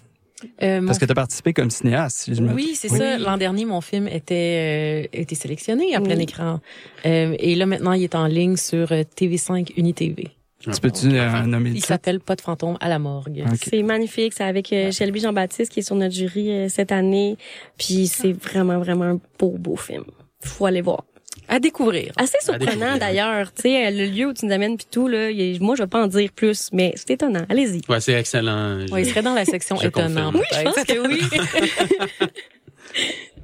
Euh, 0.63 0.85
Parce 0.85 0.99
que 0.99 1.05
tu 1.07 1.13
as 1.13 1.15
participé 1.15 1.53
comme 1.55 1.71
cinéaste. 1.71 2.19
Si 2.19 2.35
je 2.35 2.43
me... 2.43 2.53
Oui, 2.53 2.73
c'est 2.75 2.91
Oui. 2.93 2.99
ça. 2.99 3.19
L'an 3.19 3.37
dernier, 3.39 3.65
mon 3.65 3.81
film 3.81 4.07
était 4.07 5.07
euh, 5.07 5.19
était 5.19 5.35
sélectionné 5.35 5.95
à 5.95 6.01
plein 6.01 6.17
Oui. 6.17 6.23
écran. 6.25 6.61
Euh, 7.07 7.35
et 7.39 7.55
là, 7.55 7.65
maintenant, 7.67 7.93
il 7.93 8.03
est 8.05 8.15
en 8.15 8.27
ligne 8.27 8.57
sur 8.57 8.93
euh, 8.93 9.03
TV5 9.19 9.73
UniTV. 9.77 10.29
Tu 10.61 10.71
peux-tu 10.81 11.07
euh, 11.17 11.43
nommer 11.43 11.71
Il 11.71 11.85
s'appelle 11.85 12.19
Pas 12.21 12.35
de 12.35 12.41
fantôme 12.41 12.77
à 12.81 12.89
la 12.89 12.99
morgue. 12.99 13.45
C'est 13.63 13.83
magnifique. 13.83 14.33
C'est 14.35 14.45
avec 14.45 14.73
euh, 14.73 14.91
Shelby 14.91 15.21
Jean-Baptiste 15.21 15.71
qui 15.73 15.81
est 15.81 15.83
sur 15.83 15.95
notre 15.97 16.15
jury 16.15 16.51
euh, 16.51 16.69
cette 16.69 16.93
année. 16.93 17.37
Puis 17.79 18.07
c'est 18.09 18.33
vraiment, 18.33 18.79
vraiment 18.79 19.05
un 19.05 19.21
beau, 19.39 19.51
beau 19.57 19.77
film. 19.77 20.05
Faut 20.41 20.67
aller 20.67 20.81
voir. 20.83 21.05
À 21.49 21.61
découvrir. 21.61 22.13
Assez 22.17 22.39
surprenant 22.41 22.97
d'ailleurs, 22.99 23.53
tu 23.55 23.63
sais, 23.63 23.91
le 23.91 24.07
lieu 24.07 24.27
où 24.27 24.33
tu 24.33 24.47
nous 24.47 24.53
amènes 24.53 24.77
puis 24.77 24.87
tout 24.91 25.07
là, 25.09 25.31
y 25.31 25.59
moi 25.61 25.77
je 25.77 25.83
vais 25.83 25.87
pas 25.89 26.03
en 26.03 26.09
dire 26.09 26.31
plus, 26.35 26.71
mais 26.73 26.93
c'est 26.97 27.11
étonnant. 27.11 27.45
Allez-y. 27.49 27.81
Ouais, 27.89 28.01
c'est 28.01 28.15
excellent. 28.15 28.81
Je- 28.87 28.93
Ouais, 28.93 29.03
il 29.03 29.07
serait 29.09 29.23
dans 29.23 29.35
la 29.35 29.45
section 29.45 29.77
étonnant. 29.81 30.33
confirme. 30.33 30.43
Je 30.53 30.63
pense 30.63 30.85
que 30.85 31.07
oui. 31.09 32.29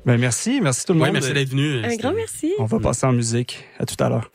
Ben 0.04 0.16
merci, 0.18 0.60
merci 0.60 0.84
tout 0.84 0.94
le 0.94 0.98
Ouais, 1.00 1.06
monde. 1.12 1.14
merci 1.20 1.32
d'être 1.32 1.50
venu. 1.50 1.84
Un 1.84 1.94
grand 1.94 2.12
merci. 2.12 2.52
On 2.58 2.64
va 2.64 2.80
passer 2.80 3.06
en 3.06 3.12
musique. 3.12 3.64
À 3.78 3.86
tout 3.86 3.94
à 4.02 4.08
l'heure. 4.08 4.28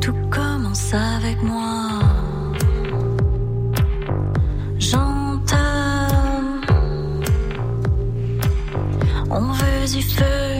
Tout 0.00 0.14
commence 0.30 0.92
avec 0.94 1.42
moi. 1.42 1.87
On 9.30 9.52
veut 9.52 9.86
du 9.92 10.02
feu, 10.02 10.57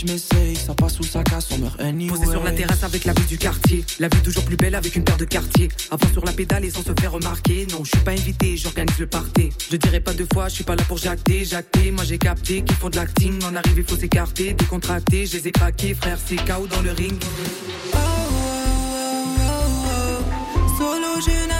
je 0.00 0.12
m'essaye. 0.12 0.56
Ça 0.56 0.74
passe 0.74 0.98
ou 1.00 1.02
ça 1.02 1.22
casse, 1.22 1.48
on 1.52 1.58
meurt 1.58 1.80
anyway. 1.80 2.16
Posé 2.16 2.30
sur 2.30 2.42
la 2.42 2.52
terrasse 2.52 2.82
avec 2.84 3.04
la 3.04 3.12
vue 3.12 3.26
du 3.26 3.38
quartier. 3.38 3.84
La 3.98 4.08
vue 4.08 4.20
toujours 4.22 4.44
plus 4.44 4.56
belle 4.56 4.74
avec 4.74 4.96
une 4.96 5.04
paire 5.04 5.16
de 5.16 5.24
quartiers. 5.24 5.68
Avant 5.90 6.08
sur 6.12 6.24
la 6.24 6.32
pédale 6.32 6.64
et 6.64 6.70
sans 6.70 6.82
se 6.82 6.92
faire 6.98 7.12
remarquer. 7.12 7.66
Non, 7.72 7.84
je 7.84 7.90
suis 7.90 8.04
pas 8.04 8.12
invité, 8.12 8.56
j'organise 8.56 8.98
le 8.98 9.06
party. 9.06 9.50
Je 9.70 9.76
dirais 9.76 10.00
pas 10.00 10.12
deux 10.14 10.26
fois, 10.32 10.48
je 10.48 10.54
suis 10.54 10.64
pas 10.64 10.76
là 10.76 10.84
pour 10.84 10.98
jacter, 10.98 11.44
jacter. 11.44 11.90
Moi 11.90 12.04
j'ai 12.04 12.18
capté 12.18 12.62
qu'ils 12.62 12.76
font 12.76 12.90
de 12.90 12.96
l'acting. 12.96 13.42
En 13.44 13.54
arrivée, 13.54 13.84
faut 13.86 13.96
s'écarter, 13.96 14.54
décontracter. 14.54 15.26
Je 15.26 15.36
les 15.36 15.48
ai 15.48 15.52
craqués, 15.52 15.94
frère, 15.94 16.18
c'est 16.24 16.36
KO 16.36 16.66
dans 16.66 16.82
le 16.82 16.92
ring. 16.92 17.14
Oh, 17.22 17.96
oh, 17.96 18.00
oh, 19.38 19.40
oh, 19.40 20.24
oh. 20.56 20.78
Solo 20.78 21.20
je 21.20 21.59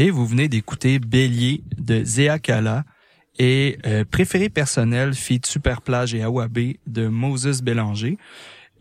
Et 0.00 0.10
vous 0.10 0.24
venez 0.24 0.48
d'écouter 0.48 0.98
Bélier 0.98 1.62
de 1.76 2.02
Zéa 2.02 2.38
Kala 2.38 2.84
et 3.38 3.76
euh, 3.84 4.02
Préféré 4.10 4.48
personnel, 4.48 5.12
feat 5.12 5.44
Super 5.44 5.82
Plage 5.82 6.14
et 6.14 6.22
Awabé 6.22 6.80
de 6.86 7.06
Moses 7.06 7.60
Bélanger. 7.60 8.16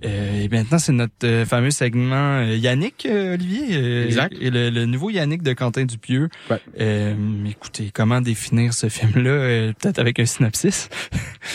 Euh, 0.06 0.44
et 0.44 0.48
maintenant, 0.50 0.80
c'est 0.80 0.92
notre 0.92 1.14
euh, 1.26 1.46
fameux 1.46 1.72
segment 1.72 2.40
euh, 2.40 2.56
Yannick, 2.56 3.06
euh, 3.06 3.34
Olivier. 3.34 4.06
Exact. 4.06 4.34
Et 4.40 4.50
le, 4.50 4.70
le 4.70 4.86
nouveau 4.86 5.10
Yannick 5.10 5.42
de 5.44 5.54
Quentin 5.54 5.86
Dupieux. 5.86 6.30
Ouais. 6.50 6.62
Euh, 6.80 7.16
écoutez, 7.46 7.92
comment 7.94 8.22
définir 8.22 8.74
ce 8.74 8.90
film-là? 8.90 9.74
Peut-être 9.80 10.00
avec 10.00 10.20
un 10.20 10.26
synopsis? 10.26 10.90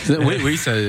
oui, 0.08 0.34
oui, 0.44 0.56
ça, 0.56 0.72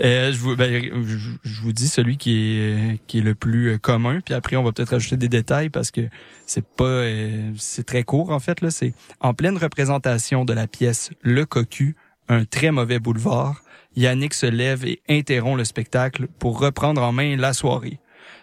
Euh, 0.00 0.32
je, 0.32 0.38
vous, 0.38 0.56
ben, 0.56 0.82
je, 1.06 1.16
je 1.44 1.60
vous 1.60 1.72
dis 1.72 1.86
celui 1.86 2.16
qui 2.16 2.58
est 2.58 2.98
qui 3.06 3.18
est 3.18 3.22
le 3.22 3.36
plus 3.36 3.78
commun, 3.78 4.18
puis 4.24 4.34
après 4.34 4.56
on 4.56 4.64
va 4.64 4.72
peut-être 4.72 4.94
ajouter 4.94 5.16
des 5.16 5.28
détails 5.28 5.68
parce 5.70 5.92
que 5.92 6.00
c'est 6.46 6.66
pas 6.66 6.84
euh, 6.84 7.52
c'est 7.56 7.86
très 7.86 8.02
court 8.02 8.30
en 8.30 8.40
fait 8.40 8.60
là. 8.60 8.70
C'est 8.70 8.92
en 9.20 9.34
pleine 9.34 9.56
représentation 9.56 10.44
de 10.44 10.52
la 10.52 10.66
pièce 10.66 11.10
Le 11.22 11.46
Cocu, 11.46 11.94
un 12.28 12.44
très 12.44 12.72
mauvais 12.72 12.98
boulevard. 12.98 13.62
Yannick 13.96 14.34
se 14.34 14.46
lève 14.46 14.84
et 14.84 15.00
interrompt 15.08 15.58
le 15.58 15.64
spectacle 15.64 16.26
pour 16.38 16.58
reprendre 16.58 17.02
en 17.02 17.12
main 17.12 17.36
la 17.36 17.52
soirée. 17.52 17.98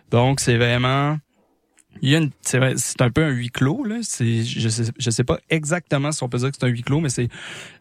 Donc 0.10 0.40
c'est 0.40 0.58
vraiment 0.58 1.18
il 2.02 2.10
y 2.10 2.16
a 2.16 2.20
une, 2.20 2.32
c'est, 2.42 3.02
un 3.02 3.10
peu 3.12 3.24
un 3.24 3.30
huis 3.30 3.50
clos 3.50 3.84
là. 3.84 3.98
C'est, 4.02 4.44
je 4.44 4.70
sais, 4.70 4.92
je 4.98 5.10
sais 5.10 5.24
pas 5.24 5.40
exactement 5.50 6.12
si 6.12 6.24
on 6.24 6.30
peut 6.30 6.38
dire 6.38 6.50
que 6.50 6.58
c'est 6.60 6.66
un 6.66 6.70
huis 6.70 6.84
clos, 6.84 7.00
mais 7.00 7.10
c'est 7.10 7.28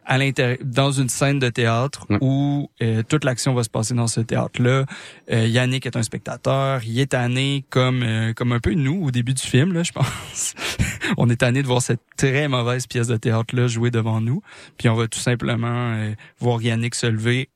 à 0.05 0.17
l'intérieur, 0.17 0.57
dans 0.63 0.91
une 0.91 1.09
scène 1.09 1.39
de 1.39 1.49
théâtre 1.49 2.05
Ouais. 2.09 2.17
où 2.21 2.69
euh, 2.81 3.03
toute 3.03 3.23
l'action 3.23 3.53
va 3.53 3.63
se 3.63 3.69
passer 3.69 3.93
dans 3.93 4.07
ce 4.07 4.19
théâtre-là. 4.19 4.85
Euh, 5.31 5.47
Yannick 5.47 5.85
est 5.85 5.95
un 5.95 6.03
spectateur, 6.03 6.83
il 6.83 6.99
est 6.99 7.11
tanné 7.11 7.63
comme 7.69 8.03
euh, 8.03 8.33
comme 8.33 8.51
un 8.51 8.59
peu 8.59 8.73
nous 8.73 9.01
au 9.05 9.11
début 9.11 9.33
du 9.33 9.41
film 9.41 9.73
là, 9.73 9.83
je 9.83 9.91
pense. 9.91 10.53
on 11.17 11.29
est 11.29 11.37
tanné 11.37 11.61
de 11.61 11.67
voir 11.67 11.81
cette 11.81 12.01
très 12.17 12.47
mauvaise 12.47 12.87
pièce 12.87 13.07
de 13.07 13.17
théâtre-là 13.17 13.67
jouer 13.67 13.91
devant 13.91 14.19
nous, 14.19 14.41
puis 14.77 14.89
on 14.89 14.95
va 14.95 15.07
tout 15.07 15.19
simplement 15.19 16.11
voir 16.39 16.61
Yannick 16.61 16.95
se 16.95 17.07
lever, 17.07 17.49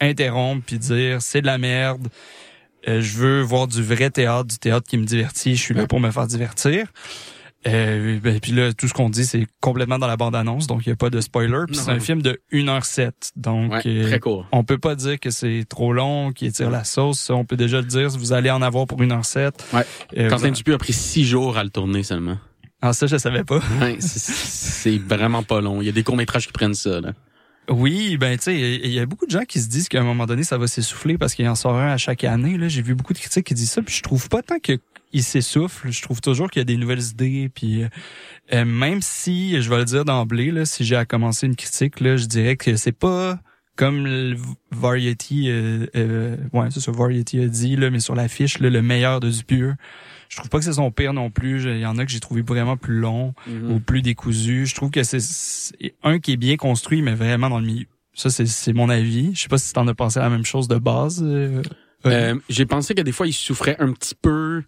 interrompre 0.00 0.64
puis 0.66 0.78
dire 0.78 1.20
c'est 1.22 1.40
de 1.42 1.46
la 1.46 1.58
merde. 1.58 2.08
Euh, 2.88 3.00
je 3.02 3.16
veux 3.18 3.42
voir 3.42 3.66
du 3.68 3.82
vrai 3.82 4.08
théâtre, 4.10 4.46
du 4.46 4.58
théâtre 4.58 4.86
qui 4.88 4.96
me 4.96 5.04
divertit. 5.04 5.54
Je 5.56 5.60
suis 5.62 5.74
là 5.74 5.86
pour 5.86 6.00
me 6.00 6.10
faire 6.10 6.26
divertir. 6.26 6.86
Euh, 7.66 8.18
ben, 8.22 8.40
puis 8.40 8.52
là, 8.52 8.72
tout 8.72 8.88
ce 8.88 8.94
qu'on 8.94 9.10
dit, 9.10 9.26
c'est 9.26 9.46
complètement 9.60 9.98
dans 9.98 10.06
la 10.06 10.16
bande-annonce, 10.16 10.66
donc 10.66 10.86
il 10.86 10.88
n'y 10.88 10.92
a 10.94 10.96
pas 10.96 11.10
de 11.10 11.20
spoiler. 11.20 11.64
Puis 11.66 11.76
c'est 11.76 11.90
un 11.90 12.00
film 12.00 12.22
de 12.22 12.40
1h07. 12.52 13.10
Donc, 13.36 13.72
ouais, 13.72 13.82
euh, 13.84 14.06
très 14.08 14.18
court. 14.18 14.46
on 14.50 14.64
peut 14.64 14.78
pas 14.78 14.94
dire 14.94 15.20
que 15.20 15.28
c'est 15.28 15.66
trop 15.68 15.92
long, 15.92 16.32
qu'il 16.32 16.48
étire 16.48 16.70
la 16.70 16.84
sauce. 16.84 17.20
Ça, 17.20 17.34
on 17.34 17.44
peut 17.44 17.56
déjà 17.58 17.76
le 17.82 17.86
dire. 17.86 18.08
Vous 18.08 18.32
allez 18.32 18.50
en 18.50 18.62
avoir 18.62 18.86
pour 18.86 18.98
1h07. 19.02 19.52
Ouais. 19.74 19.82
Euh, 20.16 20.30
Quentin 20.30 20.50
Dupieux 20.52 20.72
a 20.72 20.78
pris 20.78 20.94
six 20.94 21.26
jours 21.26 21.58
à 21.58 21.64
le 21.64 21.68
tourner 21.68 22.02
seulement. 22.02 22.38
Ah, 22.80 22.94
ça, 22.94 23.06
je 23.06 23.18
savais 23.18 23.44
pas. 23.44 23.60
Ouais, 23.78 23.96
c'est- 24.00 24.32
c'est 24.32 24.96
vraiment 24.96 25.42
pas 25.42 25.60
long. 25.60 25.82
Il 25.82 25.84
y 25.84 25.90
a 25.90 25.92
des 25.92 26.02
courts-métrages 26.02 26.46
qui 26.46 26.52
prennent 26.54 26.72
ça, 26.72 27.02
là. 27.02 27.12
Oui, 27.70 28.16
ben 28.16 28.36
tu 28.36 28.44
sais, 28.44 28.80
il 28.82 28.90
y 28.90 28.98
a 28.98 29.06
beaucoup 29.06 29.26
de 29.26 29.30
gens 29.30 29.44
qui 29.44 29.60
se 29.60 29.68
disent 29.68 29.88
qu'à 29.88 30.00
un 30.00 30.04
moment 30.04 30.26
donné, 30.26 30.42
ça 30.42 30.58
va 30.58 30.66
s'essouffler 30.66 31.16
parce 31.16 31.34
qu'il 31.34 31.48
en 31.48 31.54
sort 31.54 31.76
un 31.76 31.92
à 31.92 31.96
chaque 31.96 32.24
année. 32.24 32.58
Là, 32.58 32.68
j'ai 32.68 32.82
vu 32.82 32.94
beaucoup 32.94 33.12
de 33.12 33.18
critiques 33.18 33.46
qui 33.46 33.54
disent 33.54 33.70
ça, 33.70 33.82
puis 33.82 33.94
je 33.94 34.02
trouve 34.02 34.28
pas 34.28 34.42
tant 34.42 34.58
que 34.58 34.78
il 35.12 35.22
s'essouffle. 35.22 35.90
Je 35.90 36.02
trouve 36.02 36.20
toujours 36.20 36.50
qu'il 36.50 36.60
y 36.60 36.62
a 36.62 36.64
des 36.64 36.76
nouvelles 36.76 37.02
idées. 37.02 37.50
Puis 37.54 37.82
euh, 37.82 37.88
euh, 38.52 38.64
même 38.64 39.00
si, 39.02 39.60
je 39.60 39.70
vais 39.70 39.78
le 39.78 39.84
dire 39.84 40.04
d'emblée, 40.04 40.50
là, 40.50 40.64
si 40.64 40.84
j'ai 40.84 40.96
à 40.96 41.04
commencer 41.04 41.46
une 41.46 41.56
critique, 41.56 42.00
là, 42.00 42.16
je 42.16 42.26
dirais 42.26 42.56
que 42.56 42.76
c'est 42.76 42.92
pas 42.92 43.38
comme 43.76 44.04
le 44.04 44.36
Variety, 44.72 45.48
euh, 45.48 45.86
euh, 45.96 46.36
ouais, 46.52 46.68
c'est 46.70 46.86
Variety 46.90 47.40
a 47.40 47.46
dit 47.46 47.76
là, 47.76 47.90
mais 47.90 48.00
sur 48.00 48.14
l'affiche, 48.14 48.58
le 48.58 48.82
meilleur 48.82 49.20
de 49.20 49.30
Dupieux. 49.30 49.74
Je 50.30 50.36
trouve 50.36 50.48
pas 50.48 50.58
que 50.58 50.64
c'est 50.64 50.72
son 50.72 50.90
pire 50.90 51.12
non 51.12 51.28
plus. 51.30 51.64
Il 51.64 51.80
y 51.80 51.86
en 51.86 51.98
a 51.98 52.06
que 52.06 52.10
j'ai 52.10 52.20
trouvé 52.20 52.40
vraiment 52.40 52.76
plus 52.78 52.98
long 52.98 53.34
ou 53.68 53.80
plus 53.80 54.00
décousu. 54.00 54.64
Je 54.64 54.74
trouve 54.74 54.90
que 54.90 55.02
c'est- 55.02 55.74
un 56.02 56.18
qui 56.20 56.32
est 56.32 56.36
bien 56.36 56.56
construit, 56.56 57.02
mais 57.02 57.14
vraiment 57.14 57.50
dans 57.50 57.58
le 57.58 57.66
milieu. 57.66 57.86
Ça, 58.14 58.30
c'est- 58.30 58.72
mon 58.72 58.88
avis. 58.88 59.34
Je 59.34 59.42
sais 59.42 59.48
pas 59.48 59.58
si 59.58 59.72
t'en 59.72 59.86
as 59.88 59.94
pensé 59.94 60.18
à 60.18 60.22
la 60.22 60.30
même 60.30 60.44
chose 60.44 60.68
de 60.68 60.76
base. 60.78 61.22
euh, 61.22 61.62
Euh, 62.06 62.34
J'ai 62.48 62.64
pensé 62.64 62.94
que 62.94 63.02
des 63.02 63.12
fois, 63.12 63.26
il 63.26 63.32
souffrait 63.34 63.76
un 63.78 63.92
petit 63.92 64.14
peu. 64.14 64.62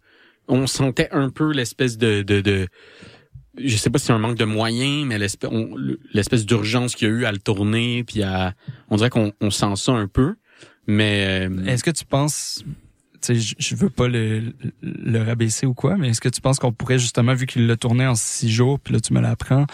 On 0.48 0.66
sentait 0.66 1.08
un 1.12 1.30
peu 1.30 1.50
l'espèce 1.52 1.96
de, 1.96 2.20
de, 2.22 2.42
de 2.42 2.66
je 3.56 3.74
sais 3.76 3.88
pas 3.88 3.98
si 3.98 4.06
c'est 4.06 4.12
un 4.12 4.18
manque 4.18 4.36
de 4.36 4.44
moyens, 4.44 5.06
mais 5.06 5.16
l'espèce, 5.18 6.44
d'urgence 6.44 6.94
qu'il 6.94 7.08
y 7.08 7.10
a 7.10 7.14
eu 7.14 7.24
à 7.24 7.32
le 7.32 7.38
tourner, 7.38 8.04
puis 8.04 8.22
à, 8.22 8.52
on 8.90 8.96
dirait 8.96 9.08
qu'on 9.10 9.32
on 9.40 9.50
sent 9.50 9.76
ça 9.76 9.92
un 9.92 10.08
peu. 10.08 10.34
Mais 10.86 11.46
euh, 11.48 11.64
Est-ce 11.66 11.84
que 11.84 11.90
tu 11.90 12.04
penses, 12.04 12.64
je- 13.30 13.54
je 13.58 13.74
veux 13.76 13.90
pas 13.90 14.08
le, 14.08 14.52
le 14.82 15.22
rabaisser 15.22 15.66
ou 15.66 15.74
quoi, 15.74 15.96
mais 15.96 16.08
est-ce 16.10 16.20
que 16.20 16.28
tu 16.28 16.40
penses 16.40 16.58
qu'on 16.58 16.72
pourrait 16.72 16.98
justement, 16.98 17.34
vu 17.34 17.46
qu'il 17.46 17.66
l'a 17.66 17.76
tourné 17.76 18.06
en 18.06 18.14
six 18.14 18.50
jours, 18.50 18.78
puis 18.80 18.94
là 18.94 19.00
tu 19.00 19.12
me 19.12 19.20
l'apprends, 19.20 19.66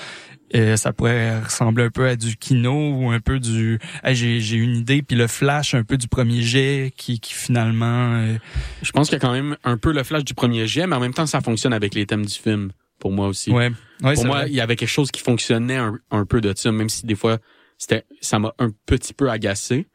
euh, 0.55 0.77
ça 0.77 0.93
pourrait 0.93 1.41
ressembler 1.41 1.85
un 1.85 1.91
peu 1.91 2.07
à 2.09 2.17
du 2.17 2.37
kino 2.37 2.73
ou 2.95 3.11
un 3.11 3.21
peu 3.21 3.39
du, 3.39 3.79
Hey, 4.03 4.15
j'ai 4.17 4.41
j'ai 4.41 4.57
une 4.57 4.77
idée, 4.77 5.03
puis 5.03 5.17
le 5.17 5.27
flash 5.27 5.75
un 5.75 5.85
peu 5.85 5.97
du 5.99 6.09
premier 6.09 6.41
jet 6.43 6.93
qui, 6.97 7.21
qui 7.21 7.35
finalement, 7.35 8.15
euh, 8.15 8.37
Je 8.83 8.93
pense 8.93 9.09
qu'il 9.09 9.17
y 9.17 9.17
a 9.17 9.21
quand 9.21 9.33
même 9.33 9.57
un 9.65 9.77
peu 9.77 9.93
le 9.93 10.03
flash 10.05 10.25
du 10.25 10.35
premier 10.35 10.67
jet, 10.67 10.87
mais 10.87 10.97
en 10.97 11.01
même 11.01 11.15
temps, 11.15 11.27
ça 11.27 11.41
fonctionne 11.41 11.73
avec 11.73 11.95
les 11.95 12.07
thèmes 12.07 12.25
du 12.25 12.35
film, 12.35 12.71
pour 12.99 13.13
moi 13.13 13.29
aussi. 13.29 13.51
ouais, 13.51 13.71
ouais, 14.03 14.15
pour 14.15 14.25
moi, 14.25 14.39
vrai. 14.41 14.49
il 14.51 14.55
y 14.55 14.61
avait 14.61 14.77
quelque 14.77 14.89
chose 14.89 15.11
qui 15.11 15.21
fonctionnait 15.23 15.77
un, 15.77 15.99
un 16.11 16.25
peu 16.25 16.41
de 16.41 16.53
ça, 16.57 16.73
même 16.73 16.89
si 16.89 17.05
des 17.07 17.15
fois, 17.15 17.39
c'était, 17.77 18.05
ça 18.21 18.39
m'a 18.39 18.53
un 18.59 18.71
petit 18.87 19.13
peu 19.13 19.31
agacé. 19.31 19.87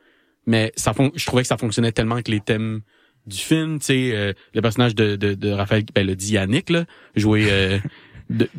Mais 0.45 0.71
ça 0.75 0.93
je 1.15 1.25
trouvais 1.25 1.41
que 1.43 1.47
ça 1.47 1.57
fonctionnait 1.57 1.93
tellement 1.93 2.15
avec 2.15 2.27
les 2.27 2.41
thèmes 2.41 2.81
du 3.27 3.37
film, 3.37 3.79
tu 3.79 3.85
sais, 3.85 4.11
euh, 4.15 4.33
le 4.53 4.61
personnage 4.61 4.95
de, 4.95 5.15
de, 5.15 5.33
de 5.33 5.49
Raphaël, 5.51 5.85
ben, 5.95 6.05
le 6.05 6.15
dit 6.15 6.33
Yannick, 6.33 6.69
là, 6.69 6.85
joué 7.15 7.47
euh, 7.51 7.79
de- 8.29 8.49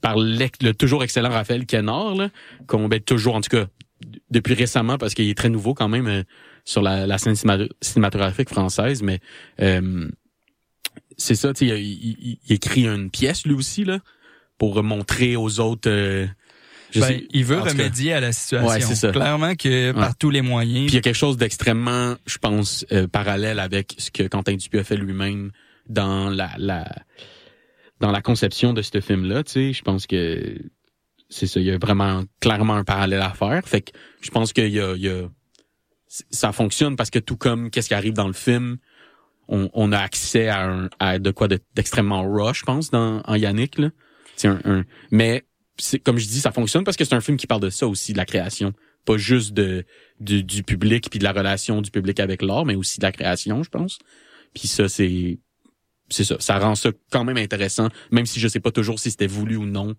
par 0.00 0.16
le 0.62 0.72
toujours 0.74 1.02
excellent 1.02 1.30
Raphaël 1.30 1.64
là, 2.14 2.30
qu'on 2.66 2.88
ben, 2.88 3.00
toujours, 3.00 3.34
en 3.34 3.40
tout 3.40 3.50
cas, 3.50 3.66
depuis 4.30 4.54
récemment, 4.54 4.98
parce 4.98 5.14
qu'il 5.14 5.28
est 5.28 5.36
très 5.36 5.48
nouveau 5.48 5.74
quand 5.74 5.88
même 5.88 6.06
euh, 6.06 6.22
sur 6.64 6.82
la, 6.82 7.06
la 7.06 7.18
scène 7.18 7.34
cinéma- 7.34 7.68
cinématographique 7.80 8.48
française, 8.48 9.02
mais 9.02 9.20
euh, 9.60 10.08
c'est 11.16 11.34
ça, 11.34 11.52
tu 11.52 11.68
sais, 11.68 11.80
il, 11.80 12.18
il- 12.20 12.38
il 12.44 12.52
écrit 12.52 12.86
une 12.86 13.10
pièce 13.10 13.46
lui 13.46 13.54
aussi, 13.54 13.84
là, 13.84 14.00
pour 14.58 14.82
montrer 14.82 15.36
aux 15.36 15.60
autres... 15.60 16.26
Ben, 16.96 17.20
il 17.30 17.44
veut 17.44 17.56
cas, 17.62 17.70
remédier 17.70 18.12
à 18.14 18.20
la 18.20 18.32
situation. 18.32 18.68
Ouais, 18.68 18.80
c'est 18.80 18.94
ça. 18.94 19.10
Clairement 19.12 19.54
que 19.54 19.92
par 19.92 20.16
tous 20.16 20.30
les 20.30 20.42
moyens. 20.42 20.86
Puis 20.86 20.92
il 20.92 20.94
y 20.94 20.98
a 20.98 21.00
quelque 21.02 21.14
chose 21.16 21.36
d'extrêmement, 21.36 22.16
je 22.26 22.38
pense, 22.38 22.86
euh, 22.92 23.06
parallèle 23.06 23.58
avec 23.60 23.94
ce 23.98 24.10
que 24.10 24.22
Quentin 24.22 24.54
Dupieux 24.54 24.80
a 24.80 24.84
fait 24.84 24.96
lui-même 24.96 25.50
dans 25.88 26.30
la, 26.30 26.50
la 26.58 26.86
dans 28.00 28.10
la 28.10 28.22
conception 28.22 28.72
de 28.72 28.80
ce 28.82 29.00
film-là. 29.00 29.42
Tu 29.44 29.52
sais, 29.52 29.72
je 29.72 29.82
pense 29.82 30.06
que 30.06 30.56
c'est 31.28 31.46
ça. 31.46 31.60
Il 31.60 31.66
y 31.66 31.70
a 31.70 31.78
vraiment 31.78 32.24
clairement 32.40 32.74
un 32.74 32.84
parallèle 32.84 33.20
à 33.20 33.30
faire. 33.34 33.62
Fait 33.66 33.82
que 33.82 33.90
je 34.20 34.30
pense 34.30 34.52
qu'il 34.52 34.68
y 34.68 34.80
a, 34.80 34.94
il 34.94 35.02
y 35.02 35.08
a 35.08 35.28
ça 36.30 36.52
fonctionne 36.52 36.96
parce 36.96 37.10
que 37.10 37.18
tout 37.18 37.36
comme 37.36 37.70
qu'est-ce 37.70 37.88
qui 37.88 37.94
arrive 37.94 38.14
dans 38.14 38.26
le 38.28 38.32
film, 38.32 38.78
on, 39.48 39.68
on 39.74 39.92
a 39.92 39.98
accès 39.98 40.48
à, 40.48 40.66
un, 40.70 40.88
à 40.98 41.18
de 41.18 41.30
quoi 41.30 41.48
de- 41.48 41.58
d'extrêmement 41.74 42.22
raw, 42.22 42.54
je 42.54 42.62
pense, 42.64 42.90
dans 42.90 43.20
en 43.26 43.34
Yannick. 43.34 43.78
Là. 43.78 43.90
Un, 44.44 44.58
un- 44.64 44.84
mais 45.10 45.44
comme 46.04 46.18
je 46.18 46.26
dis, 46.26 46.40
ça 46.40 46.52
fonctionne 46.52 46.84
parce 46.84 46.96
que 46.96 47.04
c'est 47.04 47.14
un 47.14 47.20
film 47.20 47.36
qui 47.36 47.46
parle 47.46 47.60
de 47.62 47.70
ça 47.70 47.86
aussi, 47.86 48.12
de 48.12 48.18
la 48.18 48.24
création, 48.26 48.72
pas 49.04 49.16
juste 49.16 49.52
de 49.54 49.84
du, 50.20 50.42
du 50.42 50.62
public 50.62 51.08
puis 51.10 51.18
de 51.18 51.24
la 51.24 51.32
relation 51.32 51.80
du 51.82 51.90
public 51.90 52.18
avec 52.20 52.42
l'art, 52.42 52.64
mais 52.64 52.74
aussi 52.74 52.98
de 52.98 53.04
la 53.04 53.12
création, 53.12 53.62
je 53.62 53.70
pense. 53.70 53.98
Puis 54.54 54.66
ça, 54.68 54.88
c'est 54.88 55.38
c'est 56.10 56.24
ça, 56.24 56.36
ça 56.40 56.58
rend 56.58 56.74
ça 56.74 56.90
quand 57.12 57.22
même 57.24 57.36
intéressant, 57.36 57.88
même 58.10 58.24
si 58.26 58.40
je 58.40 58.48
sais 58.48 58.60
pas 58.60 58.70
toujours 58.70 58.98
si 58.98 59.10
c'était 59.10 59.26
voulu 59.26 59.56
ou 59.56 59.66
non. 59.66 59.94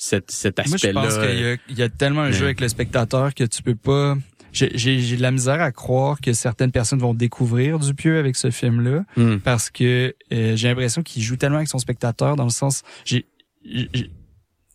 Cet, 0.00 0.30
cet 0.30 0.58
Moi, 0.58 0.64
je 0.68 0.74
aspect-là. 0.76 1.02
pense 1.02 1.14
qu'il 1.18 1.40
y 1.40 1.44
a, 1.44 1.56
il 1.68 1.78
y 1.78 1.82
a 1.82 1.88
tellement 1.88 2.20
un 2.22 2.26
mais- 2.28 2.32
jeu 2.32 2.44
avec 2.44 2.60
le 2.60 2.68
spectateur 2.68 3.34
que 3.34 3.44
tu 3.44 3.62
peux 3.62 3.74
pas. 3.74 4.16
J'ai 4.52 4.68
de 4.70 5.20
la 5.22 5.30
misère 5.30 5.60
à 5.60 5.72
croire 5.72 6.20
que 6.20 6.32
certaines 6.32 6.72
personnes 6.72 6.98
vont 7.00 7.14
découvrir 7.14 7.78
Dupieux 7.78 8.18
avec 8.18 8.34
ce 8.36 8.50
film-là 8.50 9.04
Hmm. 9.16 9.36
parce 9.38 9.70
que 9.70 10.14
euh, 10.32 10.56
j'ai 10.56 10.68
l'impression 10.68 11.02
qu'il 11.02 11.22
joue 11.22 11.36
tellement 11.36 11.56
avec 11.56 11.68
son 11.68 11.78
spectateur 11.78 12.34
dans 12.36 12.44
le 12.44 12.50
sens. 12.50 12.82
J'ai- 13.04 13.26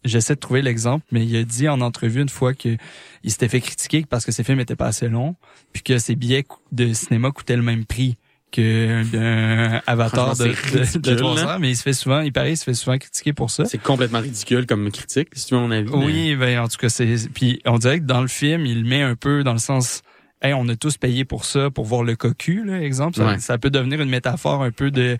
J'essaie 0.03 0.35
de 0.35 0.39
trouver 0.39 0.61
l'exemple, 0.61 1.05
mais 1.11 1.25
il 1.25 1.35
a 1.37 1.43
dit 1.43 1.67
en 1.69 1.79
entrevue 1.81 2.21
une 2.21 2.29
fois 2.29 2.53
que 2.53 2.77
il 3.23 3.31
s'était 3.31 3.47
fait 3.47 3.61
critiquer 3.61 4.05
parce 4.09 4.25
que 4.25 4.31
ses 4.31 4.43
films 4.43 4.59
étaient 4.59 4.75
pas 4.75 4.87
assez 4.87 5.07
longs, 5.07 5.35
puis 5.71 5.81
que 5.81 5.97
ses 5.97 6.15
billets 6.15 6.45
de 6.71 6.91
cinéma 6.93 7.31
coûtaient 7.31 7.55
le 7.55 7.61
même 7.63 7.85
prix 7.85 8.17
que 8.51 9.01
un 9.17 9.81
Avatar 9.87 10.35
de, 10.35 10.35
c'est 10.35 10.47
de, 10.73 10.77
de 10.77 10.83
ridicule, 10.83 11.15
300, 11.17 11.45
là. 11.47 11.59
mais 11.59 11.71
il 11.71 11.75
se 11.75 11.81
fait 11.81 11.93
souvent, 11.93 12.19
il 12.21 12.31
paraît, 12.31 12.53
il 12.53 12.57
se 12.57 12.63
fait 12.65 12.73
souvent 12.75 12.97
critiquer 12.97 13.33
pour 13.33 13.49
ça. 13.49 13.65
C'est 13.65 13.79
complètement 13.81 14.19
ridicule 14.19 14.65
comme 14.67 14.91
critique, 14.91 15.29
si 15.33 15.47
tu 15.47 15.55
veux 15.55 15.61
mon 15.61 15.71
avis. 15.71 15.89
mais- 15.91 16.05
Oui, 16.05 16.35
ben 16.35 16.59
en 16.59 16.67
tout 16.67 16.77
cas 16.77 16.89
c'est 16.89 17.15
puis 17.33 17.61
on 17.65 17.77
dirait 17.79 17.99
que 17.99 18.05
dans 18.05 18.21
le 18.21 18.27
film, 18.27 18.65
il 18.65 18.85
met 18.85 19.01
un 19.01 19.15
peu 19.15 19.43
dans 19.43 19.53
le 19.53 19.59
sens 19.59 20.01
hey, 20.43 20.53
on 20.53 20.67
a 20.67 20.75
tous 20.75 20.97
payé 20.97 21.25
pour 21.25 21.45
ça 21.45 21.71
pour 21.71 21.85
voir 21.85 22.03
le 22.03 22.15
cocu 22.15 22.63
là, 22.65 22.79
exemple, 22.81 23.17
ça 23.39 23.57
peut 23.57 23.69
devenir 23.71 24.01
une 24.01 24.09
métaphore 24.09 24.61
un 24.61 24.71
peu 24.71 24.91
de 24.91 25.17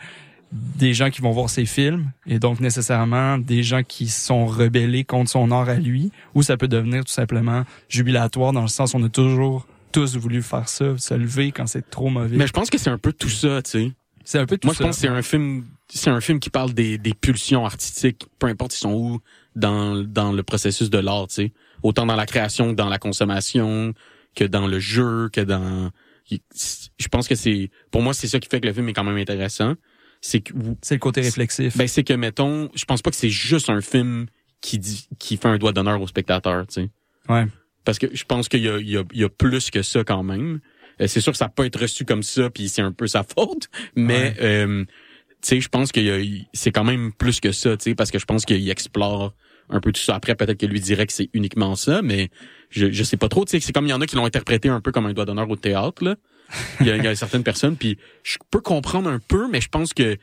des 0.54 0.93
gens 0.93 1.10
qui 1.10 1.22
vont 1.22 1.32
voir 1.32 1.49
ses 1.49 1.66
films 1.66 2.12
et 2.28 2.38
donc 2.39 2.60
nécessairement 2.60 3.38
des 3.38 3.64
gens 3.64 3.84
qui 3.84 4.08
sont 4.08 4.45
rebellés 4.45 5.04
contre 5.04 5.32
son 5.32 5.51
art 5.51 5.68
à 5.70 5.76
lui 5.76 6.12
ou 6.36 6.43
ça 6.43 6.58
peut 6.58 6.68
devenir 6.68 7.04
tout 7.04 7.12
simplement 7.12 7.64
jubilatoire 7.89 8.54
dans 8.54 8.62
le 8.62 8.68
sens 8.68 8.93
où 8.93 8.97
on 8.97 9.04
a 9.04 9.10
toujours 9.10 9.68
tous 9.91 10.16
voulu 10.16 10.41
faire 10.41 10.70
ça, 10.70 10.97
se 10.97 11.14
lever 11.14 11.51
quand 11.51 11.68
c'est 11.68 11.89
trop 11.89 12.10
mauvais. 12.10 12.38
Mais 12.38 12.47
je 12.47 12.54
pense 12.54 12.70
que 12.70 12.78
c'est 12.78 12.89
un 12.89 12.97
peu 12.97 13.14
tout 13.14 13.30
ça, 13.30 13.62
tu 13.62 13.72
sais. 13.72 13.91
c'est 14.24 14.39
un 14.39 14.45
peu 14.45 14.58
tout 14.58 14.68
Moi, 14.68 14.74
je 14.74 14.80
ça. 14.80 14.84
pense 14.86 14.95
que 14.95 15.01
c'est 15.01 15.08
un 15.08 15.22
film, 15.22 15.66
c'est 15.88 16.10
un 16.10 16.22
film 16.22 16.39
qui 16.39 16.49
parle 16.49 16.74
des, 16.74 16.97
des 16.97 17.14
pulsions 17.14 17.66
artistiques, 17.66 18.26
peu 18.39 18.47
importe 18.47 18.76
ils 18.76 18.80
sont 18.80 18.93
où 18.93 19.20
dans, 19.56 19.95
dans 20.04 20.32
le 20.32 20.43
processus 20.43 20.89
de 20.89 20.97
l'art, 20.97 21.28
tu 21.28 21.36
sais. 21.36 21.51
Autant 21.84 22.06
dans 22.06 22.16
la 22.16 22.26
création 22.26 22.72
que 22.72 22.76
dans 22.76 22.89
la 22.89 22.97
consommation, 22.97 23.93
que 24.36 24.45
dans 24.45 24.68
le 24.68 24.80
jeu, 24.80 25.30
que 25.32 25.41
dans, 25.41 25.91
je 26.30 27.08
pense 27.10 27.28
que 27.28 27.36
c'est, 27.36 27.70
pour 27.91 28.01
moi, 28.01 28.14
c'est 28.14 28.28
ça 28.28 28.39
qui 28.39 28.49
fait 28.49 28.62
que 28.62 28.68
le 28.68 28.74
film 28.74 28.89
est 28.89 28.93
quand 28.93 29.04
même 29.04 29.18
intéressant. 29.18 29.74
C'est 30.26 30.39
que, 30.39 30.53
c'est 30.82 30.95
le 30.95 30.99
côté 30.99 31.19
réflexif. 31.21 31.76
ben, 31.78 31.86
c'est 31.88 32.03
que, 32.05 32.13
mettons, 32.13 32.69
je 32.76 32.86
pense 32.86 33.01
pas 33.01 33.09
que 33.11 33.17
c'est 33.17 33.30
juste 33.30 33.69
un 33.69 33.82
film 33.82 34.28
qui 34.61 34.80
dit, 34.80 35.07
qui 35.19 35.36
fait 35.36 35.49
un 35.49 35.57
doigt 35.57 35.74
d'honneur 35.74 36.01
au 36.01 36.07
spectateur, 36.07 36.65
tu 36.67 36.74
sais. 36.84 36.89
ouais. 37.30 37.45
Parce 37.84 37.99
que 37.99 38.07
je 38.13 38.24
pense 38.24 38.47
qu'il 38.47 38.61
y 38.61 38.69
a, 38.69 38.78
il 38.80 38.89
y, 38.89 38.95
a, 38.97 39.03
il 39.11 39.19
y 39.19 39.24
a 39.26 39.30
plus 39.30 39.69
que 39.69 39.82
ça 39.82 40.05
quand 40.05 40.24
même. 40.24 40.61
Euh, 41.01 41.07
c'est 41.07 41.19
sûr 41.19 41.34
que 41.34 41.38
ça 41.38 41.49
peut 41.49 41.65
être 41.65 41.78
reçu 41.82 42.05
comme 42.05 42.24
ça, 42.24 42.49
puis 42.49 42.69
c'est 42.69 42.82
un 42.82 42.93
peu 42.93 43.07
sa 43.07 43.24
faute. 43.24 43.67
Mais 43.95 44.34
euh, 44.39 44.86
tu 44.86 44.89
sais, 45.41 45.59
je 45.59 45.67
pense 45.67 45.91
il- 45.97 46.47
c'est 46.53 46.71
quand 46.71 46.86
même 46.86 47.11
plus 47.11 47.41
que 47.41 47.51
ça, 47.51 47.76
tu 47.76 47.84
sais, 47.89 47.95
parce 47.95 48.09
que 48.09 48.19
je 48.19 48.26
pense 48.26 48.45
qu'il 48.45 48.69
explore 48.69 49.34
un 49.69 49.82
peu 49.82 49.91
tout 49.91 49.99
ça. 50.01 50.15
Après, 50.15 50.36
peut-être 50.36 50.57
que 50.59 50.65
lui 50.65 50.80
dirait 50.80 51.05
que 51.05 51.11
c'est 51.11 51.30
uniquement 51.34 51.76
ça, 51.76 52.01
mais 52.01 52.30
je, 52.69 52.89
je 52.91 53.03
sais 53.03 53.17
pas 53.17 53.28
trop. 53.28 53.43
Tu 53.43 53.51
sais, 53.51 53.59
c'est 53.59 53.74
comme 53.74 53.86
il 53.88 53.89
y 53.89 53.93
en 53.93 53.99
a 53.99 54.05
qui 54.05 54.15
l'ont 54.15 54.26
interprété 54.26 54.69
un 54.69 54.80
peu 54.80 54.93
comme 54.93 55.05
un 55.05 55.13
doigt 55.13 55.26
d'honneur 55.26 55.49
au 55.49 55.57
théâtre. 55.57 56.05
Là. 56.05 56.15
Il 56.82 56.88
y, 56.88 56.91
a, 56.91 56.98
il 56.98 57.04
y 57.04 57.08
a 57.08 57.16
certaines 57.16 57.44
personnes, 57.44 57.76
puis 57.78 57.98
je 58.24 58.38
peux 58.52 58.60
comprendre 58.62 59.10
un 59.10 59.20
peu, 59.20 59.50
mais 59.50 59.60
je 59.62 59.70
pense 59.70 59.94
que 59.94 60.18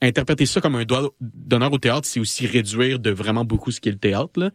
interpréter 0.00 0.46
ça 0.46 0.60
comme 0.60 0.74
un 0.76 0.84
doigt 0.84 1.10
d'honneur 1.20 1.72
au 1.72 1.78
théâtre, 1.78 2.06
c'est 2.06 2.20
aussi 2.20 2.46
réduire 2.46 2.98
de 2.98 3.10
vraiment 3.10 3.44
beaucoup 3.44 3.70
ce 3.70 3.80
qu'est 3.80 3.90
le 3.90 3.98
théâtre. 3.98 4.32
Là. 4.36 4.50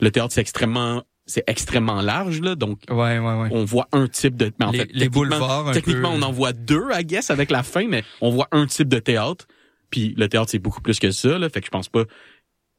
Le 0.00 0.10
théâtre, 0.10 0.32
c'est 0.34 0.40
extrêmement 0.40 1.02
c'est 1.26 1.44
extrêmement 1.46 2.02
large 2.02 2.42
là 2.42 2.54
donc 2.54 2.80
Ouais, 2.90 3.18
ouais, 3.18 3.18
ouais. 3.18 3.48
on 3.50 3.64
voit 3.64 3.88
un 3.92 4.08
type 4.08 4.36
de 4.36 4.52
mais 4.58 4.66
en 4.66 4.72
les, 4.72 4.80
fait 4.80 4.90
les 4.92 5.08
boulevards 5.08 5.68
un 5.68 5.72
techniquement 5.72 6.10
peu. 6.10 6.18
on 6.18 6.20
en 6.22 6.30
voit 6.30 6.52
deux 6.52 6.82
I 6.92 7.02
guess 7.02 7.30
avec 7.30 7.50
la 7.50 7.62
fin 7.62 7.88
mais 7.88 8.04
on 8.20 8.28
voit 8.28 8.46
un 8.52 8.66
type 8.66 8.88
de 8.88 8.98
théâtre 8.98 9.46
puis 9.88 10.12
le 10.18 10.28
théâtre 10.28 10.50
c'est 10.50 10.58
beaucoup 10.58 10.82
plus 10.82 10.98
que 10.98 11.10
ça 11.12 11.38
là 11.38 11.48
fait 11.48 11.60
que 11.60 11.66
je 11.66 11.70
pense 11.70 11.88
pas 11.88 12.04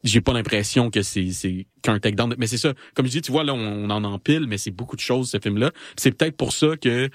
j'ai 0.04 0.22
pas 0.22 0.32
l'impression 0.34 0.92
que 0.92 1.02
c'est 1.02 1.32
c'est 1.32 1.66
qu'un 1.82 1.98
takedown 1.98 2.30
de- 2.30 2.36
mais 2.38 2.46
c'est 2.46 2.60
ça 2.60 2.76
comme 2.94 3.08
je 3.08 3.12
dis 3.14 3.22
tu 3.24 3.32
vois 3.32 3.44
là 3.44 3.56
on, 3.56 3.58
on 3.58 3.90
en 3.90 4.04
empile 4.04 4.46
mais 4.48 4.60
c'est 4.60 4.70
beaucoup 4.70 4.96
de 4.96 5.02
choses 5.02 5.32
ce 5.32 5.40
film 5.40 5.58
là 5.58 5.72
c'est 5.98 6.12
peut-être 6.16 6.38
pour 6.38 6.54
ça 6.54 6.78
que 6.80 7.10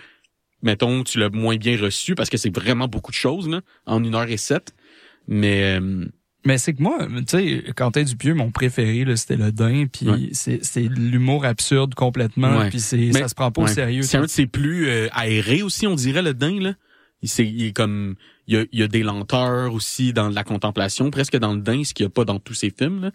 mettons 0.63 1.03
tu 1.05 1.19
l'as 1.19 1.31
moins 1.31 1.57
bien 1.57 1.77
reçu 1.81 2.15
parce 2.15 2.31
que 2.31 2.37
c'est 2.37 2.55
vraiment 2.55 2.89
beaucoup 2.89 3.11
de 3.11 3.17
choses 3.17 3.49
là 3.49 3.61
en 3.87 4.03
une 4.05 4.15
heure 4.15 4.29
et 4.31 4.37
sept 4.37 4.75
mais 5.29 5.79
euh, 5.81 6.07
Mais 6.45 6.57
c'est 6.57 6.73
que 6.73 6.83
moi, 6.83 7.07
tu 7.07 7.25
sais, 7.27 7.65
Quentin 7.77 8.03
Dupieux, 8.03 8.33
mon 8.33 8.51
préféré, 8.51 9.05
là, 9.05 9.15
c'était 9.15 9.37
le 9.37 9.53
Dain, 9.53 9.85
puis 9.93 10.09
Ouais. 10.09 10.29
c'est, 10.33 10.65
c'est 10.65 10.89
de 10.89 10.95
l'humour 10.99 11.45
absurde 11.45 11.95
complètement, 11.95 12.57
Ouais. 12.57 12.71
puis 12.71 12.81
c'est, 12.81 12.97
Mais- 12.97 13.13
ça 13.21 13.29
se 13.29 13.35
prend 13.35 13.51
pas 13.53 13.61
ouais. 13.63 13.71
au 13.71 13.75
sérieux. 13.75 14.03
C'est 14.03 14.17
un 14.17 14.23
de 14.23 14.27
ses 14.27 14.47
plus 14.47 14.89
euh, 14.89 15.09
aérés 15.13 15.61
aussi, 15.63 15.87
on 15.87 15.95
dirait, 15.95 16.23
le 16.23 16.33
din, 16.33 16.59
là. 16.59 16.75
Il, 17.21 17.29
c'est- 17.29 17.47
il 17.47 17.67
est 17.67 17.73
comme, 17.77 18.15
il 18.47 18.55
y, 18.55 18.57
a, 18.57 18.65
il 18.73 18.81
y 18.81 18.83
a 18.83 18.89
des 18.89 19.03
lenteurs 19.03 19.75
aussi 19.75 20.15
dans 20.15 20.31
la 20.31 20.43
contemplation, 20.43 21.11
presque 21.11 21.37
dans 21.37 21.53
le 21.53 21.61
din, 21.61 21.85
ce 21.85 21.93
qu'il 21.93 22.07
n'y 22.07 22.09
a 22.09 22.11
pas 22.11 22.25
dans 22.25 22.39
tous 22.39 22.55
ses 22.55 22.71
films, 22.71 23.03
là. 23.03 23.11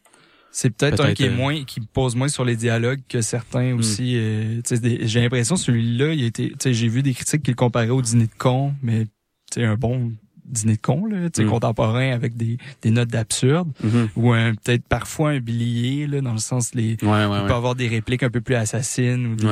C'est 0.58 0.70
peut-être, 0.70 1.04
un 1.04 1.14
qui 1.14 1.26
est 1.26 1.30
euh, 1.30 1.36
moins, 1.36 1.66
qui 1.66 1.82
pose 1.82 2.16
moins 2.16 2.30
sur 2.30 2.46
les 2.46 2.56
dialogues 2.56 3.02
que 3.10 3.20
certains 3.20 3.74
Hmm. 3.74 3.80
aussi. 3.80 4.14
euh, 4.16 4.62
tu 4.66 4.76
sais, 4.76 4.80
des- 4.80 5.06
j'ai 5.06 5.20
l'impression 5.20 5.58
celui-là, 5.58 6.14
il 6.14 6.24
a 6.24 6.28
été, 6.28 6.50
tu 6.52 6.56
sais, 6.60 6.74
j'ai 6.74 6.88
vu 6.88 7.04
des 7.04 7.14
critiques 7.14 7.44
qui 7.44 7.52
le 7.52 7.56
comparaient 7.56 7.90
au 7.90 8.02
dîner 8.02 8.28
de 8.28 8.36
con, 8.38 8.74
mais 8.82 9.06
c'est 9.54 9.66
un 9.66 9.76
bon 9.76 10.14
dîner 10.46 10.76
de 10.76 10.80
con, 10.82 11.06
là, 11.08 11.28
Mm. 11.38 11.46
contemporain 11.50 12.12
avec 12.12 12.38
des, 12.38 12.58
des 12.84 12.92
notes 12.92 13.10
d'absurde, 13.10 13.70
Mhm. 13.84 14.10
ou 14.16 14.32
un, 14.32 14.54
peut-être 14.56 14.84
parfois 14.88 15.32
un 15.32 15.40
bilier, 15.42 16.08
là, 16.08 16.22
dans 16.22 16.32
le 16.34 16.38
sens 16.40 16.74
les, 16.74 16.96
Ouais, 17.02 17.08
ouais, 17.10 17.24
il 17.26 17.30
ouais. 17.42 17.48
peut 17.48 17.54
avoir 17.54 17.76
des 17.76 17.88
répliques 17.90 18.24
un 18.24 18.30
peu 18.30 18.40
plus 18.42 18.56
assassines 18.56 19.26
ou 19.26 19.36
des, 19.36 19.48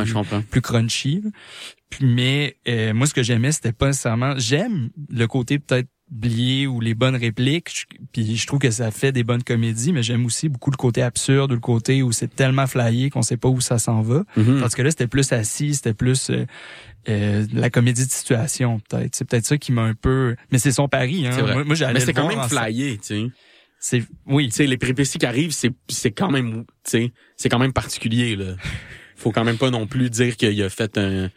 plus 0.51 0.61
crunchy. 0.61 1.21
là. 1.21 1.31
Mais 2.01 2.55
euh, 2.67 2.93
moi, 2.93 3.07
ce 3.07 3.13
que 3.13 3.23
j'aimais, 3.23 3.51
c'était 3.51 3.71
pas 3.73 3.87
nécessairement... 3.87 4.35
J'aime 4.37 4.89
le 5.09 5.27
côté 5.27 5.59
peut-être 5.59 5.89
ou 6.11 6.79
les 6.79 6.93
bonnes 6.93 7.15
répliques. 7.15 7.87
Puis 8.11 8.35
je 8.35 8.47
trouve 8.47 8.59
que 8.59 8.71
ça 8.71 8.91
fait 8.91 9.11
des 9.11 9.23
bonnes 9.23 9.43
comédies, 9.43 9.93
mais 9.93 10.03
j'aime 10.03 10.25
aussi 10.25 10.49
beaucoup 10.49 10.71
le 10.71 10.77
côté 10.77 11.01
absurde 11.01 11.51
ou 11.51 11.55
le 11.55 11.61
côté 11.61 12.03
où 12.03 12.11
c'est 12.11 12.33
tellement 12.33 12.67
flyé 12.67 13.09
qu'on 13.09 13.21
sait 13.21 13.37
pas 13.37 13.49
où 13.49 13.61
ça 13.61 13.79
s'en 13.79 14.01
va. 14.01 14.23
Mhm. 14.35 14.59
Parce 14.59 14.75
que 14.75 14.81
là, 14.81 14.89
c'était 14.89 15.07
plus 15.07 15.31
assis, 15.31 15.75
c'était 15.75 15.93
plus 15.93 16.29
euh, 16.29 16.45
euh, 17.09 17.45
la 17.53 17.69
comédie 17.69 18.05
de 18.05 18.11
situation, 18.11 18.79
peut-être. 18.89 19.15
C'est 19.15 19.25
peut-être 19.25 19.45
ça 19.45 19.57
qui 19.57 19.71
m'a 19.71 19.83
un 19.83 19.95
peu... 19.95 20.35
Mais 20.51 20.59
c'est 20.59 20.71
son 20.71 20.87
pari, 20.87 21.27
hein. 21.27 21.31
Vrai. 21.31 21.53
Moi, 21.53 21.63
moi, 21.63 21.75
j'allais 21.75 21.93
Mais 21.93 21.99
c'est 21.99 22.13
quand 22.13 22.27
même 22.27 22.47
flyé, 22.47 22.97
tu 22.97 23.03
sais. 23.03 23.25
C'est... 23.79 24.03
Oui, 24.25 24.47
Tu 24.47 24.55
sais, 24.55 24.67
les 24.67 24.77
péripéties 24.77 25.17
qui 25.17 25.25
arrivent, 25.25 25.51
c'est, 25.51 25.71
c'est 25.89 26.11
quand 26.11 26.31
même, 26.31 26.63
tu 26.85 26.91
sais, 26.91 27.11
c'est 27.35 27.49
quand 27.49 27.59
même 27.59 27.73
particulier, 27.73 28.35
là. 28.35 28.55
Faut 29.15 29.31
quand 29.31 29.43
même 29.43 29.57
pas 29.57 29.69
non 29.69 29.87
plus 29.87 30.09
dire 30.09 30.37
qu'il 30.37 30.61
a 30.61 30.69
fait 30.69 30.97
un, 30.97 31.29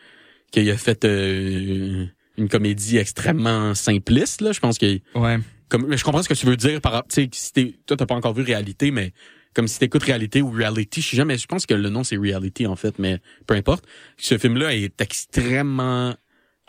qu'il 0.51 0.69
a 0.71 0.77
fait, 0.77 1.05
euh, 1.05 2.07
une 2.39 2.49
comédie 2.49 2.97
extrêmement 2.99 3.75
simpliste 3.75 4.41
là. 4.41 4.53
Je 4.53 4.61
pense 4.61 4.79
que 4.79 4.99
Ouais. 5.15 5.39
comme 5.69 5.87
mais 5.87 5.97
je 5.97 6.05
comprends 6.05 6.23
ce 6.23 6.29
que 6.29 6.35
tu 6.35 6.47
veux 6.47 6.57
dire 6.57 6.81
par 6.81 7.05
tu 7.09 7.15
sais 7.23 7.29
si 7.33 7.53
t'es 7.53 7.75
toi 7.87 7.97
t'as 7.97 8.07
pas 8.07 8.15
encore 8.15 8.35
vu 8.35 8.43
réalité 8.43 8.91
mais 8.91 9.13
comme 9.55 9.69
si 9.69 9.79
t'écoutes 9.79 10.03
réalité 10.03 10.43
ou 10.43 10.51
reality 10.51 11.01
je 11.01 11.09
sais 11.11 11.17
jamais 11.17 11.39
je 11.39 11.47
pense 11.47 11.65
que 11.67 11.75
le 11.75 11.89
nom 11.89 12.05
c'est 12.05 12.17
reality 12.17 12.67
en 12.67 12.77
fait 12.77 12.99
mais 12.99 13.21
peu 13.47 13.55
importe 13.55 13.85
ce 14.19 14.37
film 14.39 14.57
là 14.59 14.75
est 14.75 15.01
extrêmement 15.01 16.15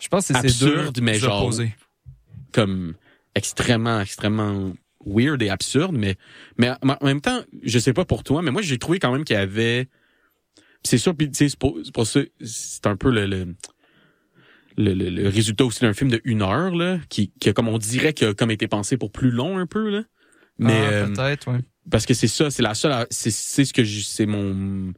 Je 0.01 0.07
pense 0.07 0.27
que 0.29 0.33
Absurde, 0.37 0.99
mais 1.01 1.15
genre- 1.19 1.43
opposés. 1.43 1.75
comme 2.53 2.93
extrêmement 3.35 3.99
extrêmement 4.01 4.73
weird 5.05 5.41
et 5.41 5.49
absurde 5.49 5.95
mais 5.97 6.15
mais 6.57 6.71
en 6.81 7.05
même 7.05 7.21
temps 7.21 7.41
je 7.63 7.77
sais 7.79 7.93
pas 7.93 8.05
pour 8.05 8.23
toi 8.23 8.41
mais 8.41 8.51
moi 8.51 8.61
j'ai 8.61 8.77
trouvé 8.77 8.99
quand 8.99 9.11
même 9.11 9.23
qu'il 9.25 9.35
y 9.35 9.39
avait 9.39 9.87
c'est 10.83 10.97
sûr 10.97 11.15
puis 11.15 11.29
tu 11.29 11.35
sais 11.37 11.49
c'est 11.49 11.59
pour, 11.59 11.77
c'est 11.83 11.93
pour 11.93 12.07
ça 12.07 12.21
c'est 12.41 12.87
un 12.87 12.95
peu 12.95 13.11
le, 13.11 13.25
le 13.25 13.55
le, 14.77 14.93
le- 14.93 15.09
le 15.09 15.27
résultat 15.29 15.65
aussi 15.65 15.81
d'un 15.81 15.93
film 15.93 16.09
de 16.11 16.21
une 16.23 16.41
heure 16.43 16.75
là 16.75 16.99
qui, 17.09 17.31
qui 17.39 17.49
a, 17.49 17.53
comme 17.53 17.67
on 17.67 17.77
dirait 17.77 18.13
qui 18.13 18.25
a 18.25 18.33
comme 18.33 18.51
été 18.51 18.67
pensé 18.67 18.97
pour 18.97 19.11
plus 19.11 19.31
long 19.31 19.57
un 19.57 19.65
peu 19.67 19.89
là. 19.89 20.03
Mais 20.59 20.73
Ah, 20.73 20.89
euh, 20.91 21.07
peut-être, 21.07 21.51
ouais. 21.51 21.59
parce 21.89 22.05
que 22.05 22.13
c'est 22.13 22.27
ça 22.27 22.49
c'est 22.49 22.63
la 22.63 22.73
seule 22.75 23.05
c'est 23.09 23.31
c'est 23.31 23.65
ce 23.65 23.73
que 23.73 23.83
je- 23.83 24.01
c'est 24.03 24.25
mon 24.25 24.93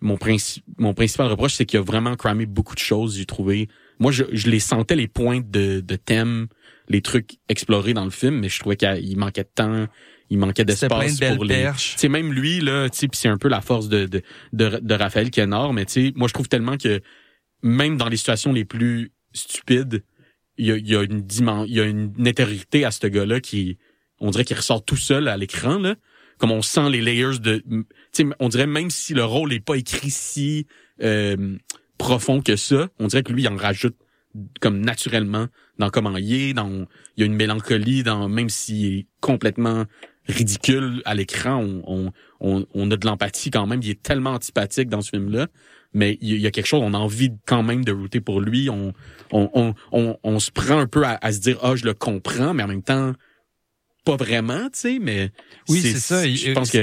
mon 0.00 0.16
princi- 0.16 0.62
mon 0.78 0.94
principal 0.94 1.28
reproche 1.28 1.54
c'est 1.54 1.64
qu'il 1.66 1.78
a 1.78 1.82
vraiment 1.82 2.16
cramé 2.16 2.46
beaucoup 2.46 2.74
de 2.74 2.80
choses 2.80 3.16
j'ai 3.16 3.26
trouvé. 3.26 3.68
Moi 4.00 4.10
je, 4.10 4.24
je 4.32 4.48
les 4.50 4.58
sentais 4.60 4.96
les 4.96 5.08
pointes 5.08 5.50
de 5.50 5.80
de 5.80 5.96
thème 5.96 6.48
les 6.88 7.00
trucs 7.02 7.38
explorés 7.48 7.94
dans 7.94 8.04
le 8.04 8.10
film 8.10 8.40
mais 8.40 8.48
je 8.48 8.58
trouvais 8.58 8.76
qu'il 8.76 9.16
manquait 9.16 9.44
de 9.44 9.48
temps 9.54 9.86
il 10.30 10.38
manquait 10.38 10.64
d'espace 10.64 11.20
de 11.20 11.34
pour 11.34 11.44
les 11.44 11.54
sais 11.76 12.08
même 12.08 12.32
lui 12.32 12.60
là 12.60 12.88
tu 12.90 13.08
c'est 13.12 13.28
un 13.28 13.38
peu 13.38 13.48
la 13.48 13.60
force 13.60 13.88
de 13.88 14.06
de 14.06 14.22
de, 14.52 14.80
de 14.82 14.94
Raphaël 14.94 15.30
Quenard 15.30 15.72
mais 15.72 15.84
tu 15.84 15.92
sais 16.08 16.12
moi 16.16 16.26
je 16.26 16.34
trouve 16.34 16.48
tellement 16.48 16.76
que 16.76 17.00
même 17.62 17.96
dans 17.96 18.08
les 18.08 18.16
situations 18.16 18.52
les 18.52 18.64
plus 18.64 19.12
stupides 19.32 20.04
il 20.58 20.66
y 20.66 20.96
a, 20.96 21.02
une 21.02 21.22
dimension 21.22 21.64
il 21.64 21.74
y 21.74 21.80
a 21.80 21.84
une 21.84 22.12
à 22.84 22.90
ce 22.90 23.06
gars-là 23.06 23.40
qui 23.40 23.78
on 24.20 24.30
dirait 24.30 24.44
qu'il 24.44 24.56
ressort 24.56 24.84
tout 24.84 24.96
seul 24.96 25.28
à 25.28 25.36
l'écran 25.36 25.78
là. 25.78 25.96
Comme 26.38 26.52
on 26.52 26.62
sent 26.62 26.90
les 26.90 27.00
layers 27.00 27.38
de 27.38 27.62
on 28.38 28.48
dirait 28.48 28.66
même 28.66 28.90
si 28.90 29.14
le 29.14 29.24
rôle 29.24 29.52
est 29.52 29.60
pas 29.60 29.76
écrit 29.76 30.10
si 30.10 30.66
euh, 31.02 31.56
profond 31.98 32.40
que 32.42 32.56
ça 32.56 32.88
on 32.98 33.06
dirait 33.06 33.22
que 33.22 33.32
lui 33.32 33.42
il 33.42 33.48
en 33.48 33.56
rajoute 33.56 33.96
comme 34.60 34.80
naturellement 34.80 35.48
dans 35.78 35.90
comment 35.90 36.16
il 36.16 36.32
est 36.32 36.54
dans 36.54 36.86
il 37.16 37.20
y 37.20 37.22
a 37.22 37.26
une 37.26 37.34
mélancolie 37.34 38.02
dans 38.02 38.28
même 38.28 38.48
s'il 38.48 38.98
est 38.98 39.06
complètement 39.20 39.84
ridicule 40.26 41.02
à 41.04 41.14
l'écran 41.14 41.62
on, 41.84 42.10
a 42.90 42.96
de 42.96 43.06
l'empathie 43.06 43.50
quand 43.50 43.66
même 43.66 43.80
il 43.82 43.90
est 43.90 44.02
tellement 44.02 44.30
antipathique 44.30 44.88
dans 44.88 45.00
ce 45.00 45.10
film 45.10 45.30
là 45.30 45.48
mais 45.94 46.18
il 46.20 46.38
y 46.38 46.46
a- 46.46 46.50
quelque 46.50 46.66
chose 46.66 46.80
on 46.82 46.94
a 46.94 46.98
envie 46.98 47.32
quand 47.46 47.62
même 47.62 47.84
de 47.84 47.92
router 47.92 48.20
pour 48.20 48.40
lui. 48.40 48.70
On 48.70 48.92
on, 49.32 49.50
on, 49.54 49.74
on, 49.92 50.16
on 50.22 50.38
se 50.40 50.50
prend 50.50 50.78
un 50.78 50.86
peu 50.86 51.04
à, 51.04 51.18
à 51.22 51.32
se 51.32 51.40
dire 51.40 51.58
ah 51.62 51.74
je 51.76 51.84
le 51.84 51.94
comprends 51.94 52.52
mais 52.54 52.62
en 52.62 52.68
même 52.68 52.82
temps 52.82 53.12
pas 54.04 54.16
vraiment 54.16 54.64
tu 54.64 54.70
sais 54.80 54.98
mais 55.00 55.30
Oui, 55.68 55.80
c'est 55.80 55.98
ça, 55.98 56.26
il- 56.26 56.36
je 56.36 56.52
pense 56.52 56.70
qu'il 56.70 56.80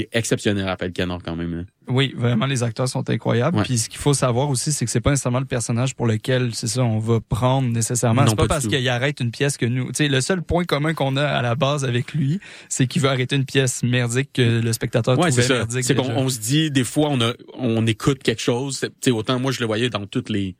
est 0.00 0.08
exceptionnel 0.12 0.64
Raphaël 0.64 0.92
Canard 0.92 1.20
quand 1.22 1.36
même. 1.36 1.66
Oui, 1.88 2.14
vraiment, 2.16 2.46
les 2.46 2.62
acteurs 2.62 2.88
sont 2.88 3.08
incroyables. 3.10 3.58
Ouais. 3.58 3.64
Puis 3.64 3.76
ce 3.76 3.88
qu'il 3.88 3.98
faut 3.98 4.14
savoir 4.14 4.48
aussi, 4.48 4.72
c'est 4.72 4.84
que 4.84 4.90
c'est 4.90 5.00
pas 5.00 5.10
nécessairement 5.10 5.40
le 5.40 5.46
personnage 5.46 5.94
pour 5.96 6.06
lequel, 6.06 6.54
c'est 6.54 6.68
ça, 6.68 6.82
on 6.84 6.98
va 7.00 7.20
prendre 7.20 7.68
nécessairement. 7.68 8.24
C'est 8.26 8.36
pas, 8.36 8.42
pas 8.44 8.48
parce 8.54 8.68
qu'il 8.68 8.88
arrête 8.88 9.18
une 9.20 9.32
pièce 9.32 9.56
que 9.58 9.66
nous. 9.66 9.86
Tu 9.88 9.94
sais, 9.96 10.08
le 10.08 10.20
seul 10.20 10.42
point 10.42 10.64
commun 10.64 10.94
qu'on 10.94 11.16
a 11.16 11.24
à 11.26 11.42
la 11.42 11.54
base 11.56 11.84
avec 11.84 12.14
lui, 12.14 12.38
c'est 12.68 12.86
qu'il 12.86 13.02
veut 13.02 13.08
arrêter 13.08 13.36
une 13.36 13.44
pièce 13.44 13.82
merdique 13.82 14.30
que 14.32 14.60
le 14.62 14.72
spectateur 14.72 15.18
Ouais, 15.18 15.30
trouvait 15.30 15.48
merdique. 15.48 15.84
C'est 15.84 15.94
qu'on 15.96 16.02
déjà. 16.02 16.14
on 16.16 16.28
se 16.28 16.38
dit 16.38 16.70
des 16.70 16.84
fois 16.84 17.08
on 17.10 17.20
a 17.20 17.32
on 17.54 17.86
écoute 17.86 18.22
quelque 18.22 18.40
chose, 18.42 18.78
tu 18.80 18.88
sais 19.02 19.10
autant 19.10 19.38
moi 19.40 19.50
je 19.52 19.60
le 19.60 19.66
voyais 19.66 19.90
dans 19.90 20.06
toutes 20.06 20.30
les 20.30 20.52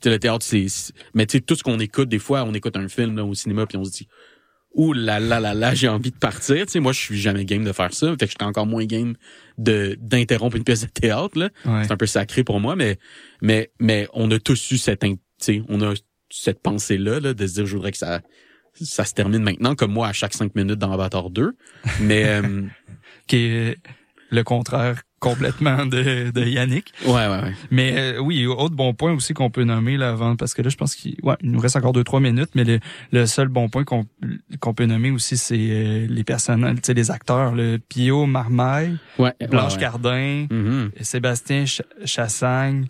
tu 0.00 0.04
sais 0.04 0.10
le 0.10 0.18
théâtre 0.20 0.46
c'est 0.46 0.68
c'est- 0.68 0.92
mais 1.12 1.26
tu 1.26 1.38
sais 1.38 1.40
tout 1.40 1.56
ce 1.56 1.62
qu'on 1.64 1.80
écoute 1.80 2.08
des 2.08 2.20
fois 2.20 2.44
on 2.44 2.54
écoute 2.54 2.76
un 2.76 2.86
film 2.88 3.16
là, 3.16 3.24
au 3.24 3.34
cinéma 3.34 3.66
puis 3.66 3.76
on 3.76 3.84
se 3.84 3.90
dit 3.90 4.08
ouh 4.74 4.92
là 4.92 5.18
là 5.20 5.40
là 5.40 5.54
là 5.54 5.74
j'ai 5.74 5.88
envie 5.88 6.10
de 6.10 6.16
partir, 6.18 6.66
tu 6.66 6.72
sais 6.72 6.80
moi 6.80 6.92
je 6.92 6.98
suis 7.00 7.18
jamais 7.18 7.44
game 7.44 7.64
de 7.64 7.72
faire 7.72 7.92
ça, 7.92 8.10
fait 8.12 8.26
que 8.26 8.32
j'étais 8.32 8.44
encore 8.44 8.66
moins 8.66 8.84
game 8.84 9.14
de 9.56 9.96
d'interrompre 10.00 10.56
une 10.56 10.64
pièce 10.64 10.82
de 10.82 10.86
théâtre 10.88 11.38
là. 11.38 11.48
Ouais. 11.64 11.84
C'est 11.84 11.92
un 11.92 11.96
peu 11.96 12.06
sacré 12.06 12.44
pour 12.44 12.60
moi 12.60 12.76
mais 12.76 12.98
mais 13.42 13.70
mais 13.80 14.08
on 14.12 14.30
a 14.30 14.38
tous 14.38 14.70
eu 14.70 14.78
cette 14.78 15.04
in- 15.04 15.14
tu 15.14 15.20
sais 15.40 15.62
on 15.68 15.80
a 15.82 15.94
cette 16.30 16.60
pensée 16.60 16.98
là, 16.98 17.18
là 17.20 17.34
de 17.34 17.46
se 17.46 17.54
dire 17.54 17.66
je 17.66 17.74
voudrais 17.76 17.92
que 17.92 17.98
ça 17.98 18.20
ça 18.80 19.04
se 19.04 19.14
termine 19.14 19.42
maintenant 19.42 19.74
comme 19.74 19.92
moi 19.92 20.06
à 20.08 20.12
chaque 20.12 20.34
cinq 20.34 20.54
minutes 20.54 20.78
dans 20.78 20.92
Avatar 20.92 21.30
2 21.30 21.56
mais 22.00 22.24
euh, 22.26 22.62
Qui 23.26 23.36
est 23.36 23.76
le 24.30 24.42
contraire 24.44 25.02
complètement 25.20 25.84
de, 25.86 26.30
de 26.30 26.44
Yannick. 26.44 26.92
ouais 27.06 27.12
ouais 27.12 27.28
ouais 27.42 27.52
Mais 27.70 27.94
euh, 27.96 28.18
oui, 28.20 28.46
autre 28.46 28.74
bon 28.74 28.94
point 28.94 29.12
aussi 29.12 29.34
qu'on 29.34 29.50
peut 29.50 29.64
nommer 29.64 29.96
là 29.96 30.10
avant, 30.10 30.36
parce 30.36 30.54
que 30.54 30.62
là, 30.62 30.68
je 30.68 30.76
pense 30.76 30.94
qu'il 30.94 31.16
ouais, 31.22 31.34
il 31.42 31.50
nous 31.50 31.58
reste 31.60 31.76
encore 31.76 31.92
deux 31.92 32.04
trois 32.04 32.20
minutes, 32.20 32.50
mais 32.54 32.64
le, 32.64 32.78
le 33.12 33.26
seul 33.26 33.48
bon 33.48 33.68
point 33.68 33.84
qu'on 33.84 34.06
qu'on 34.60 34.74
peut 34.74 34.86
nommer 34.86 35.10
aussi, 35.10 35.36
c'est 35.36 35.56
euh, 35.58 36.06
les 36.08 36.24
personnages, 36.24 36.76
tu 36.76 36.80
sais, 36.84 36.94
les 36.94 37.10
acteurs, 37.10 37.54
le 37.54 37.78
Pio 37.78 38.26
Marmaille, 38.26 38.96
ouais 39.18 39.34
Blanche 39.50 39.74
ouais. 39.74 39.80
Cardin, 39.80 40.46
Mhm. 40.50 40.90
Sébastien 41.00 41.66
Ch- 41.66 41.82
Chassagne, 42.04 42.86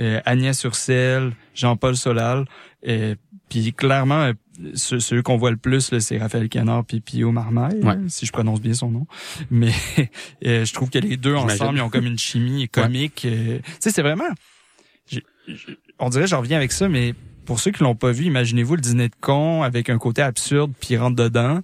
euh, 0.00 0.20
Agnès 0.24 0.62
Ursel, 0.64 1.32
Jean-Paul 1.54 1.96
Solal, 1.96 2.44
euh, 2.88 3.14
puis 3.48 3.72
clairement, 3.72 4.30
ceux, 4.74 5.00
ceux 5.00 5.22
qu'on 5.22 5.36
voit 5.36 5.50
le 5.50 5.56
plus, 5.56 5.96
c'est 5.98 6.18
Raphaël 6.18 6.48
Canard 6.48 6.84
puis 6.84 7.00
Pio 7.00 7.32
Marmaille, 7.32 7.78
Ouais. 7.82 7.94
là, 7.96 8.00
si 8.08 8.26
je 8.26 8.32
prononce 8.32 8.60
bien 8.60 8.74
son 8.74 8.90
nom. 8.90 9.06
Mais 9.50 9.72
euh, 10.46 10.64
je 10.64 10.72
trouve 10.72 10.90
que 10.90 10.98
les 10.98 11.16
deux 11.16 11.34
ensemble, 11.34 11.78
ils 11.78 11.82
ont 11.82 11.88
comme 11.90 12.06
une 12.06 12.18
chimie 12.18 12.68
comique. 12.68 13.24
euh, 13.24 13.58
tu 13.58 13.70
sais, 13.80 13.90
c'est 13.90 14.02
vraiment... 14.02 14.24
on 15.98 16.08
dirait, 16.08 16.26
j'en 16.26 16.40
reviens 16.40 16.56
avec 16.56 16.72
ça, 16.72 16.88
mais 16.88 17.14
pour 17.44 17.60
ceux 17.60 17.70
qui 17.70 17.82
l'ont 17.82 17.94
pas 17.94 18.12
vu, 18.12 18.24
imaginez-vous 18.26 18.76
le 18.76 18.80
dîner 18.80 19.08
de 19.08 19.14
con 19.20 19.62
avec 19.62 19.90
un 19.90 19.98
côté 19.98 20.22
absurde 20.22 20.72
puis 20.80 20.96
rentre 20.96 21.16
dedans. 21.16 21.60